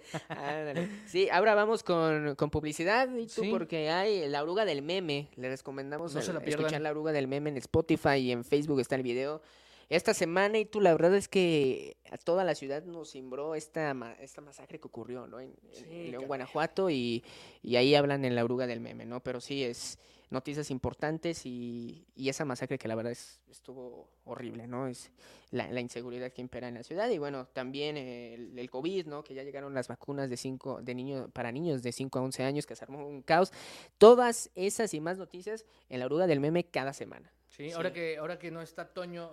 Sí, 1.07 1.29
ahora 1.31 1.55
vamos 1.57 1.83
con, 1.83 2.37
con 2.37 2.51
publicidad 2.51 3.09
y 3.17 3.27
tú 3.27 3.43
Sí. 3.43 3.51
porque 3.51 3.91
hay 3.91 4.29
la 4.29 4.43
oruga 4.43 4.65
del 4.65 4.83
meme. 4.83 5.29
Le 5.37 5.49
recomendamos 5.49 6.15
No 6.15 6.21
se 6.23 6.29
el- 6.31 6.35
la 6.35 6.41
pierdan. 6.41 6.61
escuchar 6.67 6.81
la 6.83 6.91
oruga 6.91 7.11
del 7.13 7.27
meme 7.27 7.51
en 7.51 7.57
Spotify 7.57 8.17
y 8.19 8.31
en 8.33 8.45
Facebook 8.45 8.79
está 8.81 8.95
el 8.95 9.03
video. 9.03 9.43
Esta 9.89 10.15
semana 10.15 10.59
y 10.59 10.65
tú 10.65 10.81
la 10.81 10.93
verdad 10.93 11.15
es 11.15 11.29
que 11.29 11.97
a 12.11 12.19
toda 12.19 12.45
la 12.45 12.55
ciudad 12.55 12.85
nos 12.85 13.13
cimbró 13.13 13.55
esta, 13.55 13.93
ma- 13.95 14.15
esta 14.21 14.41
masacre 14.41 14.79
que 14.79 14.87
ocurrió 14.87 15.27
¿no? 15.27 15.41
en, 15.41 15.55
en 15.73 16.11
León. 16.11 16.27
Guanajuato 16.27 16.91
y, 16.91 17.23
y 17.63 17.77
ahí 17.77 17.95
hablan 17.95 18.25
en 18.25 18.35
la 18.35 18.45
oruga 18.45 18.67
del 18.67 18.81
meme, 18.81 19.05
¿no? 19.07 19.21
Pero 19.21 19.41
sí 19.41 19.65
es 19.65 19.99
noticias 20.31 20.71
importantes 20.71 21.47
y, 21.47 22.07
y, 22.17 22.29
esa 22.29 22.45
masacre 22.45 22.77
que 22.77 22.89
la 22.89 22.95
verdad 22.95 23.13
es, 23.13 23.41
estuvo 23.49 24.09
horrible, 24.25 24.67
¿no? 24.67 24.89
Es 24.89 25.13
la, 25.51 25.71
la, 25.71 25.81
inseguridad 25.81 26.33
que 26.33 26.41
impera 26.43 26.67
en 26.67 26.75
la 26.75 26.83
ciudad 26.83 27.09
y 27.09 27.19
bueno, 27.19 27.47
también 27.47 27.97
el, 27.97 28.59
el, 28.59 28.71
COVID, 28.71 29.07
¿no? 29.07 29.23
Que 29.23 29.35
ya 29.35 29.45
llegaron 29.45 29.75
las 29.75 29.87
vacunas 29.87 30.29
de 30.29 30.37
cinco, 30.37 30.83
de 30.83 30.95
niños, 30.95 31.31
para 31.33 31.53
niños 31.53 31.83
de 31.83 31.93
5 31.93 32.19
a 32.19 32.23
11 32.23 32.43
años, 32.43 32.67
que 32.67 32.75
se 32.75 32.85
armó 32.85 33.07
un 33.07 33.23
caos. 33.23 33.53
Todas 33.97 34.51
esas 34.55 34.93
y 34.93 35.01
más 35.01 35.19
noticias 35.19 35.65
en 35.89 36.01
la 36.01 36.07
oruga 36.07 36.27
del 36.27 36.41
meme 36.41 36.65
cada 36.65 36.93
semana. 36.93 37.33
Sí, 37.49 37.69
sí. 37.69 37.73
Ahora, 37.73 37.93
que, 37.93 38.17
ahora 38.17 38.39
que 38.39 38.51
no 38.51 38.61
está 38.61 38.93
Toño, 38.93 39.31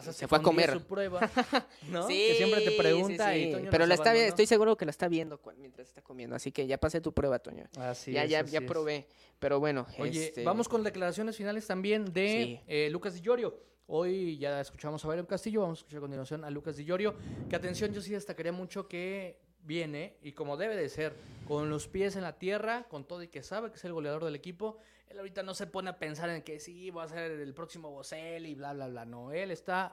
se 0.00 0.26
fue 0.26 0.38
a 0.38 0.42
comer 0.42 0.72
su 0.72 0.84
prueba, 0.84 1.20
¿no? 1.90 2.06
sí, 2.06 2.14
que 2.14 2.34
siempre 2.36 2.62
te 2.62 2.70
pregunta 2.72 3.32
sí, 3.32 3.38
y 3.40 3.52
Toño 3.52 3.70
Pero 3.70 3.86
la 3.86 3.94
está, 3.94 4.14
estoy 4.14 4.46
seguro 4.46 4.76
que 4.76 4.84
la 4.84 4.90
está 4.90 5.08
viendo 5.08 5.40
mientras 5.58 5.88
está 5.88 6.02
comiendo, 6.02 6.34
así 6.34 6.50
que 6.50 6.66
ya 6.66 6.78
pasé 6.78 7.00
tu 7.00 7.12
prueba, 7.12 7.38
Toño. 7.38 7.64
Así 7.76 8.12
ya, 8.12 8.24
es, 8.24 8.30
ya, 8.30 8.40
así 8.40 8.52
ya 8.52 8.62
probé. 8.62 9.06
Pero 9.38 9.60
bueno, 9.60 9.86
Oye, 9.98 10.26
este... 10.26 10.44
vamos 10.44 10.68
con 10.68 10.82
declaraciones 10.82 11.36
finales 11.36 11.66
también 11.66 12.12
de 12.12 12.62
eh, 12.66 12.88
Lucas 12.90 13.14
Di 13.14 13.20
Llorio. 13.20 13.58
Hoy 13.86 14.38
ya 14.38 14.60
escuchamos 14.60 15.04
a 15.04 15.08
Bayron 15.08 15.26
Castillo, 15.26 15.60
vamos 15.60 15.78
a 15.78 15.80
escuchar 15.80 15.98
a 15.98 16.00
continuación 16.00 16.44
a 16.44 16.50
Lucas 16.50 16.76
Di 16.76 16.84
Llorio. 16.84 17.14
Que 17.50 17.56
atención, 17.56 17.92
yo 17.92 18.00
sí 18.00 18.12
destacaría 18.12 18.52
mucho 18.52 18.88
que 18.88 19.40
viene, 19.64 20.16
y 20.22 20.32
como 20.32 20.56
debe 20.56 20.76
de 20.76 20.88
ser, 20.88 21.14
con 21.46 21.70
los 21.70 21.88
pies 21.88 22.16
en 22.16 22.22
la 22.22 22.38
tierra, 22.38 22.86
con 22.88 23.04
todo 23.04 23.22
y 23.22 23.28
que 23.28 23.42
sabe 23.42 23.70
que 23.70 23.76
es 23.76 23.84
el 23.84 23.92
goleador 23.92 24.24
del 24.24 24.34
equipo. 24.34 24.78
Él 25.12 25.18
ahorita 25.18 25.42
no 25.42 25.52
se 25.52 25.66
pone 25.66 25.90
a 25.90 25.98
pensar 25.98 26.30
en 26.30 26.40
que 26.40 26.58
sí, 26.58 26.88
va 26.90 27.04
a 27.04 27.08
ser 27.08 27.32
el 27.32 27.52
próximo 27.52 27.90
Bosel 27.90 28.46
y 28.46 28.54
bla, 28.54 28.72
bla, 28.72 28.88
bla. 28.88 29.04
No, 29.04 29.30
él 29.30 29.50
está 29.50 29.92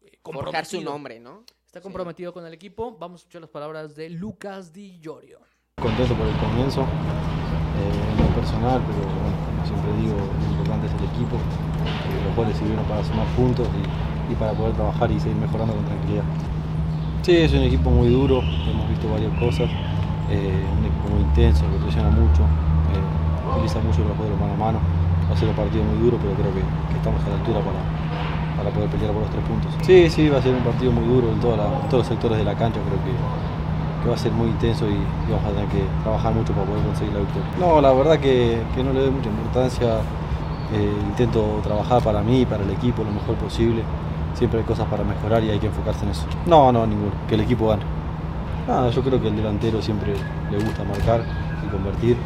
eh, 0.00 0.20
Forjar 0.22 0.66
su 0.66 0.80
nombre, 0.80 1.18
¿no? 1.18 1.42
Está 1.66 1.80
comprometido 1.80 2.30
sí. 2.30 2.34
con 2.34 2.46
el 2.46 2.54
equipo. 2.54 2.96
Vamos 2.96 3.20
a 3.20 3.22
escuchar 3.22 3.40
las 3.40 3.50
palabras 3.50 3.96
de 3.96 4.08
Lucas 4.10 4.72
Di 4.72 5.00
Llorio. 5.00 5.40
Contento 5.82 6.14
por 6.14 6.28
el 6.28 6.36
comienzo, 6.36 6.82
eh, 6.82 8.12
en 8.12 8.24
lo 8.24 8.34
personal, 8.36 8.80
pero 8.86 8.98
bueno, 9.02 9.36
como 9.46 9.66
siempre 9.66 9.92
digo, 10.00 10.14
lo 10.14 10.52
importante 10.52 10.86
es 10.86 10.92
el 10.92 11.10
equipo, 11.10 11.36
que 12.06 12.24
los 12.24 12.36
goles 12.36 12.56
sirvieron 12.56 12.84
para 12.84 13.02
sumar 13.02 13.26
puntos 13.34 13.66
y, 13.66 14.32
y, 14.32 14.36
para 14.36 14.52
poder 14.52 14.76
trabajar 14.76 15.10
y 15.10 15.18
seguir 15.18 15.38
mejorando 15.38 15.74
con 15.74 15.86
tranquilidad. 15.86 16.24
Sí, 17.22 17.36
es 17.36 17.52
un 17.52 17.64
equipo 17.64 17.90
muy 17.90 18.10
duro, 18.10 18.38
hemos 18.38 18.88
visto 18.88 19.10
varias 19.10 19.36
cosas, 19.40 19.68
eh, 20.30 20.64
un 20.78 20.84
equipo 20.86 21.08
muy 21.08 21.22
intenso, 21.22 21.68
que 21.68 21.78
presiona 21.82 22.10
mucho, 22.10 22.42
eh, 22.42 22.71
utiliza 23.54 23.80
mucho 23.80 24.04
los 24.04 24.16
juegos 24.16 24.38
mano 24.40 24.54
a 24.54 24.56
mano, 24.56 24.78
va 25.28 25.34
a 25.34 25.38
ser 25.38 25.48
un 25.48 25.54
partido 25.54 25.84
muy 25.84 25.98
duro, 25.98 26.18
pero 26.20 26.34
creo 26.34 26.52
que, 26.52 26.62
estamos 26.96 27.22
a 27.24 27.28
la 27.30 27.34
altura 27.34 27.58
para, 27.60 27.82
para 28.56 28.70
poder 28.70 28.88
pelear 28.90 29.12
por 29.12 29.22
los 29.22 29.30
tres 29.30 29.44
puntos. 29.44 29.70
Sí, 29.82 30.08
sí, 30.08 30.28
va 30.28 30.38
a 30.38 30.42
ser 30.42 30.54
un 30.54 30.62
partido 30.62 30.92
muy 30.92 31.04
duro 31.04 31.32
en, 31.32 31.40
todos 31.40 31.58
los 31.90 32.06
sectores 32.06 32.38
de 32.38 32.44
la 32.44 32.54
cancha, 32.54 32.78
creo 32.86 33.00
que, 33.02 33.12
va 34.08 34.14
a 34.14 34.18
ser 34.18 34.32
muy 34.32 34.48
intenso 34.48 34.86
y, 34.88 34.98
vamos 35.30 35.44
a 35.46 35.54
tener 35.54 35.68
que 35.68 35.82
trabajar 36.02 36.34
mucho 36.34 36.52
para 36.52 36.66
poder 36.66 36.82
conseguir 36.84 37.14
la 37.14 37.20
victoria. 37.20 37.48
No, 37.58 37.80
la 37.80 37.92
verdad 37.92 38.18
que, 38.18 38.62
que 38.74 38.82
no 38.82 38.92
le 38.92 39.00
doy 39.00 39.10
mucha 39.10 39.30
importancia, 39.30 40.02
eh, 40.72 40.92
intento 41.06 41.60
trabajar 41.62 42.02
para 42.02 42.22
mí, 42.22 42.46
para 42.46 42.64
el 42.64 42.70
equipo, 42.70 43.04
lo 43.04 43.10
mejor 43.10 43.36
posible. 43.36 43.82
Siempre 44.34 44.60
hay 44.60 44.64
cosas 44.64 44.86
para 44.88 45.04
mejorar 45.04 45.44
y 45.44 45.50
hay 45.50 45.58
que 45.58 45.66
enfocarse 45.66 46.04
en 46.04 46.12
eso. 46.12 46.24
No, 46.46 46.72
no, 46.72 46.86
ninguno, 46.86 47.12
que 47.28 47.34
el 47.34 47.42
equipo 47.42 47.68
gane. 47.68 47.82
Nada, 48.66 48.90
yo 48.90 49.02
creo 49.02 49.20
que 49.20 49.28
el 49.28 49.36
delantero 49.36 49.82
siempre 49.82 50.14
le 50.50 50.58
gusta 50.58 50.82
marcar 50.84 51.22
y 51.64 51.70
convertir, 51.70 52.16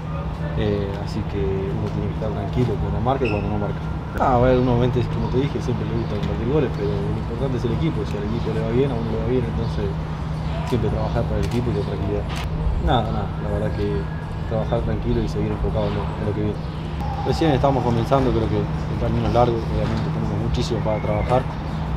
eh, 0.59 0.89
así 1.05 1.21
que 1.33 1.39
uno 1.39 1.87
tiene 1.93 2.09
que 2.09 2.17
estar 2.17 2.31
tranquilo 2.31 2.75
cuando 2.81 3.01
marca 3.01 3.27
y 3.27 3.31
cuando 3.31 3.49
no 3.49 3.59
marca. 3.59 3.81
Ah, 4.19 4.37
a 4.37 4.39
ver, 4.41 4.59
uno 4.59 4.73
obviamente, 4.73 5.05
como 5.13 5.29
te 5.29 5.45
dije, 5.45 5.61
siempre 5.61 5.85
le 5.85 5.97
gusta 6.01 6.17
convertir 6.17 6.49
goles, 6.49 6.71
pero 6.77 6.89
lo 6.89 7.21
importante 7.21 7.59
es 7.59 7.65
el 7.65 7.73
equipo. 7.77 8.01
Si 8.09 8.17
al 8.17 8.25
equipo 8.25 8.49
le 8.55 8.61
va 8.65 8.71
bien, 8.73 8.89
a 8.91 8.95
uno 8.97 9.09
le 9.13 9.19
va 9.21 9.29
bien, 9.29 9.45
entonces 9.45 9.85
siempre 10.69 10.89
trabajar 10.91 11.23
para 11.29 11.39
el 11.41 11.47
equipo 11.47 11.71
y 11.71 11.75
con 11.77 11.85
tranquilidad. 11.85 12.25
Nada, 12.87 13.13
nada, 13.13 13.29
la 13.45 13.49
verdad 13.53 13.71
que 13.77 14.01
trabajar 14.49 14.81
tranquilo 14.89 15.21
y 15.23 15.29
seguir 15.29 15.53
enfocado 15.53 15.87
en 15.93 15.95
lo, 15.97 16.33
que 16.33 16.41
viene. 16.41 16.59
Recién 17.27 17.51
estamos 17.53 17.83
comenzando, 17.83 18.31
creo 18.31 18.49
que 18.49 18.63
el 18.63 18.99
camino 19.01 19.27
es 19.27 19.35
largo, 19.35 19.59
obviamente 19.59 20.09
tenemos 20.15 20.39
muchísimo 20.49 20.81
para 20.81 21.03
trabajar, 21.03 21.43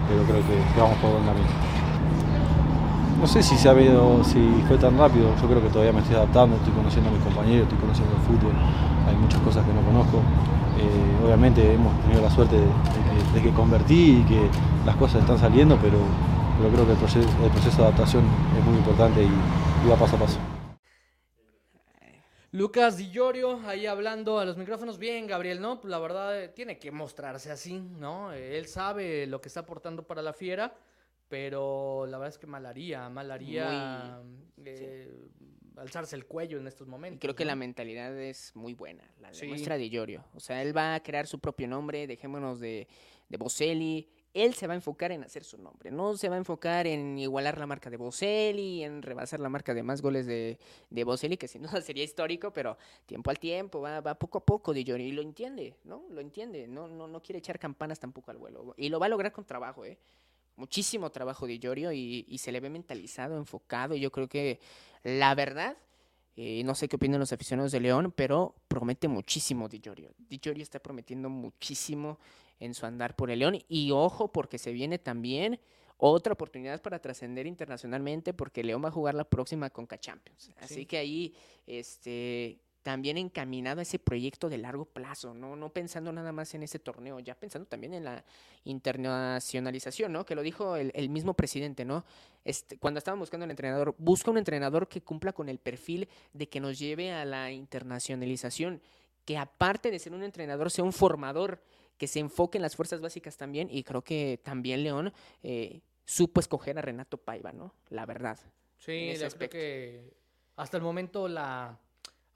pero 0.10 0.24
creo 0.24 0.42
que 0.44 0.80
vamos 0.80 0.98
por 0.98 1.12
buen 1.12 1.24
camino. 1.24 1.69
No 3.20 3.28
sé 3.28 3.44
si 3.44 3.58
se 3.58 3.68
ha 3.68 3.72
habido, 3.72 4.24
si 4.24 4.40
fue 4.66 4.78
tan 4.78 4.98
rápido, 4.98 5.36
yo 5.42 5.48
creo 5.48 5.62
que 5.62 5.68
todavía 5.68 5.92
me 5.92 6.00
estoy 6.00 6.16
adaptando, 6.16 6.56
estoy 6.56 6.72
conociendo 6.72 7.10
a 7.10 7.14
mis 7.14 7.22
compañeros, 7.22 7.64
estoy 7.64 7.78
conociendo 7.78 8.16
el 8.16 8.22
fútbol, 8.22 8.54
hay 9.06 9.16
muchas 9.18 9.42
cosas 9.42 9.66
que 9.66 9.74
no 9.74 9.82
conozco. 9.82 10.20
Eh, 10.80 11.26
obviamente 11.26 11.74
hemos 11.74 12.00
tenido 12.04 12.22
la 12.22 12.30
suerte 12.30 12.56
de, 12.56 12.62
de, 12.62 13.34
de, 13.34 13.42
que, 13.42 13.54
convertí 13.54 14.22
y 14.22 14.24
que 14.24 14.50
las 14.86 14.96
cosas 14.96 15.22
están 15.22 15.38
saliendo, 15.38 15.78
pero, 15.82 15.98
pero 16.58 16.74
creo 16.74 16.86
que 16.86 16.92
el 16.94 16.98
proceso, 16.98 17.30
el 17.44 17.52
proceso, 17.52 17.78
de 17.78 17.84
adaptación 17.84 18.24
es 18.58 18.66
muy 18.66 18.78
importante 18.78 19.22
y, 19.22 19.26
y 19.86 19.90
va 19.90 19.98
paso 19.98 20.16
a 20.16 20.20
paso. 20.20 20.40
Lucas 22.52 22.96
Di 22.96 23.12
Llorio 23.12 23.60
ahí 23.68 23.86
hablando 23.86 24.40
a 24.40 24.46
los 24.46 24.56
micrófonos. 24.56 24.98
Bien, 24.98 25.28
Gabriel, 25.28 25.60
¿no? 25.60 25.82
La 25.84 26.00
verdad, 26.00 26.42
eh, 26.42 26.48
tiene 26.48 26.80
que 26.80 26.90
mostrarse 26.92 27.52
así, 27.52 27.82
¿no? 28.00 28.32
Él 28.32 28.66
sabe 28.68 29.28
lo 29.28 29.42
que 29.42 29.50
está 29.50 29.60
aportando 29.60 30.04
para 30.04 30.22
la 30.22 30.32
fiera, 30.32 30.74
pero 31.30 32.08
la 32.08 32.18
verdad 32.18 32.34
es 32.34 32.40
que 32.40 32.48
malaría, 32.48 33.08
malaría 33.10 34.20
muy, 34.24 34.64
eh, 34.66 35.08
sí. 35.38 35.46
alzarse 35.78 36.16
el 36.16 36.26
cuello 36.26 36.58
en 36.58 36.68
estos 36.68 36.88
momentos. 36.88 37.18
Y 37.18 37.20
creo 37.20 37.36
que 37.36 37.46
¿no? 37.46 37.50
la 37.50 37.56
mentalidad 37.56 38.18
es 38.20 38.54
muy 38.56 38.74
buena, 38.74 39.04
la 39.22 39.34
sí. 39.34 39.48
muestra 39.48 39.78
Di 39.78 39.90
Llorio. 39.90 40.26
O 40.34 40.40
sea, 40.40 40.62
él 40.64 40.76
va 40.76 40.96
a 40.96 41.00
crear 41.02 41.28
su 41.28 41.40
propio 41.40 41.68
nombre, 41.68 42.08
dejémonos 42.08 42.60
de, 42.60 42.88
de 43.30 43.38
Boselli, 43.38 44.10
él 44.34 44.54
se 44.54 44.68
va 44.68 44.74
a 44.74 44.76
enfocar 44.76 45.12
en 45.12 45.24
hacer 45.24 45.44
su 45.44 45.58
nombre, 45.58 45.92
no 45.92 46.16
se 46.16 46.30
va 46.30 46.36
a 46.36 46.38
enfocar 46.38 46.88
en 46.88 47.18
igualar 47.18 47.58
la 47.58 47.66
marca 47.66 47.90
de 47.90 47.98
Boselli, 47.98 48.84
en 48.84 49.02
rebasar 49.02 49.40
la 49.40 49.50
marca 49.50 49.74
de 49.74 49.84
más 49.84 50.02
goles 50.02 50.26
de, 50.26 50.60
de 50.90 51.04
Boselli, 51.04 51.38
que 51.38 51.48
sin 51.48 51.62
duda 51.80 51.82
sería 51.82 52.04
histórico, 52.04 52.52
pero 52.52 52.78
tiempo 53.06 53.30
al 53.30 53.40
tiempo, 53.40 53.82
va, 53.82 54.02
va 54.02 54.16
poco 54.16 54.40
a 54.40 54.46
poco 54.46 54.74
Di 54.74 54.84
Llorio, 54.84 55.08
y 55.08 55.12
lo 55.12 55.22
entiende, 55.22 55.76
¿no? 55.84 56.06
Lo 56.10 56.22
entiende, 56.22 56.68
no, 56.68 56.88
no, 56.88 57.08
no 57.08 57.22
quiere 57.22 57.38
echar 57.38 57.60
campanas 57.60 58.00
tampoco 58.00 58.32
al 58.32 58.38
vuelo, 58.38 58.74
y 58.78 58.90
lo 58.90 59.00
va 59.00 59.06
a 59.06 59.10
lograr 59.10 59.32
con 59.32 59.46
trabajo, 59.46 59.86
¿eh? 59.86 60.00
Muchísimo 60.60 61.10
trabajo 61.10 61.48
Di 61.48 61.58
Llorio, 61.58 61.92
y, 61.92 62.26
y 62.28 62.38
se 62.38 62.52
le 62.52 62.60
ve 62.60 62.70
mentalizado, 62.70 63.38
enfocado, 63.38 63.96
y 63.96 64.00
yo 64.00 64.12
creo 64.12 64.28
que 64.28 64.60
la 65.04 65.34
verdad... 65.34 65.76
Eh, 66.42 66.64
no 66.64 66.74
sé 66.74 66.88
qué 66.88 66.96
opinan 66.96 67.20
los 67.20 67.34
aficionados 67.34 67.74
de 67.74 67.82
León, 67.82 68.14
pero 68.16 68.56
promete 68.70 69.10
muchísimo 69.10 69.68
Di 69.68 69.80
Llorio. 69.80 70.14
Di 70.18 70.40
Llorio 70.40 70.64
está 70.64 70.80
prometiendo 70.80 71.30
muchísimo 71.30 72.18
en 72.62 72.74
su 72.74 72.86
andar 72.86 73.14
por 73.18 73.30
el 73.30 73.40
León. 73.40 73.60
Y 73.68 73.92
ojo, 73.92 74.32
porque 74.32 74.58
se 74.58 74.72
viene 74.72 75.00
también 75.00 75.60
otra 75.98 76.32
oportunidad 76.32 76.82
para 76.82 77.00
trascender 77.00 77.46
internacionalmente, 77.46 78.34
porque 78.34 78.64
León 78.64 78.82
va 78.82 78.88
a 78.88 78.92
jugar 78.92 79.16
la 79.16 79.26
próxima 79.26 79.70
Conca 79.70 80.00
Champions. 80.00 80.52
Así 80.62 80.76
sí. 80.76 80.86
que 80.86 80.98
ahí, 80.98 81.34
este, 81.68 82.58
también 82.90 83.20
encaminado 83.20 83.82
a 83.82 83.84
ese 83.84 84.00
proyecto 84.00 84.50
de 84.50 84.58
largo 84.58 84.84
plazo, 84.84 85.36
¿no? 85.36 85.56
no 85.56 85.70
pensando 85.70 86.12
nada 86.12 86.32
más 86.32 86.56
en 86.56 86.64
ese 86.64 86.80
torneo, 86.80 87.20
ya 87.20 87.36
pensando 87.36 87.68
también 87.68 87.94
en 87.94 88.04
la 88.04 88.26
internacionalización, 88.64 90.12
¿no? 90.12 90.26
Que 90.26 90.34
lo 90.34 90.42
dijo 90.42 90.76
el, 90.76 90.92
el 90.96 91.10
mismo 91.10 91.36
presidente, 91.36 91.86
¿no? 91.86 92.04
Este, 92.44 92.80
cuando 92.80 92.98
estaban 92.98 93.20
buscando 93.20 93.44
un 93.44 93.52
entrenador, 93.52 93.94
busca 94.00 94.32
un 94.32 94.40
entrenador 94.40 94.88
que 94.88 95.02
cumpla 95.02 95.34
con 95.34 95.50
el 95.50 95.60
perfil 95.60 96.10
de 96.34 96.50
que 96.50 96.60
nos 96.60 96.80
lleve 96.80 97.12
a 97.12 97.26
la 97.26 97.52
internacionalización, 97.52 98.82
que 99.24 99.38
aparte 99.38 99.92
de 99.92 100.00
ser 100.00 100.14
un 100.14 100.24
entrenador, 100.24 100.72
sea 100.72 100.84
un 100.84 100.92
formador, 100.92 101.62
que 102.00 102.08
se 102.08 102.18
enfoque 102.18 102.58
en 102.58 102.64
las 102.64 102.76
fuerzas 102.76 103.02
básicas 103.02 103.38
también, 103.38 103.68
y 103.70 103.84
creo 103.84 104.02
que 104.02 104.40
también 104.44 104.82
León 104.82 105.14
eh, 105.44 105.82
supo 106.06 106.40
escoger 106.40 106.80
a 106.80 106.82
Renato 106.82 107.18
Paiva, 107.20 107.52
¿no? 107.52 107.72
La 107.90 108.08
verdad. 108.08 108.40
Sí, 108.80 109.14
yo 109.16 109.30
creo 109.30 109.50
que 109.52 110.12
hasta 110.56 110.76
el 110.78 110.82
momento 110.82 111.28
la 111.28 111.78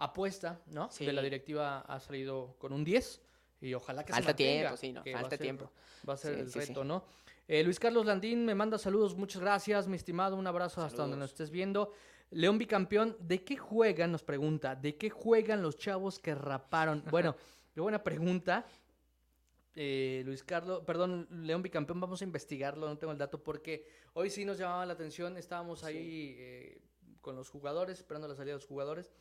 apuesta, 0.04 0.62
¿no? 0.68 0.89
Sí. 0.91 1.06
De 1.06 1.14
la 1.14 1.22
directiva 1.22 1.82
ha 1.82 1.99
salido 1.99 2.56
con 2.60 2.74
un 2.74 2.84
10 2.84 3.22
y 3.62 3.74
ojalá 3.74 4.04
que 4.04 4.12
falta 4.12 4.30
se 4.30 4.34
tiempo, 4.36 4.70
mantenga, 4.72 4.78
sí, 4.78 4.91
no, 4.91 5.04
falta 5.04 5.22
va 5.22 5.30
ser, 5.30 5.39
tiempo. 5.39 5.72
Va 6.08 6.14
a 6.14 6.18
ser 6.18 6.36
Sí, 6.36 6.41
el 6.41 6.51
sí, 6.51 6.60
reto. 6.60 6.84
¿no? 6.84 7.06
Eh, 7.47 7.64
Luis 7.64 7.80
Carlos 7.80 8.06
Landín 8.06 8.45
me 8.45 8.56
manda 8.56 8.78
saludos, 8.78 9.16
muchas 9.16 9.41
gracias, 9.41 9.88
mi 9.88 9.95
estimado, 9.95 10.36
un 10.36 10.47
abrazo 10.47 10.82
hasta 10.82 11.01
donde 11.01 11.18
nos 11.18 11.32
estés 11.32 11.49
viendo. 11.49 11.91
León 12.32 12.58
bicampeón, 12.58 13.16
¿de 13.20 13.43
qué 13.43 13.58
juegan? 13.58 14.12
Nos 14.12 14.24
pregunta, 14.24 14.76
¿de 14.76 14.95
qué 14.97 15.10
juegan 15.10 15.62
los 15.62 15.78
chavos 15.78 16.20
que 16.20 16.34
raparon? 16.34 17.04
Bueno, 17.12 17.36
qué 17.74 17.82
buena 17.82 18.04
pregunta. 18.04 18.66
Eh, 19.76 20.24
Luis 20.26 20.43
Carlos, 20.43 20.84
perdón, 20.86 21.28
León 21.32 21.62
bicampeón, 21.62 21.99
vamos 21.99 22.22
a 22.22 22.24
investigarlo, 22.24 22.88
no 22.88 22.97
tengo 22.97 23.12
el 23.12 23.18
dato 23.18 23.41
porque 23.41 23.88
hoy 24.14 24.30
sí 24.30 24.45
nos 24.45 24.58
llamaba 24.58 24.86
la 24.86 24.93
atención, 24.93 25.36
estábamos 25.38 25.84
ahí 25.84 26.36
eh, 26.38 26.82
con 27.22 27.36
los 27.36 27.49
jugadores, 27.49 27.99
esperando 27.99 28.28
la 28.28 28.36
salida 28.36 28.54
de 28.54 28.60
los 28.60 28.68
jugadores. 28.68 29.12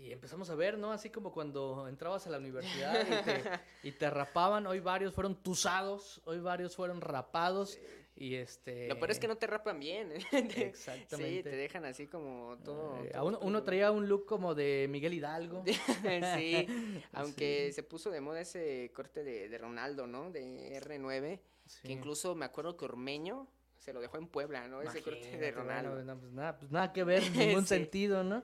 Y 0.00 0.12
empezamos 0.12 0.48
a 0.48 0.54
ver, 0.54 0.78
¿no? 0.78 0.92
Así 0.92 1.10
como 1.10 1.32
cuando 1.32 1.88
entrabas 1.88 2.24
a 2.26 2.30
la 2.30 2.38
universidad 2.38 3.00
y 3.04 3.24
te, 3.24 3.42
y 3.88 3.92
te 3.92 4.08
rapaban. 4.08 4.66
Hoy 4.68 4.78
varios 4.78 5.12
fueron 5.12 5.34
tusados, 5.42 6.20
hoy 6.24 6.38
varios 6.38 6.76
fueron 6.76 7.00
rapados. 7.00 7.78
Y 8.14 8.36
este. 8.36 8.86
Lo 8.88 8.96
peor 8.96 9.10
es 9.10 9.18
que 9.18 9.26
no 9.28 9.36
te 9.36 9.46
rapan 9.48 9.80
bien. 9.80 10.12
¿eh? 10.12 10.18
Exactamente. 10.56 11.36
Sí, 11.38 11.42
te 11.42 11.50
dejan 11.56 11.84
así 11.84 12.06
como 12.06 12.56
todo. 12.64 12.96
Eh, 13.04 13.08
todo 13.10 13.20
a 13.20 13.24
uno, 13.24 13.38
uno, 13.42 13.62
traía 13.64 13.90
un 13.90 14.08
look 14.08 14.24
como 14.26 14.54
de 14.54 14.86
Miguel 14.88 15.14
Hidalgo. 15.14 15.64
sí, 16.36 16.66
aunque 17.12 17.66
Sí. 17.68 17.72
se 17.72 17.82
puso 17.82 18.10
de 18.10 18.20
moda 18.20 18.40
ese 18.40 18.92
corte 18.94 19.24
de, 19.24 19.48
de 19.48 19.58
Ronaldo, 19.58 20.06
¿no? 20.06 20.30
De 20.30 20.80
R9. 20.80 21.40
Sí. 21.66 21.88
Que 21.88 21.92
incluso 21.92 22.34
me 22.36 22.44
acuerdo 22.44 22.76
que 22.76 22.84
Ormeño 22.84 23.48
se 23.76 23.92
lo 23.92 24.00
dejó 24.00 24.16
en 24.16 24.28
Puebla, 24.28 24.68
¿no? 24.68 24.80
Ese 24.82 25.02
corte 25.02 25.36
de 25.36 25.50
Ronaldo. 25.50 25.90
bueno, 25.94 26.14
no, 26.14 26.20
pues 26.20 26.32
nada, 26.32 26.58
pues 26.58 26.70
nada 26.70 26.92
que 26.92 27.04
ver, 27.04 27.22
ningún 27.32 27.62
Sí. 27.62 27.68
sentido, 27.68 28.22
¿no? 28.24 28.42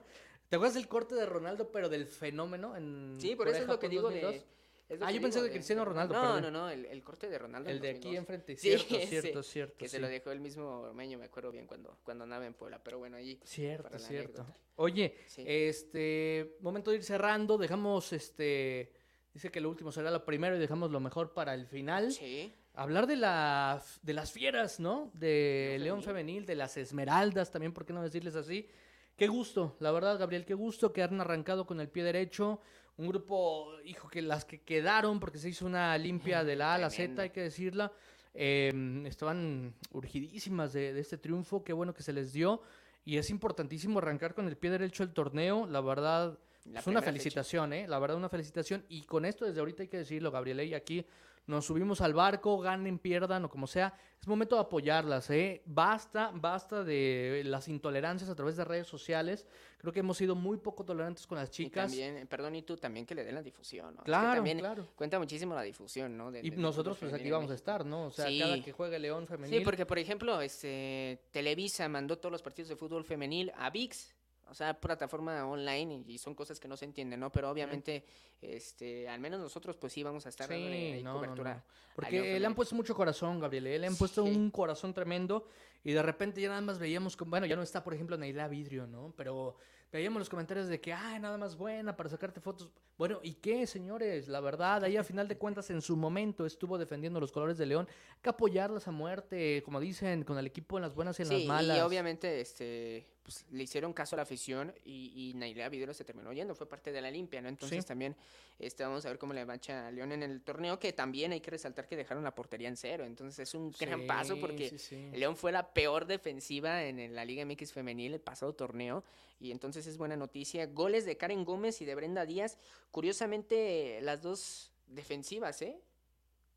¿Te 0.49 0.55
acuerdas 0.55 0.75
del 0.75 0.87
corte 0.87 1.15
de 1.15 1.25
Ronaldo, 1.25 1.71
pero 1.71 1.89
del 1.89 2.05
fenómeno? 2.05 2.75
En 2.75 3.17
Sí, 3.19 3.35
por 3.35 3.47
eso 3.47 3.61
es 3.61 3.67
lo 3.67 3.79
que 3.79 3.89
digo 3.89 4.09
de, 4.09 4.21
2002? 4.21 4.55
ah, 5.01 5.11
yo 5.11 5.21
pensé 5.21 5.41
de 5.41 5.49
Cristiano 5.49 5.83
Ronaldo. 5.83 6.13
No, 6.13 6.39
no, 6.39 6.51
no, 6.51 6.69
el, 6.69 7.03
corte 7.03 7.29
de 7.29 7.37
Ronaldo. 7.39 7.69
El 7.69 7.79
de 7.79 7.89
aquí 7.91 8.15
enfrente, 8.15 8.55
cierto, 8.55 8.95
cierto, 9.07 9.43
cierto. 9.43 9.77
Que 9.77 9.87
se 9.87 9.99
lo 9.99 10.07
dejó 10.07 10.31
el 10.31 10.39
mismo 10.39 10.81
Ormeño, 10.81 11.17
me 11.17 11.25
acuerdo 11.25 11.51
bien 11.51 11.65
cuando, 11.65 11.97
cuando 12.03 12.25
andaba 12.25 12.45
en 12.45 12.53
Puebla, 12.53 12.81
pero 12.83 12.99
bueno, 12.99 13.17
ahí. 13.17 13.39
Cierto, 13.43 13.97
cierto. 13.97 14.45
Oye, 14.75 15.15
este, 15.37 16.57
momento 16.61 16.91
de 16.91 16.97
ir 16.97 17.03
cerrando, 17.03 17.57
dejamos 17.57 18.13
este, 18.13 18.91
dice 19.33 19.49
que 19.49 19.61
lo 19.61 19.69
último 19.69 19.91
será 19.91 20.11
lo 20.11 20.23
primero 20.25 20.55
y 20.55 20.59
dejamos 20.59 20.91
lo 20.91 20.99
mejor 20.99 21.33
para 21.33 21.53
el 21.53 21.65
final. 21.65 22.11
Sí. 22.11 22.53
Hablar 22.73 23.07
de, 23.07 23.15
la, 23.15 23.81
de 24.01 24.13
las 24.13 24.33
fieras, 24.33 24.81
¿no? 24.81 25.09
De 25.13 25.77
León 25.79 26.03
Femenil, 26.03 26.45
de 26.45 26.55
las 26.55 26.75
Esmeraldas 26.75 27.49
también, 27.49 27.73
¿por 27.73 27.85
qué 27.85 27.93
no 27.93 28.03
decirles 28.03 28.35
así? 28.35 28.67
Qué 29.15 29.27
gusto, 29.27 29.77
la 29.79 29.91
verdad, 29.91 30.19
Gabriel, 30.19 30.43
qué 30.45 30.53
gusto 30.53 30.91
que 30.91 31.01
han 31.01 31.21
arrancado 31.21 31.65
con 31.65 31.79
el 31.79 31.87
pie 31.87 32.03
derecho. 32.03 32.59
Un 32.97 33.07
grupo, 33.07 33.71
hijo, 33.85 34.09
que 34.09 34.21
las 34.21 34.43
que 34.43 34.61
quedaron, 34.61 35.21
porque 35.21 35.37
se 35.37 35.49
hizo 35.49 35.65
una 35.65 35.97
limpia 35.97 36.43
de 36.43 36.57
la 36.57 36.71
A 36.71 36.75
a 36.75 36.77
la 36.77 36.89
Z, 36.89 37.21
hay 37.21 37.29
que 37.29 37.41
decirla, 37.41 37.93
em, 38.33 39.05
estaban 39.05 39.73
urgidísimas 39.91 40.73
de, 40.73 40.99
este 40.99 41.17
triunfo. 41.17 41.63
Qué 41.63 41.71
bueno 41.71 41.93
que 41.93 42.03
se 42.03 42.11
les 42.11 42.33
dio. 42.33 42.61
Y 43.05 43.17
es 43.17 43.29
importantísimo 43.29 43.99
arrancar 43.99 44.33
con 44.33 44.47
el 44.47 44.57
pie 44.57 44.71
derecho 44.71 45.03
el 45.03 45.13
torneo. 45.13 45.65
La 45.65 45.79
verdad, 45.79 46.37
es 46.73 46.85
una 46.87 47.01
felicitación, 47.01 47.71
¿eh? 47.71 47.87
La 47.87 47.99
verdad, 47.99 48.17
una 48.17 48.29
felicitación. 48.29 48.83
Y 48.89 49.03
con 49.03 49.23
esto, 49.23 49.45
desde 49.45 49.61
ahorita 49.61 49.83
hay 49.83 49.89
que 49.89 49.97
decirlo, 49.97 50.29
Gabriel, 50.29 50.61
y 50.61 50.73
aquí 50.73 51.05
nos 51.47 51.65
subimos 51.65 52.01
al 52.01 52.13
barco, 52.13 52.59
ganen, 52.59 52.97
pierdan 52.97 53.45
o 53.45 53.49
como 53.49 53.67
sea. 53.67 53.93
Es 54.19 54.27
momento 54.27 54.55
de 54.55 54.61
apoyarlas, 54.61 55.29
¿eh? 55.29 55.61
Basta, 55.65 56.31
basta 56.33 56.83
de 56.83 57.43
las 57.45 57.67
intolerancias 57.67 58.29
a 58.29 58.35
través 58.35 58.57
de 58.57 58.65
redes 58.65 58.87
sociales. 58.87 59.45
Creo 59.77 59.93
que 59.93 59.99
hemos 59.99 60.17
sido 60.17 60.35
muy 60.35 60.57
poco 60.57 60.83
tolerantes 60.83 61.27
con 61.27 61.37
las 61.37 61.51
chicas. 61.51 61.93
Y 61.93 61.99
también, 61.99 62.27
perdón, 62.27 62.55
y 62.55 62.63
tú 62.63 62.75
también 62.77 63.05
que 63.05 63.13
le 63.13 63.23
den 63.23 63.35
la 63.35 63.43
difusión, 63.43 63.93
¿no? 63.95 64.03
Claro, 64.03 64.43
claro. 64.43 64.87
Cuenta 64.95 65.19
muchísimo 65.19 65.53
la 65.53 65.61
difusión, 65.61 66.17
¿no? 66.17 66.35
y 66.35 66.49
nosotros 66.51 66.97
pues 66.97 67.13
aquí 67.13 67.29
vamos 67.29 67.51
a 67.51 67.55
estar, 67.55 67.85
¿no? 67.85 68.05
O 68.05 68.11
sea, 68.11 68.25
cada 68.25 68.61
que 68.63 68.71
juegue 68.71 68.97
León 68.97 69.27
femenil. 69.27 69.59
Sí, 69.59 69.63
porque 69.63 69.85
por 69.85 69.99
ejemplo, 69.99 70.41
este 70.41 71.21
Televisa 71.31 71.87
mandó 71.87 72.17
todos 72.17 72.31
los 72.31 72.41
partidos 72.41 72.69
de 72.69 72.75
fútbol 72.75 73.05
femenil 73.05 73.51
a 73.55 73.69
VIX 73.69 74.14
o 74.47 74.53
sea, 74.53 74.79
plataforma 74.79 75.45
online 75.45 76.03
y 76.07 76.17
son 76.17 76.35
cosas 76.35 76.59
que 76.59 76.67
no 76.67 76.77
se 76.77 76.85
entienden, 76.85 77.19
¿no? 77.19 77.31
Pero 77.31 77.49
obviamente, 77.49 78.05
este, 78.41 79.07
al 79.09 79.19
menos 79.19 79.39
nosotros, 79.39 79.75
pues 79.77 79.93
sí 79.93 80.03
vamos 80.03 80.25
a 80.25 80.29
estar 80.29 80.47
sí, 80.47 81.03
cobertura. 81.03 81.63
Porque 81.95 82.39
le 82.39 82.45
han 82.45 82.55
puesto 82.55 82.75
mucho 82.75 82.95
corazón, 82.95 83.39
Gabriel, 83.39 83.67
¿eh? 83.67 83.79
le 83.79 83.87
han 83.87 83.95
puesto 83.95 84.23
un 84.23 84.51
corazón 84.51 84.93
tremendo 84.93 85.47
y 85.83 85.93
de 85.93 86.01
repente 86.01 86.41
ya 86.41 86.49
nada 86.49 86.61
más 86.61 86.79
veíamos, 86.79 87.17
bueno, 87.17 87.45
ya 87.45 87.55
no 87.55 87.61
está, 87.61 87.83
por 87.83 87.93
ejemplo, 87.93 88.17
Neila 88.17 88.47
Vidrio, 88.47 88.87
¿no? 88.87 89.13
Pero 89.15 89.55
veíamos 89.91 90.19
los 90.19 90.29
comentarios 90.29 90.67
de 90.67 90.81
que, 90.81 90.93
ay, 90.93 91.19
nada 91.19 91.37
más 91.37 91.55
buena 91.55 91.95
para 91.95 92.09
sacarte 92.09 92.41
fotos. 92.41 92.69
Bueno, 92.97 93.19
¿y 93.23 93.35
qué, 93.35 93.65
señores? 93.65 94.27
La 94.27 94.39
verdad, 94.41 94.83
ahí 94.83 94.97
a 94.97 95.03
final 95.03 95.27
de 95.27 95.37
cuentas, 95.37 95.69
en 95.69 95.81
su 95.81 95.95
momento 95.95 96.45
estuvo 96.45 96.77
defendiendo 96.77 97.19
los 97.19 97.31
colores 97.31 97.57
de 97.57 97.65
León. 97.65 97.87
Que 98.21 98.29
apoyarlas 98.29 98.87
a 98.87 98.91
muerte, 98.91 99.61
como 99.63 99.79
dicen, 99.79 100.23
con 100.23 100.37
el 100.37 100.47
equipo 100.47 100.77
en 100.77 100.83
las 100.83 100.95
buenas 100.95 101.19
y 101.19 101.23
en 101.23 101.29
las 101.29 101.45
malas. 101.45 101.77
Y 101.77 101.81
obviamente, 101.81 102.41
este, 102.41 103.07
pues, 103.25 103.43
le 103.49 103.63
hicieron 103.63 103.91
caso 103.91 104.15
a 104.15 104.17
la 104.17 104.23
afición 104.23 104.71
y, 104.85 105.11
y 105.15 105.33
Nailea 105.33 105.67
Videro 105.67 105.95
se 105.95 106.05
terminó 106.05 106.31
yendo, 106.31 106.53
fue 106.53 106.69
parte 106.69 106.91
de 106.91 107.01
la 107.01 107.09
limpia, 107.09 107.41
¿no? 107.41 107.49
Entonces 107.49 107.83
también 107.83 108.15
este, 108.59 108.83
vamos 108.83 109.03
a 109.03 109.09
ver 109.09 109.17
cómo 109.17 109.33
le 109.33 109.43
marcha 109.45 109.87
a 109.87 109.91
León 109.91 110.11
en 110.11 110.21
el 110.21 110.43
torneo, 110.43 110.77
que 110.77 110.93
también 110.93 111.31
hay 111.31 111.41
que 111.41 111.49
resaltar 111.49 111.87
que 111.87 111.95
dejaron 111.95 112.23
la 112.23 112.35
portería 112.35 112.67
en 112.67 112.77
cero. 112.77 113.03
Entonces 113.03 113.49
es 113.49 113.55
un 113.55 113.71
gran 113.71 114.05
paso 114.05 114.39
porque 114.39 114.77
León 115.13 115.35
fue 115.35 115.51
la 115.51 115.73
peor 115.73 116.05
defensiva 116.05 116.83
en 116.83 117.15
la 117.15 117.25
Liga 117.25 117.43
MX 117.43 117.73
femenil 117.73 118.13
el 118.13 118.21
pasado 118.21 118.53
torneo 118.53 119.03
y 119.39 119.49
entonces 119.49 119.87
es 119.87 119.97
buena 119.97 120.15
noticia. 120.15 120.67
Goles 120.67 121.03
de 121.05 121.17
Karen 121.17 121.43
Gómez 121.43 121.81
y 121.81 121.85
de 121.85 121.95
Brenda 121.95 122.27
Díaz. 122.27 122.59
Curiosamente, 122.91 124.01
las 124.03 124.21
dos 124.21 124.71
defensivas, 124.85 125.63
¿eh? 125.63 125.81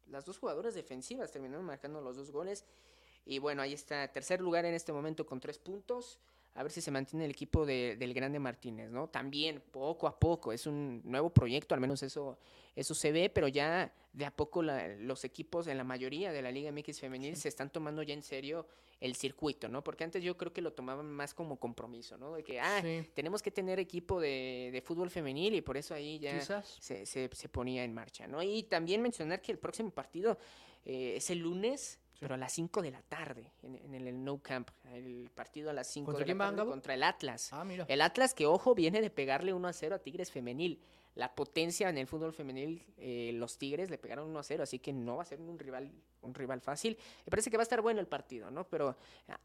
Las 0.07 0.27
dos 0.27 0.37
jugadoras 0.37 0.75
defensivas 0.75 1.33
terminaron 1.33 1.65
marcando 1.65 2.03
los 2.03 2.17
dos 2.17 2.31
goles. 2.31 2.67
Y 3.25 3.39
bueno, 3.39 3.63
ahí 3.63 3.73
está, 3.73 4.07
tercer 4.09 4.43
lugar 4.43 4.67
en 4.67 4.75
este 4.75 4.93
momento 4.93 5.25
con 5.25 5.41
tres 5.41 5.59
puntos 5.59 6.19
a 6.59 6.63
ver 6.65 6.73
si 6.73 6.81
se 6.81 6.91
mantiene 6.91 7.25
el 7.25 7.31
equipo 7.31 7.65
de, 7.65 7.95
del 7.97 8.13
Grande 8.13 8.41
Martínez, 8.41 8.91
¿no? 8.91 9.07
También, 9.07 9.63
poco 9.71 10.09
a 10.09 10.19
poco, 10.19 10.53
es 10.53 10.67
un 10.67 11.01
nuevo 11.05 11.31
proyecto, 11.31 11.73
al 11.73 11.81
menos 11.81 12.03
eso, 12.03 12.37
eso 12.75 12.97
se 12.97 13.13
ve, 13.13 13.31
pero 13.31 13.47
ya 13.47 13.93
de 14.13 14.25
a 14.25 14.35
poco 14.35 14.63
los 14.63 15.23
equipos 15.23 15.69
en 15.69 15.77
la 15.77 15.85
mayoría 15.85 16.33
de 16.33 16.43
la 16.43 16.51
Liga 16.51 16.73
MX 16.73 16.99
femenil 16.99 17.37
se 17.37 17.49
están 17.49 17.71
tomando 17.71 18.03
ya 18.03 18.13
en 18.13 18.25
serio 18.25 18.67
el 18.99 19.15
circuito, 19.15 19.69
¿no? 19.69 19.85
Porque 19.85 20.03
antes 20.03 20.21
yo 20.25 20.37
creo 20.37 20.53
que 20.53 20.61
lo 20.61 20.73
tomaban 20.73 21.09
más 21.09 21.33
como 21.33 21.61
compromiso, 21.61 22.19
¿no? 22.19 22.35
De 22.35 22.43
que, 22.43 22.59
ah, 22.59 22.83
tenemos 23.15 23.41
que 23.41 23.53
tener 23.53 23.79
equipo 23.79 24.21
de, 24.21 24.71
de, 24.73 24.83
fútbol 24.83 25.11
femenil 25.11 25.55
y 25.55 25.61
por 25.61 25.77
eso 25.77 25.95
ahí 25.95 26.19
ya 26.19 26.41
se, 26.81 27.07
se, 27.07 27.29
se, 27.29 27.49
ponía 27.49 27.85
en 27.85 27.95
marcha, 27.95 28.27
¿no? 28.27 28.43
Y 28.43 28.65
también 28.65 29.01
mencionar 29.01 29.41
que 29.41 29.53
el 29.53 29.59
próximo 29.59 29.93
partido 29.93 30.37
eh, 30.85 31.15
es 31.19 31.31
el 31.31 31.39
lunes 31.39 32.01
pero 32.19 32.35
a 32.35 32.37
las 32.37 32.53
5 32.53 32.83
de 32.83 32.91
la 32.91 33.03
tarde 33.03 33.53
en, 33.63 33.95
el 33.95 34.25
No 34.25 34.39
Camp, 34.39 34.71
el 34.93 35.31
partido 35.35 35.71
a 35.71 35.73
las 35.73 35.87
5 35.89 36.13
de 36.13 36.27
la 36.27 36.37
tarde 36.37 36.65
contra 36.65 36.95
el 36.95 37.03
Atlas. 37.03 37.53
Ah, 37.53 37.65
mira. 37.65 37.85
El 37.89 38.01
Atlas 38.01 38.35
que, 38.35 38.47
ojo, 38.47 38.75
viene 38.75 39.01
de 39.01 39.11
pegarle 39.11 39.53
1 39.53 39.69
a 39.69 39.73
0 39.73 39.95
a 39.95 39.99
Tigres 39.99 40.31
Femenil 40.31 40.81
la 41.15 41.35
potencia 41.35 41.89
en 41.89 41.99
el 41.99 42.07
fútbol 42.07 42.33
femenil, 42.33 42.85
eh, 42.97 43.33
los 43.35 43.59
Tigres 43.59 43.91
le 43.91 43.99
pegaron 43.99 44.29
1 44.29 44.39
a 44.39 44.43
0, 44.43 44.63
así 44.63 44.79
que 44.79 44.93
no 44.93 45.17
va 45.17 45.23
a 45.23 45.27
ser 45.27 45.41
un 45.41 45.59
rival, 45.59 45.91
un 46.23 46.35
rival 46.35 46.61
fácil. 46.61 46.97
Me 47.27 47.31
parece 47.31 47.51
que 47.51 47.57
va 47.57 47.63
a 47.63 47.65
estar 47.65 47.81
bueno 47.81 48.01
el 48.01 48.07
partido, 48.07 48.51
¿no? 48.51 48.69
Pero 48.69 48.97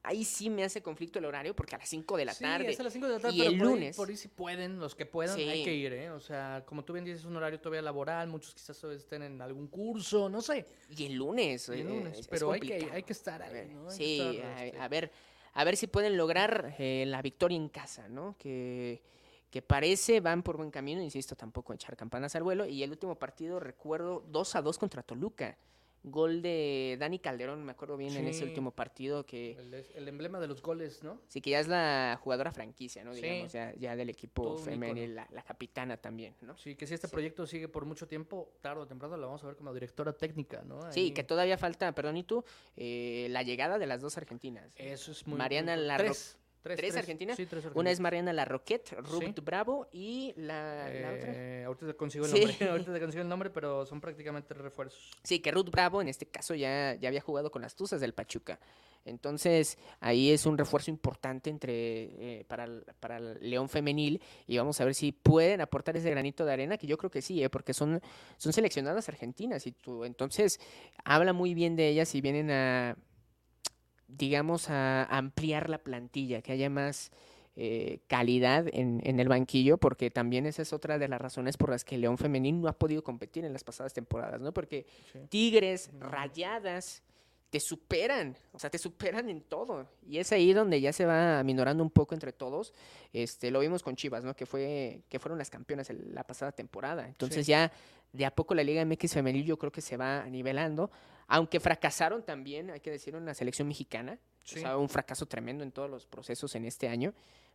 ahí 0.03 0.23
sí 0.23 0.49
me 0.49 0.63
hace 0.63 0.83
conflicto 0.83 1.19
el 1.19 1.25
horario 1.25 1.55
porque 1.55 1.75
a 1.75 1.79
las 1.79 1.89
5 1.89 2.17
de 2.17 2.25
la 2.25 2.35
tarde. 2.35 2.69
Es 2.69 2.79
a 2.79 2.83
las 2.83 2.93
5 2.93 3.07
de 3.07 3.13
la 3.13 3.19
tarde, 3.19 3.35
y 3.35 3.41
el 3.41 3.55
lunes. 3.55 3.95
por 3.95 4.09
ahí 4.09 4.17
si 4.17 4.27
pueden, 4.27 4.79
los 4.79 4.95
que 4.95 5.05
puedan, 5.05 5.37
hay 5.37 5.63
que 5.63 5.73
ir, 5.73 5.93
¿eh? 5.93 6.11
O 6.11 6.19
sea, 6.19 6.63
como 6.65 6.83
tú 6.83 6.93
bien 6.93 7.05
dices, 7.05 7.21
es 7.21 7.25
un 7.25 7.35
horario 7.35 7.59
todavía 7.59 7.81
laboral, 7.81 8.27
muchos 8.29 8.53
quizás 8.53 8.83
estén 8.83 9.23
en 9.23 9.41
algún 9.41 9.67
curso, 9.67 10.29
no 10.29 10.41
sé. 10.41 10.67
Y 10.95 11.05
el 11.05 11.13
lunes, 11.13 11.69
el 11.69 11.87
lunes 11.87 12.27
pero 12.27 12.51
hay 12.51 12.59
que, 12.59 12.89
hay 12.91 13.03
que 13.03 13.13
estar 13.13 13.41
ahí, 13.41 13.69
¿no? 13.73 13.89
sí, 13.89 14.19
este 14.21 14.77
a, 14.79 14.87
ver, 14.87 15.11
a 15.53 15.63
ver 15.63 15.77
si 15.77 15.87
pueden 15.87 16.17
lograr 16.17 16.75
eh, 16.77 17.05
la 17.07 17.21
victoria 17.21 17.57
en 17.57 17.69
casa, 17.69 18.07
¿no? 18.09 18.35
Que 18.37 19.01
que 19.53 19.61
parece 19.61 20.19
van 20.19 20.41
por 20.41 20.57
buen 20.57 20.71
camino, 20.71 20.99
insisto, 20.99 21.35
tampoco 21.35 21.73
echar 21.73 21.95
campanas 21.95 22.35
al 22.35 22.41
vuelo. 22.41 22.65
Y 22.65 22.81
el 22.81 22.89
último 22.89 23.19
partido, 23.19 23.59
recuerdo, 23.59 24.23
2 24.29 24.55
a 24.55 24.63
2 24.63 24.79
contra 24.79 25.03
Toluca. 25.03 25.59
Gol 26.01 26.41
de 26.41 26.97
Dani 26.99 27.19
Calderón, 27.19 27.63
me 27.63 27.71
acuerdo 27.71 27.95
bien 27.95 28.15
en 28.15 28.27
ese 28.27 28.43
último 28.45 28.71
partido 28.71 29.27
que... 29.27 29.51
El, 29.95 30.07
emblema 30.07 30.39
de 30.39 30.47
los 30.47 30.63
goles, 30.63 31.03
¿no? 31.03 31.21
Sí, 31.27 31.39
que 31.39 31.51
ya 31.51 31.59
es 31.59 31.67
la 31.67 32.19
jugadora 32.21 32.51
franquicia, 32.51 33.03
¿no? 33.03 33.13
Digamos, 33.13 33.53
ya, 33.53 33.75
ya 33.75 33.95
del 33.95 34.09
equipo 34.09 34.57
femenil, 34.57 35.13
la, 35.13 35.27
la, 35.31 35.43
capitana 35.43 35.97
también, 35.97 36.33
¿no? 36.41 36.57
Sí, 36.57 36.75
que 36.75 36.87
si 36.87 36.95
este 36.95 37.07
proyecto 37.07 37.45
sigue 37.45 37.67
por 37.67 37.85
mucho 37.85 38.07
tiempo, 38.07 38.53
tarde 38.59 38.81
o 38.81 38.87
temprano 38.87 39.15
la 39.17 39.27
vamos 39.27 39.43
a 39.43 39.47
ver 39.47 39.55
como 39.55 39.71
directora 39.71 40.13
técnica, 40.13 40.63
¿no? 40.63 40.91
Sí, 40.91 41.11
que 41.11 41.23
todavía 41.23 41.59
falta, 41.59 41.93
perdón, 41.93 42.17
¿y 42.17 42.23
tú? 42.23 42.43
Eh, 42.75 43.27
la 43.29 43.43
llegada 43.43 43.77
de 43.77 43.85
las 43.85 44.01
dos 44.01 44.17
argentinas. 44.17 44.73
Eso 44.75 45.11
es 45.11 45.27
muy... 45.27 45.37
Mariana 45.37 45.77
Larro 45.77 46.05
Tres, 46.05 46.37
Argentinas. 46.65 47.37
Una 47.73 47.91
es 47.91 47.99
Mariana 47.99 48.33
Larroquette, 48.33 48.93
Ruth 48.99 49.39
Bravo 49.43 49.87
y 49.91 50.33
la, 50.37 50.85
otra. 51.15 51.33
Eh, 51.33 51.63
ahorita 51.65 51.87
te 51.87 51.95
consigo 51.95 52.25
el 52.25 52.31
nombre. 52.31 52.57
ahorita 52.69 52.93
te 52.93 52.99
consigo 52.99 53.21
el 53.21 53.29
nombre, 53.29 53.49
pero 53.49 53.85
son 53.85 53.99
prácticamente 53.99 54.53
refuerzos. 54.53 55.11
Sí, 55.23 55.39
que 55.39 55.51
Ruth 55.51 55.69
Bravo 55.69 56.01
en 56.01 56.07
este 56.07 56.25
caso 56.25 56.55
ya, 56.55 56.95
ya 56.95 57.09
había 57.09 57.21
jugado 57.21 57.51
con 57.51 57.61
las 57.61 57.75
Tuzas 57.75 57.99
del 57.99 58.13
Pachuca. 58.13 58.59
Entonces, 59.05 59.77
ahí 59.99 60.31
es 60.31 60.45
un 60.45 60.57
refuerzo 60.57 60.89
importante 60.89 61.49
entre 61.49 61.73
eh, 62.39 62.45
para, 62.47 62.67
para 62.99 63.17
el 63.17 63.49
León 63.49 63.67
Femenil 63.67 64.21
y 64.47 64.57
vamos 64.57 64.79
a 64.79 64.85
ver 64.85 64.95
si 64.95 65.11
pueden 65.11 65.59
aportar 65.61 65.97
ese 65.97 66.09
granito 66.09 66.45
de 66.45 66.53
arena, 66.53 66.77
que 66.77 66.87
yo 66.87 66.97
creo 66.97 67.11
que 67.11 67.21
sí, 67.21 67.43
eh, 67.43 67.49
porque 67.49 67.73
son, 67.73 68.01
son 68.37 68.53
seleccionadas 68.53 69.09
argentinas 69.09 69.67
y 69.67 69.73
tú, 69.73 70.05
entonces 70.05 70.59
habla 71.03 71.33
muy 71.33 71.53
bien 71.53 71.75
de 71.75 71.89
ellas 71.89 72.15
y 72.15 72.21
vienen 72.21 72.49
a 72.51 72.95
digamos, 74.17 74.69
a 74.69 75.03
ampliar 75.05 75.69
la 75.69 75.77
plantilla, 75.77 76.41
que 76.41 76.51
haya 76.51 76.69
más 76.69 77.11
eh, 77.55 77.99
calidad 78.07 78.65
en, 78.73 79.01
en, 79.03 79.19
el 79.19 79.27
banquillo, 79.27 79.77
porque 79.77 80.09
también 80.09 80.45
esa 80.45 80.61
es 80.61 80.73
otra 80.73 80.97
de 80.97 81.07
las 81.07 81.21
razones 81.21 81.57
por 81.57 81.69
las 81.69 81.85
que 81.85 81.97
León 81.97 82.17
Femenil 82.17 82.61
no 82.61 82.67
ha 82.67 82.77
podido 82.77 83.03
competir 83.03 83.45
en 83.45 83.53
las 83.53 83.63
pasadas 83.63 83.93
temporadas, 83.93 84.41
¿no? 84.41 84.53
Porque 84.53 84.87
Tigres, 85.29 85.91
Rayadas, 85.99 87.03
te 87.53 87.59
superan, 87.59 88.35
o 88.51 88.57
sea, 88.57 88.71
te 88.71 88.79
superan 88.79 89.29
en 89.29 89.41
todo. 89.41 89.87
Y 90.07 90.17
es 90.17 90.31
ahí 90.31 90.53
donde 90.53 90.81
ya 90.81 90.91
se 90.91 91.05
va 91.05 91.37
aminorando 91.37 91.83
un 91.83 91.91
poco 91.91 92.15
entre 92.15 92.33
todos. 92.33 92.73
Este, 93.13 93.51
lo 93.51 93.59
vimos 93.59 93.83
con 93.83 93.95
Chivas, 93.95 94.23
¿no? 94.23 94.35
Que 94.35 94.47
fue 94.47 95.03
que 95.07 95.19
fueron 95.19 95.37
las 95.37 95.51
campeonas 95.51 95.87
la 95.91 96.23
pasada 96.23 96.51
temporada. 96.51 97.07
Entonces 97.07 97.45
ya 97.45 97.71
de 98.11 98.25
a 98.25 98.31
poco 98.31 98.55
la 98.55 98.63
Liga 98.63 98.83
MX 98.83 99.13
femenil 99.13 99.45
yo 99.45 99.59
creo 99.59 99.71
que 99.71 99.81
se 99.81 99.97
va 99.97 100.25
nivelando, 100.31 100.89
aunque 101.27 101.59
fracasaron 101.59 102.23
también, 102.23 102.71
hay 102.71 102.79
que 102.79 102.91
decir, 102.91 103.15
en 103.15 103.25
la 103.25 103.33
selección 103.33 103.67
mexicana. 103.67 104.19
O 104.45 104.47
sea, 104.47 104.77
un 104.77 104.89
fracaso 104.89 105.25
tremendo 105.25 105.63
en 105.63 105.71
todos 105.71 105.89
los 105.89 106.05
procesos 106.05 106.53
en 106.55 106.65
este 106.65 106.89
año, 106.89 107.13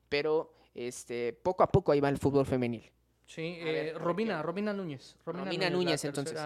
pero 0.09 0.55
este 0.75 1.35
poco 1.35 1.63
a 1.63 1.67
poco 1.67 1.93
ahí 1.93 2.01
va 2.01 2.09
el 2.09 2.19
fútbol 2.19 2.47
femenil. 2.47 2.91
Sí, 3.27 3.59
eh, 3.61 3.93
Robina, 3.95 4.43
Robina 4.43 4.73
Núñez. 4.73 5.17
Robina, 5.27 5.69
Núñez, 5.69 6.03
entonces. 6.05 6.41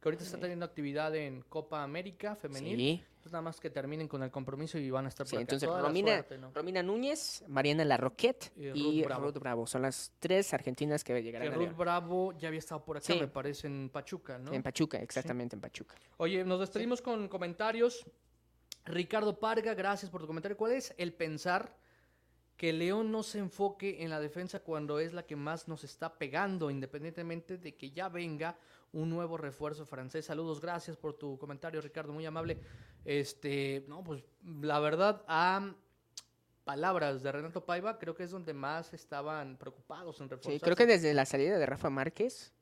Que 0.00 0.08
ahorita 0.08 0.22
está 0.24 0.38
teniendo 0.38 0.64
actividad 0.64 1.14
en 1.16 1.42
Copa 1.42 1.82
América 1.82 2.36
femenil. 2.36 2.76
Sí. 2.76 3.04
Pues 3.20 3.32
nada 3.32 3.42
más 3.42 3.58
que 3.60 3.68
terminen 3.68 4.06
con 4.08 4.22
el 4.22 4.30
compromiso 4.30 4.78
y 4.78 4.88
van 4.90 5.06
a 5.06 5.08
estar 5.08 5.26
Sí, 5.26 5.32
por 5.34 5.38
acá. 5.38 5.42
entonces 5.42 5.68
Toda 5.68 5.82
Romina, 5.82 6.12
suerte, 6.12 6.38
¿no? 6.38 6.52
Romina 6.54 6.82
Núñez, 6.82 7.44
Mariana 7.48 7.84
Larroquette 7.84 8.52
Y 8.56 8.68
y, 8.68 9.02
Ruth 9.02 9.10
Ruth 9.10 9.18
Bravo. 9.18 9.32
Bravo. 9.40 9.66
Son 9.66 9.82
las 9.82 10.12
tres 10.20 10.54
argentinas 10.54 11.02
que 11.04 11.14
Que 11.14 11.22
llegarán 11.22 11.48
a 11.48 11.50
Ruth 11.56 11.62
León. 11.62 11.76
Bravo 11.76 12.32
ya 12.38 12.48
había 12.48 12.60
estado 12.60 12.84
por 12.84 12.96
acá, 12.96 13.06
Sí. 13.06 13.18
me 13.18 13.28
parece, 13.28 13.66
en 13.66 13.90
Pachuca, 13.90 14.38
¿no? 14.38 14.52
En 14.52 14.62
Pachuca, 14.62 14.98
exactamente 14.98 15.56
en 15.56 15.60
Pachuca. 15.60 15.94
Oye, 16.18 16.44
nos 16.44 16.60
despedimos 16.60 17.02
con 17.02 17.28
comentarios. 17.28 18.06
Ricardo 18.84 19.38
Parga, 19.38 19.74
gracias 19.74 20.10
por 20.10 20.20
tu 20.22 20.26
comentario. 20.26 20.56
¿Cuál 20.56 20.72
es 20.72 20.94
el 20.96 21.12
pensar 21.12 21.76
que 22.56 22.72
León 22.72 23.12
no 23.12 23.22
se 23.22 23.38
enfoque 23.38 24.02
en 24.02 24.10
la 24.10 24.18
defensa 24.20 24.60
cuando 24.60 24.98
es 24.98 25.12
la 25.12 25.24
que 25.26 25.36
más 25.36 25.68
nos 25.68 25.84
está 25.84 26.16
pegando, 26.18 26.70
independientemente 26.70 27.58
de 27.58 27.76
que 27.76 27.90
ya 27.90 28.08
venga 28.08 28.56
un 28.92 29.10
nuevo 29.10 29.36
refuerzo 29.36 29.84
francés? 29.86 30.24
Saludos, 30.26 30.60
gracias 30.60 30.96
por 30.96 31.14
tu 31.14 31.38
comentario, 31.38 31.80
Ricardo, 31.80 32.12
muy 32.12 32.24
amable. 32.26 32.58
Este, 33.04 33.84
no, 33.88 34.02
pues 34.04 34.22
la 34.44 34.80
verdad, 34.80 35.22
a 35.28 35.72
palabras 36.64 37.22
de 37.22 37.32
Renato 37.32 37.64
Paiva, 37.64 37.98
creo 37.98 38.14
que 38.14 38.24
es 38.24 38.30
donde 38.30 38.52
más 38.52 38.92
estaban 38.92 39.56
preocupados 39.56 40.20
en 40.20 40.28
reforzar. 40.28 40.52
Sí, 40.52 40.60
creo 40.60 40.76
que 40.76 40.86
desde 40.86 41.14
la 41.14 41.24
salida 41.24 41.58
de 41.58 41.64
Rafa 41.66 41.88
Márquez 41.90 42.52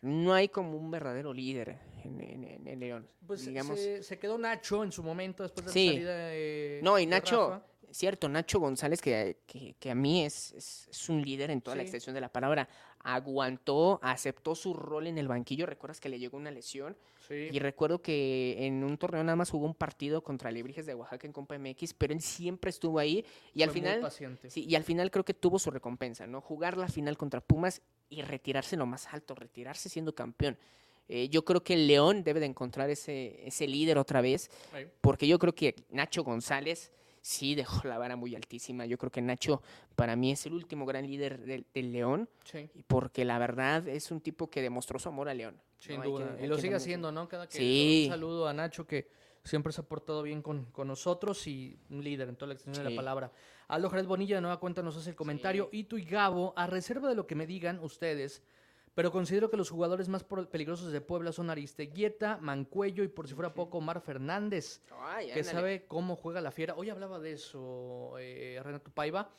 no 0.00 0.32
hay 0.32 0.48
como 0.48 0.76
un 0.76 0.90
verdadero 0.92 1.32
líder 1.34 1.76
en, 2.04 2.20
en- 2.20 2.44
en- 2.44 2.68
en 2.68 2.80
León. 2.80 3.08
Pues 3.26 3.44
digamos. 3.44 3.78
se, 3.80 4.02
se 4.04 4.18
quedó 4.18 4.38
Nacho 4.38 4.84
en 4.84 4.92
su 4.92 5.02
momento 5.02 5.42
después 5.42 5.66
de 5.66 5.72
Sí. 5.72 5.86
la 5.86 5.92
salida 5.94 6.16
de 6.28 6.80
No, 6.84 6.98
y 7.00 7.04
de 7.06 7.10
Nacho, 7.10 7.50
Rafa. 7.50 7.66
Cierto, 7.90 8.28
Nacho 8.28 8.60
González, 8.60 9.00
que, 9.00 9.38
que, 9.46 9.74
que 9.78 9.90
a 9.90 9.94
mí 9.94 10.24
es, 10.24 10.52
es, 10.52 10.88
es 10.90 11.08
un 11.08 11.22
líder 11.22 11.50
en 11.50 11.60
toda 11.60 11.76
la 11.76 11.82
extensión 11.82 12.14
de 12.14 12.20
la 12.20 12.28
palabra, 12.30 12.68
aguantó, 13.00 14.00
aceptó 14.02 14.54
su 14.54 14.74
rol 14.74 15.06
en 15.06 15.18
el 15.18 15.28
banquillo. 15.28 15.66
¿Recuerdas 15.66 16.00
que 16.00 16.08
le 16.08 16.18
llegó 16.18 16.36
una 16.36 16.50
lesión? 16.50 16.96
Sí. 17.26 17.48
Y 17.52 17.58
recuerdo 17.58 18.00
que 18.00 18.66
en 18.66 18.84
un 18.84 18.96
torneo 18.98 19.22
nada 19.22 19.36
más 19.36 19.50
jugó 19.50 19.66
un 19.66 19.74
partido 19.74 20.22
contra 20.22 20.50
Lebrijes 20.50 20.86
de 20.86 20.94
Oaxaca 20.94 21.26
en 21.26 21.32
Copa 21.32 21.58
MX, 21.58 21.94
pero 21.94 22.12
él 22.12 22.20
siempre 22.20 22.70
estuvo 22.70 22.98
ahí 22.98 23.24
y 23.54 23.62
al 23.62 23.68
muy 23.68 23.74
final, 23.74 24.00
paciente. 24.00 24.50
sí, 24.50 24.64
y 24.68 24.74
al 24.74 24.84
final 24.84 25.10
creo 25.10 25.24
que 25.24 25.34
tuvo 25.34 25.58
su 25.58 25.70
recompensa, 25.70 26.26
¿no? 26.26 26.40
Jugar 26.40 26.76
la 26.76 26.88
final 26.88 27.16
contra 27.16 27.40
Pumas 27.40 27.82
y 28.08 28.22
retirarse 28.22 28.76
lo 28.76 28.86
más 28.86 29.06
alto, 29.12 29.34
retirarse 29.34 29.88
siendo 29.88 30.14
campeón. 30.14 30.56
Eh, 31.08 31.28
yo 31.30 31.44
creo 31.44 31.62
que 31.62 31.74
el 31.74 31.86
León 31.86 32.22
debe 32.22 32.40
de 32.40 32.46
encontrar 32.46 32.90
ese, 32.90 33.46
ese 33.46 33.66
líder 33.66 33.96
otra 33.96 34.20
vez, 34.20 34.50
porque 35.00 35.26
yo 35.26 35.38
creo 35.38 35.54
que 35.54 35.74
Nacho 35.90 36.22
González 36.22 36.92
sí 37.22 37.54
dejó 37.54 37.86
la 37.88 37.98
vara 37.98 38.16
muy 38.16 38.34
altísima. 38.34 38.86
Yo 38.86 38.98
creo 38.98 39.10
que 39.10 39.20
Nacho 39.22 39.62
para 39.96 40.16
mí 40.16 40.32
es 40.32 40.46
el 40.46 40.52
último 40.54 40.86
gran 40.86 41.06
líder 41.06 41.38
del, 41.44 41.66
del 41.74 41.92
León, 41.92 42.28
Sí, 42.44 42.70
y 42.74 42.82
porque 42.82 43.24
la 43.24 43.38
verdad 43.38 43.86
es 43.88 44.10
un 44.10 44.20
tipo 44.20 44.48
que 44.50 44.62
demostró 44.62 44.98
su 44.98 45.08
amor 45.08 45.28
a 45.28 45.34
León. 45.34 45.60
sin 45.80 45.96
¿no? 45.96 46.02
Hay 46.02 46.10
duda. 46.10 46.36
que- 46.36 46.44
y 46.44 46.48
lo 46.48 46.58
sigue 46.58 46.74
haciendo, 46.74 47.12
¿no? 47.12 47.28
Cada 47.28 47.46
que 47.48 47.56
Sí. 47.58 48.02
un 48.06 48.12
saludo 48.12 48.48
a 48.48 48.52
Nacho 48.52 48.86
que 48.86 49.08
siempre 49.44 49.72
se 49.72 49.80
ha 49.80 49.84
portado 49.84 50.22
bien 50.24 50.42
con, 50.42 50.64
con 50.72 50.88
nosotros 50.88 51.46
y 51.46 51.78
un 51.90 52.02
líder 52.02 52.28
en 52.28 52.36
toda 52.36 52.48
la 52.48 52.54
extensión 52.54 52.84
de 52.84 52.90
la 52.90 52.96
palabra. 52.96 53.30
Aldo 53.68 53.88
Jerez 53.88 54.06
Bonilla 54.06 54.34
de 54.36 54.40
nueva 54.42 54.58
cuenta 54.58 54.82
nos 54.82 54.96
hace 54.96 55.10
el 55.10 55.16
comentario. 55.16 55.68
Y 55.72 55.84
tú 55.84 55.96
y 55.96 56.04
Gabo, 56.04 56.52
a 56.56 56.66
reserva 56.66 57.08
de 57.08 57.14
lo 57.14 57.26
que 57.26 57.34
me 57.36 57.46
digan 57.46 57.78
ustedes, 57.80 58.42
pero 58.98 59.12
considero 59.12 59.48
que 59.48 59.56
los 59.56 59.70
jugadores 59.70 60.08
más 60.08 60.24
peligrosos 60.24 60.90
de 60.90 61.00
Puebla 61.00 61.30
son 61.30 61.50
Aristeguieta, 61.50 62.36
Mancuello 62.38 63.04
y 63.04 63.08
por 63.08 63.28
si 63.28 63.34
fuera 63.34 63.54
poco 63.54 63.78
Omar 63.78 64.00
Fernández. 64.00 64.82
Ay, 64.90 65.26
que 65.26 65.34
ándale. 65.34 65.50
sabe 65.52 65.84
cómo 65.86 66.16
juega 66.16 66.40
la 66.40 66.50
fiera. 66.50 66.74
Hoy 66.74 66.90
hablaba 66.90 67.20
de 67.20 67.30
eso 67.30 68.16
eh, 68.18 68.60
Renato 68.60 68.90
Paiva 68.90 69.30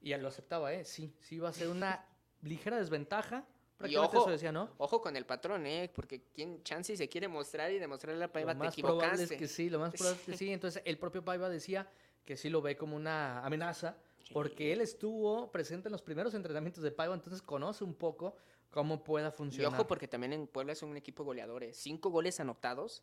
y 0.00 0.12
él 0.12 0.22
lo 0.22 0.28
aceptaba, 0.28 0.72
¿eh? 0.72 0.84
Sí, 0.84 1.12
sí 1.18 1.40
va 1.40 1.48
a 1.48 1.52
ser 1.52 1.66
una 1.66 2.06
ligera 2.42 2.76
desventaja. 2.78 3.44
Prácticamente 3.76 4.16
ojo, 4.18 4.26
eso 4.26 4.30
decía, 4.30 4.52
¿no? 4.52 4.70
Ojo 4.78 5.00
con 5.00 5.16
el 5.16 5.26
patrón, 5.26 5.66
¿eh? 5.66 5.90
Porque 5.92 6.22
quien 6.32 6.62
chance 6.62 6.96
se 6.96 7.08
quiere 7.08 7.26
mostrar 7.26 7.72
y 7.72 7.80
demostrarle 7.80 8.22
a 8.22 8.32
Paiva 8.32 8.54
lo 8.54 8.60
te 8.60 8.66
más 8.66 8.76
probable 8.76 9.04
equivocaste. 9.04 9.34
es 9.34 9.40
que 9.40 9.48
sí, 9.48 9.68
lo 9.68 9.80
más 9.80 9.94
probable 9.98 10.20
es 10.20 10.26
que 10.26 10.36
sí. 10.36 10.52
Entonces, 10.52 10.80
el 10.84 10.96
propio 10.96 11.24
Paiva 11.24 11.48
decía 11.48 11.90
que 12.24 12.36
sí 12.36 12.50
lo 12.50 12.62
ve 12.62 12.76
como 12.76 12.94
una 12.94 13.44
amenaza 13.44 13.96
porque 14.32 14.72
él 14.72 14.80
estuvo 14.80 15.50
presente 15.50 15.88
en 15.88 15.92
los 15.92 16.02
primeros 16.02 16.34
entrenamientos 16.34 16.84
de 16.84 16.90
Paiva, 16.90 17.14
entonces 17.14 17.42
conoce 17.42 17.84
un 17.84 17.94
poco 17.94 18.36
cómo 18.70 19.02
pueda 19.04 19.28
Y 19.28 19.32
funcionar. 19.32 19.72
ojo 19.74 19.86
porque 19.86 20.08
también 20.08 20.32
en 20.32 20.46
Puebla 20.46 20.72
es 20.72 20.82
un 20.82 20.96
equipo 20.96 21.24
goleadores. 21.24 21.76
Cinco 21.76 22.10
goles 22.10 22.38
anotados. 22.40 23.02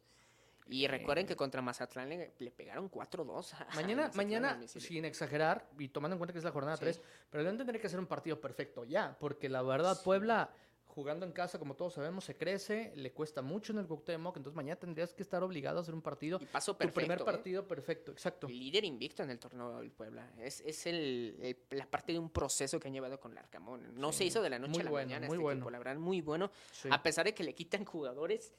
Y 0.67 0.87
recuerden 0.87 1.27
que 1.27 1.35
contra 1.35 1.61
Mazatlán 1.61 2.09
le, 2.09 2.33
le 2.39 2.49
pegaron 2.51 2.89
4-2. 2.89 3.53
a- 3.53 3.57
a 3.63 3.75
Mañana, 3.75 4.11
mañana, 4.15 4.59
sin 4.67 5.05
exagerar, 5.05 5.69
y 5.77 5.89
tomando 5.89 6.15
en 6.15 6.17
cuenta 6.17 6.33
que 6.33 6.39
es 6.39 6.43
la 6.45 6.51
jornada 6.51 6.75
Sí. 6.77 6.81
3, 6.85 7.01
pero 7.29 7.43
León 7.43 7.57
tendría 7.57 7.79
que 7.79 7.85
hacer 7.85 7.99
un 7.99 8.07
partido 8.07 8.41
perfecto 8.41 8.83
ya, 8.83 9.15
porque 9.19 9.47
la 9.47 9.61
verdad, 9.61 10.01
Puebla, 10.03 10.49
jugando 10.95 11.25
en 11.25 11.33
casa, 11.33 11.59
como 11.59 11.75
todos 11.75 11.93
sabemos, 11.93 12.23
se 12.23 12.37
crece, 12.37 12.93
le 12.95 13.11
cuesta 13.11 13.41
mucho 13.41 13.73
en 13.73 13.79
el 13.79 13.85
Cuauhtémoc, 13.85 14.37
entonces 14.37 14.55
mañana 14.55 14.79
tendrías 14.79 15.13
que 15.13 15.21
estar 15.23 15.43
obligado 15.43 15.77
a 15.77 15.81
hacer 15.81 15.93
un 15.93 16.01
partido, 16.01 16.39
Y 16.41 16.45
paso 16.45 16.71
tu 16.71 16.77
perfecto. 16.79 16.99
primer 17.01 17.21
¿eh? 17.21 17.25
partido 17.25 17.67
perfecto, 17.67 18.11
exacto. 18.13 18.47
Líder 18.47 18.85
invicto 18.85 19.21
en 19.21 19.29
el 19.29 19.37
torneo 19.37 19.79
del 19.81 19.91
Puebla. 19.91 20.31
Es, 20.39 20.61
es 20.61 20.85
el, 20.87 21.37
el- 21.41 21.77
la 21.77 21.85
parte 21.85 22.13
de 22.13 22.19
un 22.19 22.29
proceso 22.29 22.79
que 22.79 22.87
han 22.87 22.93
llevado 22.93 23.19
con 23.19 23.35
Larcamón. 23.35 23.93
No 23.95 24.13
Sí, 24.13 24.19
se 24.19 24.25
hizo 24.25 24.41
de 24.41 24.49
la 24.49 24.57
noche 24.57 24.71
muy 24.71 24.79
a 24.79 24.83
la 24.85 24.89
bueno, 24.91 25.07
mañana 25.09 25.27
muy 25.27 25.35
este 25.35 25.43
bueno. 25.43 25.57
equipo. 25.59 25.69
La 25.69 25.77
verdad, 25.79 25.95
muy 25.97 26.21
bueno. 26.21 26.49
Sí. 26.71 26.87
A 26.89 27.03
pesar 27.03 27.25
de 27.25 27.33
que 27.33 27.43
le 27.43 27.53
quitan 27.53 27.83
jugadores, 27.83 28.53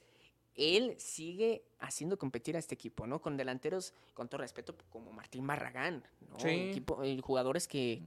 él 0.53 0.95
sigue 0.99 1.63
haciendo 1.79 2.19
competir 2.19 2.55
a 2.55 2.59
este 2.59 2.75
equipo, 2.75 3.07
¿no? 3.07 3.19
Con 3.19 3.35
delanteros, 3.35 3.95
con 4.13 4.27
todo 4.29 4.41
respeto, 4.41 4.75
como 4.91 5.11
Martín 5.11 5.47
Barragán, 5.47 6.03
¿no? 6.29 6.39
Sí. 6.39 6.49
Equipo- 6.71 7.03
eh, 7.03 7.19
jugadores 7.19 7.67
que, 7.67 8.03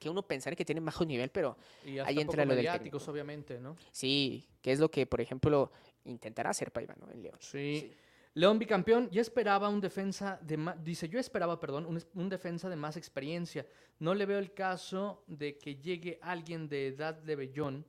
que 0.00 0.10
uno 0.10 0.22
pensaría 0.22 0.56
que 0.56 0.64
tienen 0.64 0.84
bajo 0.84 1.04
nivel, 1.04 1.30
pero 1.30 1.56
Y 1.84 1.98
hasta 1.98 2.08
ahí 2.08 2.16
poco 2.16 2.22
entra 2.22 2.44
lo 2.44 2.48
del 2.48 2.64
mediáticos, 2.64 3.06
obviamente, 3.06 3.60
¿no? 3.60 3.76
sí, 3.92 4.44
que 4.60 4.72
es 4.72 4.80
lo 4.80 4.90
que, 4.90 5.06
por 5.06 5.20
ejemplo, 5.20 5.70
intentará 6.04 6.50
hacer 6.50 6.72
Paiva, 6.72 6.96
¿no? 6.98 7.08
En 7.12 7.22
León. 7.22 7.36
Sí. 7.38 7.80
Sí. 7.80 7.96
León 8.34 8.60
bicampeón, 8.60 9.10
ya 9.10 9.20
esperaba 9.20 9.68
un 9.68 9.80
defensa 9.80 10.38
de 10.40 10.56
más, 10.56 10.82
dice, 10.84 11.08
yo 11.08 11.18
esperaba, 11.18 11.58
perdón, 11.58 11.86
un, 12.14 12.28
defensa 12.28 12.68
de 12.68 12.76
más 12.76 12.96
experiencia. 12.96 13.66
No 13.98 14.14
le 14.14 14.24
veo 14.24 14.38
el 14.38 14.54
caso 14.54 15.24
de 15.26 15.58
que 15.58 15.76
llegue 15.76 16.18
alguien 16.22 16.68
de 16.68 16.88
edad 16.88 17.14
de 17.14 17.36
Bellón 17.36 17.84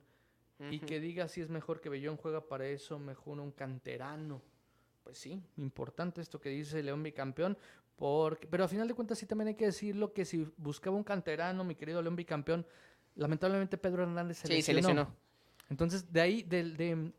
y 0.70 0.78
que 0.78 1.00
diga 1.00 1.26
si 1.26 1.40
es 1.40 1.48
mejor 1.48 1.80
que 1.80 1.88
Bellón 1.88 2.16
juega 2.16 2.48
para 2.48 2.66
eso, 2.66 2.98
mejor 2.98 3.38
un 3.40 3.52
canterano. 3.52 4.42
Pues 5.02 5.18
sí, 5.18 5.40
importante 5.56 6.20
esto 6.20 6.40
que 6.40 6.48
dice 6.48 6.82
León 6.82 7.02
bicampeón, 7.02 7.58
porque, 8.02 8.48
pero 8.48 8.64
a 8.64 8.68
final 8.68 8.88
de 8.88 8.94
cuentas 8.94 9.16
sí 9.16 9.26
también 9.26 9.46
hay 9.46 9.54
que 9.54 9.66
decirlo 9.66 10.12
que 10.12 10.24
si 10.24 10.44
buscaba 10.56 10.96
un 10.96 11.04
canterano, 11.04 11.62
mi 11.62 11.76
querido 11.76 12.02
León 12.02 12.16
bicampeón, 12.16 12.66
lamentablemente 13.14 13.78
Pedro 13.78 14.02
Hernández 14.02 14.38
se 14.38 14.48
Sí, 14.48 14.60
se 14.60 14.74
lesionó. 14.74 15.02
lesionó. 15.02 15.16
Entonces, 15.70 16.12
de 16.12 16.20
ahí, 16.20 16.42
de, 16.42 17.12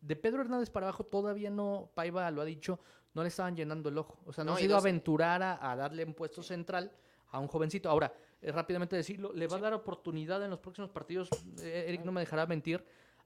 de 0.00 0.14
Pedro 0.14 0.42
Hernández 0.42 0.70
para 0.70 0.86
abajo, 0.86 1.02
todavía 1.02 1.50
no, 1.50 1.90
Paiva 1.92 2.30
lo 2.30 2.40
ha 2.40 2.44
dicho, 2.44 2.78
no 3.14 3.22
le 3.22 3.28
estaban 3.30 3.56
llenando 3.56 3.88
el 3.88 3.98
ojo. 3.98 4.16
O 4.26 4.32
sea, 4.32 4.44
no, 4.44 4.52
No, 4.52 4.56
ha 4.58 4.60
sido 4.60 4.74
dos- 4.76 4.84
aventurar 4.84 5.42
a, 5.42 5.72
a 5.72 5.74
darle 5.74 6.04
un 6.04 6.14
puesto 6.14 6.40
central 6.44 6.92
a 7.32 7.40
un 7.40 7.48
jovencito. 7.48 7.90
Ahora, 7.90 8.12
eh, 8.40 8.52
rápidamente 8.52 8.94
decirlo, 8.94 9.32
le 9.32 9.48
va 9.48 9.56
a 9.56 9.60
dar 9.60 9.74
oportunidad 9.74 10.40
en 10.44 10.50
los 10.50 10.60
próximos 10.60 10.90
partidos, 10.90 11.28
eh, 11.62 11.86
Eric 11.88 12.04
no 12.04 12.12
me 12.12 12.20
dejará 12.20 12.46
mentir, 12.46 12.84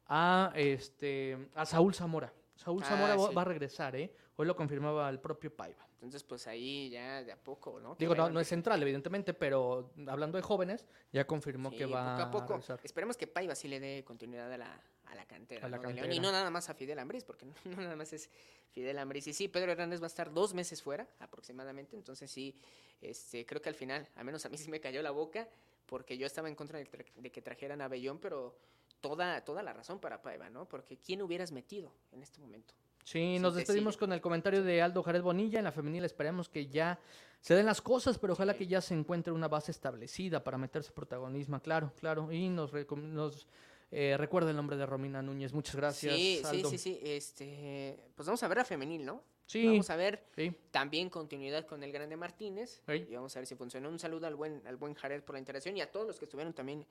a, 0.09 0.51
este, 0.55 1.37
a 1.55 1.67
Saúl 1.67 1.93
Zamora. 1.95 2.33
Saúl 2.57 2.83
Ah, 2.85 2.89
Zamora 2.89 3.19
sí. 3.19 3.35
va 3.35 3.43
a 3.43 3.45
regresar, 3.45 3.97
¿eh? 3.97 4.15
Hoy 4.43 4.47
lo 4.49 4.57
confirmaba 4.57 5.09
el 5.09 5.21
propio 5.21 5.55
Paiva. 5.55 5.87
Entonces, 5.95 6.25
pues 6.25 6.49
ahí 6.49 6.91
ya 6.91 7.23
de 7.23 7.31
a 7.31 7.37
poco, 7.37 7.79
¿no? 7.79 7.95
Digo, 7.95 8.15
no, 8.17 8.29
no 8.29 8.41
es 8.41 8.49
central, 8.49 8.83
evidentemente, 8.83 9.35
pero 9.35 9.93
hablando 10.09 10.37
de 10.37 10.43
jóvenes, 10.43 10.85
ya 11.13 11.25
confirmó 11.27 11.71
Sí, 11.71 11.77
que 11.79 11.87
va 11.87 12.17
poco 12.17 12.23
a 12.23 12.31
poco. 12.33 12.53
regresar. 12.55 12.81
Esperemos 12.83 13.17
que 13.17 13.29
Paiva 13.29 13.55
sí 13.55 13.69
le 13.69 13.79
dé 13.79 14.03
continuidad 14.05 14.53
a 14.53 14.59
la, 14.59 14.81
a 15.07 15.15
la 15.15 15.25
cantera. 15.27 15.67
A 15.67 15.69
la 15.71 15.77
¿no? 15.77 15.83
León. 15.85 15.95
cantera. 15.95 16.13
Y 16.15 16.19
no 16.19 16.33
nada 16.33 16.51
más 16.51 16.69
a 16.71 16.75
Fidel 16.75 16.99
Ambriz, 16.99 17.23
porque 17.25 17.47
no, 17.47 17.55
no 17.65 17.77
nada 17.83 17.95
más 17.95 18.13
es 18.13 18.29
Fidel 18.73 18.99
Ambriz. 18.99 19.29
Y 19.29 19.33
sí, 19.33 19.47
Pedro 19.47 19.71
Hernández 19.71 20.01
va 20.01 20.07
a 20.07 20.09
estar 20.09 20.33
dos 20.33 20.55
meses 20.55 20.83
fuera 20.83 21.07
aproximadamente. 21.21 21.95
Entonces 21.97 22.29
sí, 22.31 22.59
este, 23.01 23.47
creo 23.47 23.63
que 23.63 23.69
al 23.69 23.77
final, 23.77 24.09
al 24.17 24.25
menos 24.25 24.45
a 24.45 24.49
mí 24.49 24.59
sí 24.59 24.71
me 24.71 24.81
cayó 24.81 25.03
la 25.03 25.13
boca, 25.13 25.49
porque 25.87 26.19
yo 26.19 26.27
estaba 26.27 26.49
en 26.49 26.57
contra 26.57 26.79
de, 26.81 26.91
tra- 26.91 27.13
de 27.15 27.31
que 27.31 27.43
trajeran 27.43 27.81
a 27.81 27.87
Bellón, 27.87 28.19
pero 28.19 28.57
toda, 29.01 29.45
toda 29.45 29.63
la 29.63 29.73
razón 29.73 30.01
para 30.01 30.21
Paiva, 30.21 30.51
¿no? 30.51 30.67
Porque 30.69 30.97
¿quién 30.97 31.23
hubieras 31.23 31.53
metido 31.53 31.93
en 32.13 32.23
este 32.23 32.41
momento? 32.41 32.75
Sí, 33.05 33.39
nos 33.39 33.55
despedimos 33.55 33.97
con 33.97 34.13
el 34.13 34.21
comentario 34.21 34.63
de 34.63 34.81
Aldo 34.81 35.03
Jared 35.03 35.23
Bonilla. 35.23 35.59
En 35.59 35.65
la 35.65 35.73
femenil 35.73 36.05
esperemos 36.05 36.49
que 36.49 36.67
ya 36.67 36.99
se 37.41 37.55
den 37.55 37.67
las 37.67 37.83
cosas, 37.83 38.19
pero 38.19 38.35
ojalá 38.35 38.55
que 38.55 38.67
ya 38.67 38.81
se 38.81 38.95
encuentre 38.95 39.33
una 39.33 39.49
base 39.49 39.73
establecida 39.73 40.45
para 40.45 40.59
meterse 40.59 40.93
protagonismo. 40.93 41.61
Claro, 41.61 41.93
claro. 41.99 42.31
Y 42.31 42.49
nos, 42.49 42.73
nos 42.73 43.49
eh, 43.91 44.17
recuerda 44.17 44.51
el 44.51 44.57
nombre 44.57 44.77
de 44.77 44.87
Romina 44.87 45.21
Núñez. 45.21 45.53
Muchas 45.53 45.75
gracias. 45.75 46.15
sí, 46.15 46.41
sí, 46.41 46.47
Aldo. 46.47 46.71
sí, 46.71 46.79
sí. 46.79 47.01
Este, 47.03 47.99
pues 48.15 48.27
vamos 48.27 48.43
a 48.43 48.49
ver 48.49 48.61
a 48.61 48.65
femenil, 48.65 49.05
¿no? 49.05 49.23
Sí, 49.47 49.67
Vamos 49.67 49.91
a 49.91 49.97
ver 49.97 50.25
sí. 50.35 50.51
También 50.71 51.11
continuidad 51.11 51.67
con 51.67 51.83
el 51.83 51.93
Grande 51.93 52.17
Martínez. 52.17 52.81
Y 52.89 53.15
vamos 53.15 53.37
a 53.37 53.41
ver 53.41 53.47
si 53.47 53.55
funciona. 53.55 53.89
Un 53.89 53.99
saludo 53.99 54.27
al 54.27 54.35
buen, 54.35 54.63
al 54.67 54.77
buen 54.77 54.95
Jared 54.95 55.23
por 55.23 55.35
la 55.35 55.41
interacción 55.41 55.77
y 55.77 55.83
a 55.83 55.91
todos 55.91 56.07
los 56.07 56.19
que 56.19 56.25
estuvieron 56.25 56.55
también 56.55 56.87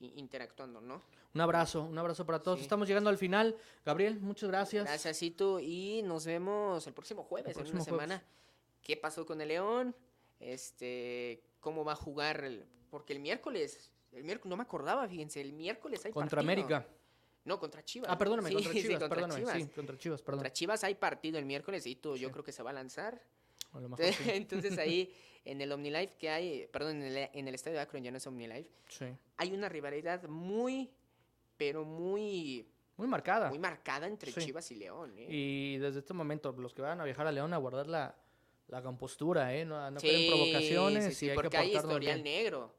interactuando, 0.00 0.80
¿no? 0.80 1.02
Un 1.34 1.40
abrazo, 1.40 1.82
un 1.82 1.98
abrazo 1.98 2.24
para 2.24 2.42
todos. 2.42 2.58
Sí. 2.58 2.62
Estamos 2.64 2.88
llegando 2.88 3.10
al 3.10 3.18
final. 3.18 3.56
Gabriel, 3.84 4.18
muchas 4.20 4.48
gracias. 4.48 4.84
Gracias. 4.84 5.22
Y 5.22 6.02
nos 6.04 6.24
vemos 6.26 6.86
el 6.86 6.92
próximo 6.94 7.22
jueves, 7.24 7.56
El 7.56 7.66
en 7.66 7.72
próximo 7.72 7.94
una 7.96 8.04
semana. 8.06 8.24
¿Qué 8.82 8.96
pasó 8.96 9.26
con 9.26 9.40
el 9.40 9.48
León? 9.48 9.94
Este, 10.40 11.42
¿Cómo 11.60 11.84
va 11.84 11.92
a 11.92 11.96
jugar? 11.96 12.44
el- 12.44 12.64
porque 12.90 13.12
el 13.12 13.18
miércoles, 13.20 13.90
el 14.12 14.24
miércoles, 14.24 14.48
no 14.50 14.56
me 14.56 14.62
acordaba, 14.62 15.06
fíjense, 15.08 15.40
el 15.40 15.52
miércoles 15.52 16.04
hay 16.04 16.12
Contra 16.12 16.36
partido. 16.42 16.52
América. 16.64 16.86
No, 17.44 17.58
contra 17.60 17.84
Chivas. 17.84 18.10
Ah, 18.10 18.16
perdóname, 18.18 18.48
Sí, 18.48 18.54
contra 18.54 18.72
sí, 18.72 18.82
Chivas, 18.82 18.98
contra 19.00 19.08
perdóname, 19.16 19.40
Chivas. 19.40 19.56
sí, 19.56 19.66
contra 19.74 19.98
Chivas, 19.98 20.22
perdón. 20.22 20.38
Contra 20.38 20.52
Chivas 20.52 20.84
hay 20.84 20.94
partido 20.94 21.38
el 21.38 21.44
miércoles 21.44 21.86
y 21.86 21.96
tú, 21.96 22.16
yo 22.16 22.30
creo 22.32 22.42
que 22.44 22.52
se 22.52 22.62
va 22.62 22.70
a 22.70 22.72
lanzar. 22.72 23.20
A 23.76 23.80
lo 23.80 23.88
mejor 23.88 24.06
sí. 24.06 24.22
Entonces 24.32 24.78
ahí 24.78 25.12
en 25.44 25.60
el 25.60 25.70
OmniLife 25.72 26.16
que 26.16 26.28
hay, 26.28 26.66
perdón, 26.72 27.02
en 27.02 27.16
el, 27.16 27.30
en 27.32 27.48
el 27.48 27.54
estadio 27.54 27.76
de 27.76 27.82
Akron 27.82 28.02
ya 28.02 28.10
no 28.10 28.16
es 28.16 28.26
OmniLife, 28.26 28.68
Sí. 28.88 29.06
hay 29.36 29.52
una 29.52 29.68
rivalidad 29.68 30.24
muy, 30.28 30.90
pero 31.56 31.84
muy, 31.84 32.68
Muy 32.96 33.06
marcada. 33.06 33.48
muy 33.50 33.58
marcada 33.58 34.06
entre 34.08 34.32
Sí. 34.32 34.40
Chivas 34.40 34.70
y 34.72 34.76
León. 34.76 35.14
¿eh? 35.16 35.26
Y 35.28 35.78
desde 35.78 36.00
este 36.00 36.14
momento, 36.14 36.52
los 36.52 36.74
que 36.74 36.82
van 36.82 37.00
a 37.00 37.04
viajar 37.04 37.26
a 37.26 37.32
León 37.32 37.52
a 37.54 37.58
guardar 37.58 37.86
la, 37.86 38.16
la 38.68 38.82
compostura, 38.82 39.54
¿eh? 39.54 39.64
No, 39.64 39.88
no 39.90 40.00
Sí, 40.00 40.08
quieren 40.08 40.26
provocaciones 40.28 41.16
sí, 41.16 41.26
y 41.26 41.28
hay 41.30 41.34
porque 41.36 41.50
que 41.50 41.56
hay 41.58 41.76
historial 41.76 42.22
bien. 42.22 42.24
negro. 42.24 42.74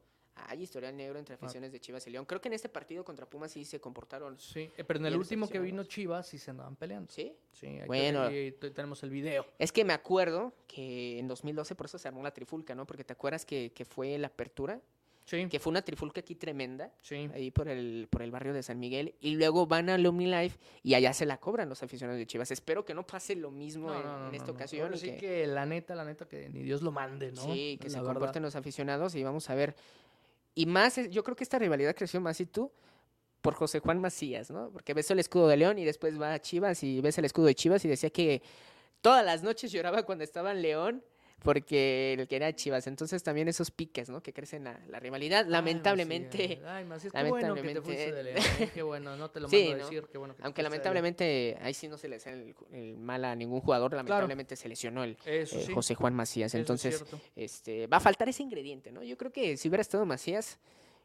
Hay 0.46 0.62
historial 0.62 0.96
negro 0.96 1.18
entre 1.18 1.34
aficiones 1.34 1.72
de 1.72 1.80
Chivas 1.80 2.06
y 2.06 2.10
León. 2.10 2.24
Creo 2.24 2.40
que 2.40 2.48
en 2.48 2.54
este 2.54 2.68
partido 2.68 3.04
contra 3.04 3.26
Pumas 3.26 3.50
sí 3.52 3.64
se 3.64 3.80
comportaron. 3.80 4.38
Sí, 4.38 4.70
eh, 4.76 4.84
pero 4.84 5.00
en 5.00 5.06
el 5.06 5.16
último 5.16 5.48
que 5.48 5.58
vino. 5.58 5.84
Chivas 5.84 6.26
sí 6.28 6.38
se 6.38 6.50
andaban 6.50 6.76
peleando. 6.76 7.12
¿Sí? 7.12 7.34
Sí, 7.52 7.78
Bueno. 7.86 8.22
ahí 8.22 8.52
te- 8.52 8.70
tenemos 8.70 9.02
el 9.02 9.10
video. 9.10 9.44
Es 9.58 9.72
que 9.72 9.84
me 9.84 9.92
acuerdo 9.92 10.52
que 10.66 11.18
en 11.18 11.28
2012 11.28 11.74
por 11.74 11.86
eso 11.86 11.98
se 11.98 12.08
armó 12.08 12.22
la 12.22 12.32
trifulca, 12.32 12.74
¿no? 12.74 12.86
Porque 12.86 13.04
te 13.04 13.12
acuerdas 13.12 13.44
que, 13.44 13.72
que 13.74 13.84
fue 13.84 14.16
la 14.18 14.28
apertura, 14.28 14.80
Sí, 15.24 15.46
que 15.50 15.60
fue 15.60 15.70
una 15.72 15.82
trifulca 15.82 16.20
aquí 16.20 16.34
tremenda. 16.34 16.90
sí. 17.02 17.28
ahí 17.34 17.50
por 17.50 17.68
el, 17.68 18.08
por 18.08 18.22
el 18.22 18.30
barrio 18.30 18.54
de 18.54 18.62
San 18.62 18.78
Miguel, 18.80 19.14
y 19.20 19.36
luego 19.36 19.66
van 19.66 19.90
al 19.90 20.06
OmniLife 20.06 20.58
y 20.82 20.94
allá 20.94 21.12
se 21.12 21.26
la 21.26 21.36
cobran 21.36 21.68
los 21.68 21.82
aficionados 21.82 22.18
de 22.18 22.26
Chivas. 22.26 22.50
Espero 22.50 22.82
que 22.86 22.94
no 22.94 23.06
pase 23.06 23.36
lo 23.36 23.50
mismo 23.50 23.92
en, 23.92 24.28
en 24.28 24.34
esta 24.34 24.50
ocasión. 24.52 24.86
Ahora 24.86 24.96
sí 24.96 25.10
que, 25.10 25.16
que 25.18 25.46
la 25.46 25.66
neta, 25.66 25.94
la 25.94 26.06
neta, 26.06 26.26
que 26.26 26.48
ni 26.48 26.62
Dios 26.62 26.80
lo 26.80 26.92
mande, 26.92 27.32
¿no? 27.32 27.42
sí, 27.42 27.76
que 27.78 27.88
La 27.88 27.90
se 27.90 27.96
verdad. 27.98 28.12
comporten 28.14 28.42
los 28.42 28.56
aficionados 28.56 29.14
y 29.16 29.22
vamos 29.22 29.50
a 29.50 29.54
ver. 29.54 29.76
Y 30.58 30.66
más, 30.66 30.96
yo 31.10 31.22
creo 31.22 31.36
que 31.36 31.44
esta 31.44 31.56
rivalidad 31.56 31.94
creció 31.94 32.20
más 32.20 32.40
y 32.40 32.46
tú 32.46 32.72
por 33.42 33.54
José 33.54 33.78
Juan 33.78 34.00
Macías, 34.00 34.50
¿no? 34.50 34.70
Porque 34.72 34.92
ves 34.92 35.08
el 35.12 35.20
escudo 35.20 35.46
de 35.46 35.56
León 35.56 35.78
y 35.78 35.84
después 35.84 36.20
va 36.20 36.34
a 36.34 36.40
Chivas 36.40 36.82
y 36.82 37.00
ves 37.00 37.16
el 37.16 37.26
escudo 37.26 37.46
de 37.46 37.54
Chivas 37.54 37.84
y 37.84 37.88
decía 37.88 38.10
que 38.10 38.42
todas 39.00 39.24
las 39.24 39.44
noches 39.44 39.70
lloraba 39.70 40.02
cuando 40.02 40.24
estaba 40.24 40.50
en 40.50 40.62
León 40.62 41.04
porque 41.42 42.14
el 42.18 42.26
que 42.28 42.36
era 42.36 42.52
Chivas. 42.54 42.86
Entonces 42.86 43.22
también 43.22 43.46
esos 43.48 43.70
piques, 43.70 44.08
¿no? 44.08 44.22
Que 44.22 44.32
crecen 44.32 44.64
la, 44.64 44.80
la 44.88 44.98
rivalidad. 44.98 45.44
Ay, 45.44 45.50
Lamentablemente... 45.50 46.60
Ay, 46.66 46.84
Macías, 46.84 47.12
qué 47.12 47.22
bueno 47.28 47.54
que 47.54 47.62
te 47.62 47.80
fuiste 47.80 48.12
de 48.12 48.22
León. 48.24 48.38
¿eh? 48.58 48.70
Qué 48.74 48.82
bueno, 48.82 49.16
no 49.16 49.30
te 49.30 49.40
lo 49.40 49.48
Sí, 49.50 49.56
mando 49.68 49.74
a 49.74 49.78
¿no? 49.78 49.84
decir. 49.84 50.08
Qué 50.10 50.18
bueno 50.18 50.34
que 50.36 50.42
Aunque 50.42 50.62
lamentablemente, 50.62 51.56
ahí 51.60 51.74
sí 51.74 51.88
no 51.88 51.96
se 51.96 52.08
le 52.08 52.16
hace 52.16 52.32
el, 52.32 52.54
el 52.72 52.96
mal 52.98 53.24
a 53.24 53.34
ningún 53.36 53.60
jugador, 53.60 53.92
lamentablemente 53.94 54.56
se 54.56 54.68
lesionó 54.68 55.04
el 55.04 55.16
Eso 55.24 55.58
eh, 55.58 55.64
sí. 55.66 55.72
José 55.72 55.94
Juan 55.94 56.14
Macías. 56.14 56.50
eso 56.52 56.58
Entonces, 56.58 57.04
este, 57.36 57.86
va 57.86 57.98
a 57.98 58.00
faltar 58.00 58.28
ese 58.28 58.42
ingrediente, 58.42 58.90
¿no? 58.90 59.02
Yo 59.02 59.16
creo 59.16 59.32
que 59.32 59.56
si 59.56 59.68
hubiera 59.68 59.82
estado 59.82 60.04
Macías, 60.06 60.58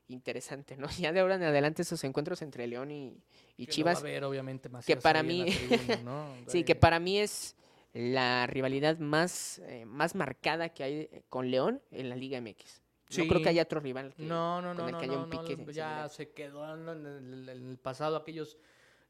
interesante, 0.08 0.76
¿no? 0.78 0.88
Ya 1.00 1.12
de 1.12 1.20
ahora 1.20 1.36
en 1.36 1.44
adelante 1.44 1.84
esos 1.84 2.04
encuentros 2.04 2.42
entre 2.42 2.68
León 2.68 2.92
y, 2.92 3.18
y 3.58 3.66
Que 3.68 3.78
lo 3.82 3.86
va 3.86 3.92
a 3.92 3.94
Chivas, 3.96 4.02
ver, 4.04 4.24
obviamente, 4.24 4.68
Macías 4.70 5.02
para 5.02 5.20
en 5.22 5.28
la 5.28 5.34
mí- 5.46 5.52
tribuna, 5.52 5.96
¿no? 6.04 6.28
sí, 6.48 6.64
que 6.64 6.76
para 6.76 7.00
mí 7.00 7.20
es 7.20 7.56
la 7.94 8.48
rivalidad 8.48 8.98
más, 8.98 9.60
eh, 9.68 9.86
más 9.86 10.16
marcada 10.16 10.70
que 10.70 10.84
hay 10.84 10.94
eh, 11.12 11.24
con 11.30 11.50
León 11.52 11.82
en 11.92 12.10
la 12.10 12.16
Liga 12.16 12.40
MX. 12.42 12.82
No 13.18 13.26
creo 13.26 13.38
Sí. 13.38 13.44
que 13.44 13.50
haya 13.50 13.62
otro 13.64 13.80
rival. 13.80 14.14
que- 14.16 14.24
No, 14.24 14.62
no, 14.62 14.70
con 14.70 14.78
no, 14.78 14.86
el 14.88 14.92
no, 14.94 14.98
que 15.00 15.06
haya 15.06 15.16
no, 15.16 15.24
un 15.26 15.30
pique 15.30 15.72
ya 15.74 16.10
se 16.10 16.32
quedó 16.32 16.74
en 16.74 16.88
el, 16.90 17.50
en 17.50 17.70
el 17.70 17.78
pasado 17.78 18.16
aquellos 18.18 18.58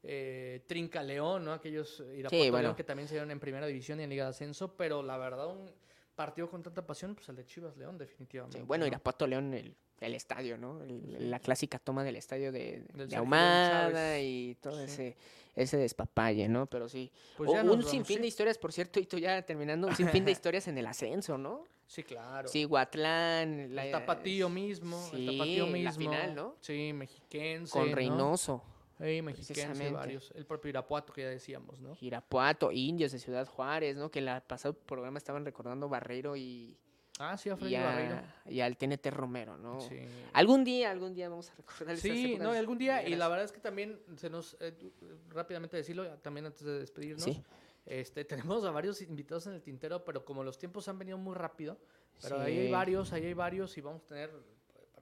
eh, 0.02 0.62
Trinca 0.66 1.02
León, 1.02 1.46
¿no? 1.46 1.52
Aquellos 1.54 2.00
Irapuato 2.00 2.36
León 2.36 2.50
bueno. 2.50 2.76
que 2.76 2.84
también 2.84 3.08
se 3.08 3.14
dieron 3.14 3.30
en 3.30 3.40
primera 3.40 3.66
división 3.66 4.00
y 4.00 4.02
en 4.02 4.10
Liga 4.10 4.24
de 4.24 4.30
Ascenso, 4.30 4.76
pero 4.76 5.02
la 5.02 5.16
verdad 5.16 5.46
un 5.46 5.70
partido 6.14 6.50
con 6.50 6.62
tanta 6.62 6.86
pasión, 6.86 7.14
pues 7.14 7.26
el 7.30 7.36
de 7.36 7.46
Chivas 7.46 7.74
León 7.78 7.96
definitivamente. 7.96 8.58
Sí, 8.58 8.64
bueno, 8.64 8.82
¿no? 8.84 8.88
Irapuato 8.88 9.26
León, 9.26 9.54
el, 9.54 9.74
el 10.00 10.14
estadio, 10.14 10.58
¿no? 10.58 10.82
El- 10.82 11.30
La 11.30 11.38
clásica 11.40 11.78
toma 11.78 12.04
del 12.04 12.16
estadio 12.16 12.52
de, 12.52 12.84
de 12.92 13.16
Ahumada 13.16 13.88
Chávez. 13.90 14.20
y 14.22 14.54
todo 14.60 14.76
Sí. 14.76 14.84
ese, 14.92 15.16
ese 15.54 15.76
despapalle, 15.76 16.48
¿no? 16.48 16.66
Pero 16.66 16.88
sí. 16.88 17.10
Pues 17.36 17.50
O 17.50 17.52
ya 17.54 17.60
un 17.60 17.66
nos 17.66 17.76
vamos, 17.76 17.90
sinfín 17.90 18.16
¿sí? 18.16 18.22
de 18.22 18.28
historias, 18.28 18.58
por 18.58 18.72
cierto, 18.72 19.00
y 19.00 19.06
tú 19.06 19.18
ya 19.18 19.42
terminando, 19.42 19.86
un 19.86 19.96
sinfín 19.96 20.24
de 20.24 20.32
historias 20.32 20.68
en 20.68 20.78
el 20.78 20.86
ascenso, 20.86 21.38
¿no? 21.38 21.64
Sí, 21.86 22.02
claro. 22.02 22.48
Sí, 22.48 22.64
Guatlán, 22.64 23.74
la, 23.74 23.86
el 23.86 23.92
Tapatío 23.92 24.48
mismo, 24.48 24.96
el 25.12 25.26
Tapatío 25.26 25.66
la 25.66 25.72
mismo. 25.72 25.92
final, 25.92 26.34
¿no? 26.34 26.56
Sí, 26.60 26.92
mexiquense. 26.92 27.72
con 27.72 27.90
¿no? 27.90 27.94
Reynoso, 27.94 28.62
Sí, 29.00 29.22
mexiquense, 29.22 29.90
varios. 29.90 30.32
El 30.36 30.46
propio 30.46 30.68
Irapuato 30.70 31.12
que 31.12 31.22
ya 31.22 31.28
decíamos, 31.28 31.80
¿no? 31.80 31.96
Irapuato, 32.00 32.70
Indios 32.70 33.12
de 33.12 33.18
Ciudad 33.18 33.46
Juárez, 33.46 33.96
¿no? 33.96 34.10
Que 34.10 34.20
el 34.20 34.42
pasado 34.46 34.74
programa 34.74 35.18
estaban 35.18 35.44
recordando 35.44 35.88
Barreiro 35.88 36.36
y, 36.36 36.78
Ah, 37.20 37.36
sí, 37.36 37.48
a 37.48 37.54
y, 37.54 37.56
Freddy 37.56 37.76
Barreiro. 37.76 38.14
a- 38.16 38.50
y 38.50 38.60
al 38.60 38.76
TNT 38.76 39.10
Romero, 39.10 39.56
¿no? 39.56 39.80
Sí. 39.80 40.00
Algún 40.32 40.64
día, 40.64 40.90
algún 40.90 41.14
día 41.14 41.28
vamos 41.28 41.50
a 41.50 41.54
recordar 41.56 41.96
Sí, 41.96 42.36
no, 42.40 42.50
algún 42.50 42.76
día, 42.78 43.06
y 43.06 43.14
la 43.14 43.28
verdad 43.28 43.44
es 43.44 43.52
que 43.52 43.60
también 43.60 44.00
se 44.16 44.28
nos, 44.28 44.54
eh, 44.60 44.74
eh, 44.80 44.90
rápidamente 45.28 45.76
decirlo, 45.76 46.08
también 46.18 46.46
antes 46.46 46.62
de 46.64 46.80
despedirnos, 46.80 47.24
Sí. 47.24 47.42
este, 47.86 48.24
tenemos 48.24 48.64
a 48.64 48.70
varios 48.72 49.00
invitados 49.02 49.46
en 49.46 49.52
el 49.54 49.62
tintero, 49.62 50.02
pero 50.04 50.24
como 50.24 50.42
los 50.42 50.58
tiempos 50.58 50.88
han 50.88 50.98
venido 50.98 51.16
muy 51.16 51.34
rápido, 51.36 51.78
pero 52.20 52.40
ahí 52.40 52.58
hay 52.58 52.66
Sí. 52.66 52.72
varios, 52.72 53.12
ahí 53.12 53.26
hay 53.26 53.34
varios, 53.34 53.78
y 53.78 53.80
vamos 53.80 54.02
a 54.02 54.06
tener, 54.06 54.30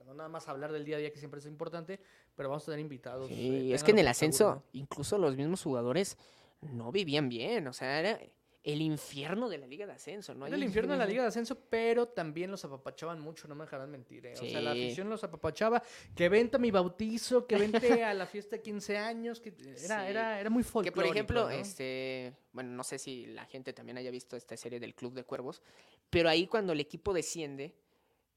no 0.05 0.13
nada 0.13 0.29
más 0.29 0.49
hablar 0.49 0.71
del 0.71 0.85
día 0.85 0.97
a 0.97 0.99
día, 0.99 1.11
que 1.13 1.19
siempre 1.19 1.41
es 1.41 1.47
importante, 1.47 1.99
pero 2.37 2.51
vamos 2.51 2.65
a 2.65 2.67
tener 2.67 2.81
invitados. 2.81 3.31
eh, 3.31 3.35
Sí, 3.35 3.43
es 3.73 3.81
ténganlo 3.81 3.85
que 3.87 3.91
en 3.93 3.99
el 4.01 4.09
ascenso, 4.09 4.39
seguro, 4.39 4.63
incluso 4.73 5.17
los 5.17 5.35
mismos 5.37 5.63
jugadores 5.63 6.19
no 6.61 6.93
vivían 6.93 7.31
bien, 7.31 7.67
o 7.69 7.73
sea, 7.73 7.99
era 8.01 8.21
el 8.65 8.81
infierno 8.81 9.49
de 9.49 9.59
la 9.59 9.67
liga 9.67 9.87
de 9.87 9.93
ascenso, 9.93 10.35
¿no? 10.35 10.47
Era 10.47 10.55
el 10.57 10.63
infierno 10.63 10.93
en 10.93 11.01
la 11.01 11.07
Liga 11.07 11.23
de 11.23 11.29
Ascenso, 11.29 11.59
pero 11.69 12.07
también 12.07 12.49
los 12.51 12.65
apapachaban 12.65 13.19
mucho, 13.21 13.49
no 13.49 13.57
me 13.57 13.65
dejarán 13.65 13.91
mentir. 13.91 14.25
eh. 14.27 14.35
O 14.35 14.45
sea, 14.45 14.61
la 14.61 14.71
afición 14.71 15.11
los 15.11 15.25
apapachaba. 15.25 15.83
Que 16.15 16.29
vente 16.29 16.57
a 16.57 16.61
mi 16.61 16.71
bautizo, 16.71 17.47
que 17.47 17.57
vente 17.57 18.05
a 18.05 18.15
la 18.15 18.25
fiesta 18.27 18.57
de 18.57 18.63
15 18.63 18.97
años. 18.99 19.41
que 19.41 19.53
Era, 19.59 20.05
Sí. 20.05 20.11
era, 20.11 20.39
era 20.41 20.49
muy 20.51 20.63
Que 20.63 20.69
folclórico. 20.69 20.95
por 20.95 21.07
ejemplo, 21.17 21.43
¿no? 21.45 21.51
este, 21.51 22.35
bueno, 22.53 22.71
no 22.71 22.85
sé 22.85 22.99
si 23.01 23.27
la 23.27 23.47
gente 23.47 23.73
también 23.73 23.99
haya 23.99 24.13
visto 24.13 24.37
esta 24.37 24.57
serie 24.57 24.79
del 24.79 24.95
Club 24.95 25.15
de 25.15 25.25
Cuervos, 25.25 25.61
pero 26.09 26.29
ahí 26.29 26.47
cuando 26.47 26.73
el 26.73 26.79
equipo 26.81 27.13
desciende, 27.13 27.75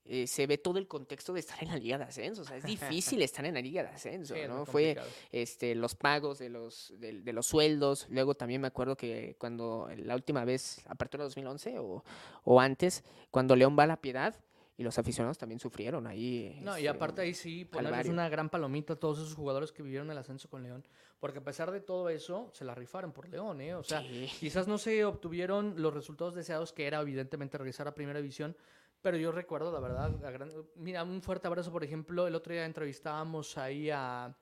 eh, 0.06 0.28
se 0.28 0.45
ve 0.45 0.58
todo 0.58 0.78
el 0.78 0.88
contexto 0.88 1.34
de 1.34 1.39
estar 1.39 1.62
en 1.64 1.70
la 1.70 1.78
liga 1.78 1.97
de 1.97 2.03
ascenso. 2.06 2.43
O 2.43 2.45
sea, 2.45 2.58
es 2.58 2.64
difícil 2.64 3.22
estar 3.24 3.43
en 3.45 3.56
la 3.56 3.62
liga 3.62 3.82
de 3.84 3.89
ascenso, 3.89 4.36
Sí, 4.36 4.41
¿no? 4.47 4.66
Fue 4.66 4.97
este, 5.32 5.74
los 5.76 5.95
pagos 5.95 6.38
de 6.39 6.49
los, 6.49 6.93
de, 6.99 7.22
de 7.22 7.34
los 7.34 7.47
sueldos. 7.47 8.08
Luego 8.10 8.36
también 8.36 8.62
me 8.62 8.68
acuerdo 8.68 8.95
que 8.95 9.36
cuando 9.39 9.89
la 9.97 10.16
última 10.16 10.45
vez, 10.45 10.82
apertura 10.88 11.24
2011 11.24 11.80
o, 11.80 12.03
o 12.43 12.60
antes, 12.62 13.03
cuando 13.32 13.56
León 13.56 13.76
va 13.78 13.84
a 13.84 13.88
la 13.88 14.01
piedad 14.01 14.36
y 14.78 14.84
los 14.84 14.99
aficionados 14.99 15.38
también 15.38 15.60
sufrieron 15.60 16.06
ahí. 16.06 16.60
No, 16.62 16.74
y 16.78 16.82
este, 16.82 16.89
aparte 16.89 17.22
ahí 17.22 17.34
sí, 17.34 17.64
ponerles 17.66 18.08
una 18.08 18.28
gran 18.30 18.49
palomita 18.49 18.93
a 18.93 18.95
todos 18.97 19.20
esos 19.20 19.34
jugadores 19.34 19.72
que 19.72 19.82
vivieron 19.82 20.12
el 20.12 20.18
ascenso 20.18 20.49
con 20.49 20.64
León. 20.64 20.86
Porque 21.20 21.39
a 21.39 21.43
pesar 21.43 21.72
de 21.72 21.80
todo 21.80 22.10
eso, 22.10 22.51
se 22.53 22.66
la 22.66 22.76
rifaron 22.76 23.14
por 23.14 23.30
León, 23.30 23.62
¿eh? 23.62 23.74
O 23.74 23.84
sea, 23.84 24.01
Sí. 24.01 24.30
quizás 24.39 24.68
no 24.68 24.78
se 24.78 25.06
obtuvieron 25.06 25.82
los 25.82 25.93
resultados 25.93 26.36
deseados, 26.36 26.74
que 26.74 26.86
era 26.88 26.99
evidentemente 26.99 27.58
regresar 27.58 27.88
a 27.88 27.95
Primera 27.95 28.20
División. 28.20 28.56
Pero 29.06 29.18
yo 29.18 29.32
recuerdo, 29.32 29.72
la 29.72 29.80
verdad, 29.80 30.12
gran- 30.34 30.49
mira, 30.78 31.03
un 31.03 31.22
fuerte 31.22 31.45
abrazo, 31.45 31.72
por 31.72 31.84
ejemplo, 31.84 32.26
el 32.26 32.34
otro 32.34 32.53
día 32.53 32.66
entrevistábamos 32.66 33.56
ahí 33.56 33.91
a, 33.91 34.36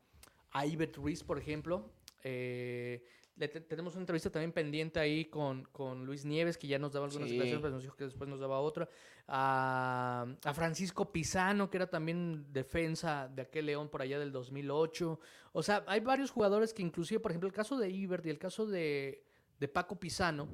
a 0.51 0.65
Ibet 0.65 0.95
Ruiz, 0.95 1.21
por 1.21 1.37
ejemplo. 1.37 1.89
Eh, 2.23 3.03
le 3.35 3.49
te- 3.49 3.59
tenemos 3.59 3.93
una 3.95 4.03
entrevista 4.03 4.29
también 4.29 4.53
pendiente 4.53 5.01
ahí 5.01 5.25
con, 5.25 5.65
con 5.65 6.05
Luis 6.05 6.23
Nieves, 6.23 6.57
que 6.57 6.67
ya 6.67 6.79
nos 6.79 6.93
daba 6.93 7.07
algunas 7.07 7.27
Sí. 7.27 7.33
declaraciones, 7.35 7.61
pero 7.61 7.73
nos 7.73 7.83
dijo 7.83 7.97
que 7.97 8.05
después 8.05 8.29
nos 8.29 8.39
daba 8.39 8.61
otra. 8.61 8.87
A, 9.27 10.25
a 10.45 10.53
Francisco 10.53 11.11
Pisano, 11.11 11.69
que 11.69 11.75
era 11.75 11.87
también 11.89 12.45
defensa 12.53 13.27
de 13.27 13.41
aquel 13.41 13.65
León 13.65 13.89
por 13.89 14.01
allá 14.01 14.17
del 14.17 14.31
2008. 14.31 15.19
O 15.51 15.61
sea, 15.61 15.83
hay 15.87 15.99
varios 15.99 16.31
jugadores 16.31 16.73
que 16.73 16.83
inclusive, 16.83 17.19
por 17.19 17.31
ejemplo, 17.31 17.47
el 17.47 17.53
caso 17.53 17.77
de 17.77 17.89
Ibert 17.89 18.25
y 18.25 18.29
el 18.29 18.39
caso 18.39 18.65
de, 18.65 19.25
de 19.59 19.67
Paco 19.67 19.99
Pisano, 19.99 20.47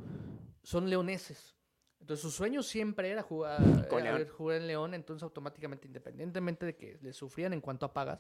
son 0.64 0.89
leoneses. 0.89 1.55
Entonces 2.00 2.22
su 2.22 2.32
sueño 2.32 2.64
siempre 2.64 3.10
era 3.10 3.22
jugar, 3.22 3.88
Con 3.88 4.06
era 4.06 4.18
León. 4.18 4.30
jugar 4.30 4.58
en 4.58 4.68
León, 4.68 4.93
entonces 4.93 5.24
automáticamente, 5.24 5.88
independientemente 5.88 6.66
de 6.66 6.76
que 6.76 6.97
le 7.02 7.14
sufrían 7.14 7.54
en 7.54 7.62
cuanto 7.62 7.86
a 7.86 7.93
pagas, 7.93 8.20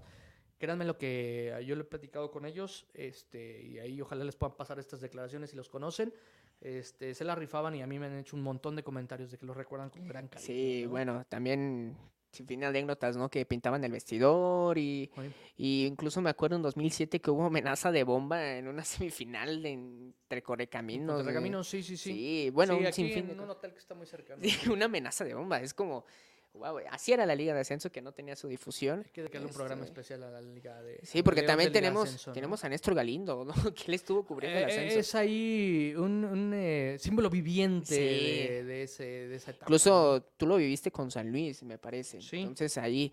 créanme 0.57 0.85
lo 0.85 0.97
que 0.97 1.55
yo 1.65 1.75
le 1.75 1.81
he 1.81 1.85
platicado 1.85 2.29
con 2.31 2.45
ellos, 2.45 2.85
este, 2.93 3.61
y 3.63 3.79
ahí 3.79 4.01
ojalá 4.01 4.25
les 4.25 4.35
puedan 4.35 4.57
pasar 4.57 4.77
estas 4.79 5.01
declaraciones 5.01 5.49
si 5.49 5.55
los 5.55 5.69
conocen, 5.69 6.13
este, 6.61 7.15
se 7.15 7.23
la 7.23 7.33
rifaban 7.35 7.73
y 7.75 7.81
a 7.81 7.87
mí 7.87 7.97
me 7.97 8.07
han 8.07 8.17
hecho 8.17 8.35
un 8.35 8.43
montón 8.43 8.75
de 8.75 8.83
comentarios 8.83 9.31
de 9.31 9.37
que 9.37 9.45
los 9.45 9.55
recuerdan 9.55 9.89
con 9.89 10.05
gran 10.05 10.27
cariño. 10.27 10.45
Sí, 10.45 10.81
¿no? 10.83 10.89
bueno, 10.89 11.23
también 11.29 11.95
sin 12.31 12.45
fin 12.45 12.59
de 12.59 12.67
anécdotas, 12.67 13.17
¿no? 13.17 13.29
Que 13.29 13.45
pintaban 13.45 13.83
el 13.83 13.91
vestidor 13.91 14.77
y, 14.77 15.09
Oye, 15.17 15.31
y 15.57 15.85
incluso 15.85 16.21
me 16.21 16.29
acuerdo 16.29 16.55
en 16.55 16.61
2007 16.61 17.19
que 17.19 17.31
hubo 17.31 17.45
amenaza 17.45 17.91
de 17.91 18.03
bomba 18.03 18.57
en 18.57 18.67
una 18.67 18.83
semifinal 18.85 19.61
de 19.61 19.71
entre 19.71 20.43
Correcaminos. 20.43 21.15
Contra 21.15 21.31
eh, 21.31 21.35
Caminos, 21.35 21.67
sí, 21.67 21.83
sí, 21.83 21.97
sí. 21.97 22.13
Sí, 22.13 22.49
bueno, 22.51 22.73
Sí, 22.73 22.79
un 22.79 22.85
aquí 22.85 22.95
sinfín 22.95 23.27
de 23.27 23.33
en 23.33 23.39
un 23.39 23.49
hotel 23.49 23.73
que 23.73 23.79
está 23.79 23.95
muy 23.95 24.05
cercano. 24.05 24.41
Sí, 24.43 24.69
una 24.69 24.85
amenaza 24.85 25.23
de 25.23 25.33
bomba, 25.33 25.61
es 25.61 25.73
como, 25.73 26.05
wow, 26.53 26.79
así 26.91 27.11
era 27.13 27.25
la 27.25 27.35
Liga 27.35 27.53
de 27.53 27.61
Ascenso 27.61 27.91
que 27.91 28.01
no 28.01 28.11
tenía 28.11 28.35
su 28.35 28.47
difusión. 28.47 29.03
Hay 29.05 29.11
que 29.11 29.21
dedicarle 29.21 29.47
un 29.47 29.53
programa 29.53 29.83
Este, 29.83 29.91
especial 30.01 30.23
a 30.23 30.31
la 30.31 30.41
Liga 30.41 30.81
de 30.81 30.99
Sí, 31.03 31.23
porque 31.23 31.43
también 31.43 31.71
tenemos, 31.71 32.05
Ascenso, 32.09 32.31
¿no? 32.31 32.33
tenemos 32.33 32.63
a 32.63 32.69
Néstor 32.69 32.95
Galindo, 32.95 33.45
¿no? 33.45 33.53
Que 33.75 33.83
él 33.87 33.93
estuvo 33.93 34.25
cubriendo 34.25 34.59
el 34.59 34.63
Eh, 34.65 34.67
ascenso. 34.73 34.99
Es 34.99 35.15
ahí 35.15 35.93
un, 35.97 36.25
un, 36.25 36.51
eh, 36.53 36.97
símbolo 36.99 37.29
viviente 37.29 37.95
Sí. 37.95 38.47
de, 38.53 38.63
de 38.65 38.83
ese, 38.83 39.03
de 39.03 39.35
esa 39.35 39.51
etapa. 39.51 39.65
Incluso 39.65 40.23
tú 40.37 40.45
lo 40.47 40.57
viviste 40.57 40.91
con 40.91 41.09
San 41.11 41.31
Luis, 41.31 41.63
me 41.63 41.77
parece. 41.77 42.21
Sí. 42.21 42.37
Entonces 42.39 42.77
ahí 42.77 43.11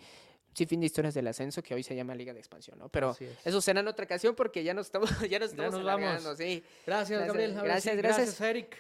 sí, 0.57 0.65
fin 0.65 0.81
de 0.81 0.87
historias 0.87 1.13
del 1.13 1.27
ascenso 1.27 1.63
que 1.63 1.75
hoy 1.75 1.83
se 1.83 1.95
llama 1.95 2.15
Liga 2.15 2.33
de 2.33 2.39
Expansión, 2.39 2.79
¿no? 2.79 2.89
Pero 2.89 3.15
eso 3.45 3.61
será 3.61 3.81
en 3.81 3.89
otra 3.89 4.07
ocasión 4.07 4.35
porque 4.35 4.65
ya 4.65 4.73
nos 4.73 4.87
estamos, 4.87 5.11
ya 5.31 5.39
nos 5.39 5.51
estamos 5.51 5.85
vamos. 5.85 6.39
sí. 6.39 6.65
Gracias, 6.87 7.27
Gabriel. 7.27 7.55
Gracias, 7.63 7.97
gracias, 7.97 8.41
Eric. 8.41 8.79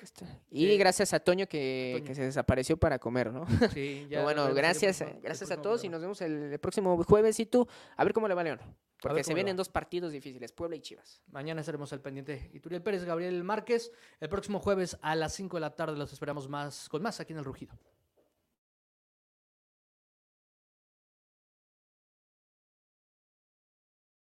Y 0.50 0.76
gracias 0.78 1.12
a 1.12 1.20
Toño 1.20 1.46
que, 1.46 2.02
que, 2.06 2.14
se 2.14 2.22
desapareció 2.22 2.78
para 2.78 2.98
comer, 2.98 3.30
¿no? 3.30 3.46
Sí, 3.74 4.06
ya. 4.10 4.22
bueno, 4.22 4.52
gracias, 4.54 5.04
gracias 5.22 5.50
a 5.50 5.60
todos 5.60 5.84
y 5.84 5.90
nos 5.90 6.00
vemos 6.00 6.20
el, 6.22 6.58
próximo 6.58 7.02
jueves 7.04 7.38
y 7.40 7.46
tú, 7.46 7.68
a 7.96 8.04
ver 8.04 8.14
cómo 8.14 8.26
le 8.26 8.34
va 8.34 8.42
León. 8.42 8.60
Porque 9.02 9.22
se 9.22 9.34
vienen 9.34 9.56
dos 9.56 9.68
partidos 9.68 10.12
difíciles, 10.12 10.52
Puebla 10.52 10.76
y 10.76 10.80
Chivas. 10.80 11.22
Mañana 11.30 11.60
estaremos 11.60 11.92
al 11.92 12.00
pendiente. 12.00 12.50
Ituriel 12.54 12.82
Pérez, 12.82 13.04
Gabriel 13.04 13.44
Márquez. 13.44 13.92
El 14.20 14.30
próximo 14.30 14.58
jueves 14.58 14.96
a 15.02 15.14
las 15.14 15.34
5 15.34 15.58
de 15.58 15.60
la 15.60 15.76
tarde 15.76 15.96
los 15.96 16.12
esperamos 16.12 16.48
más 16.48 16.88
con 16.88 17.02
más 17.02 17.20
aquí 17.20 17.34
en 17.34 17.40
el 17.40 17.44
Rugido. 17.44 17.74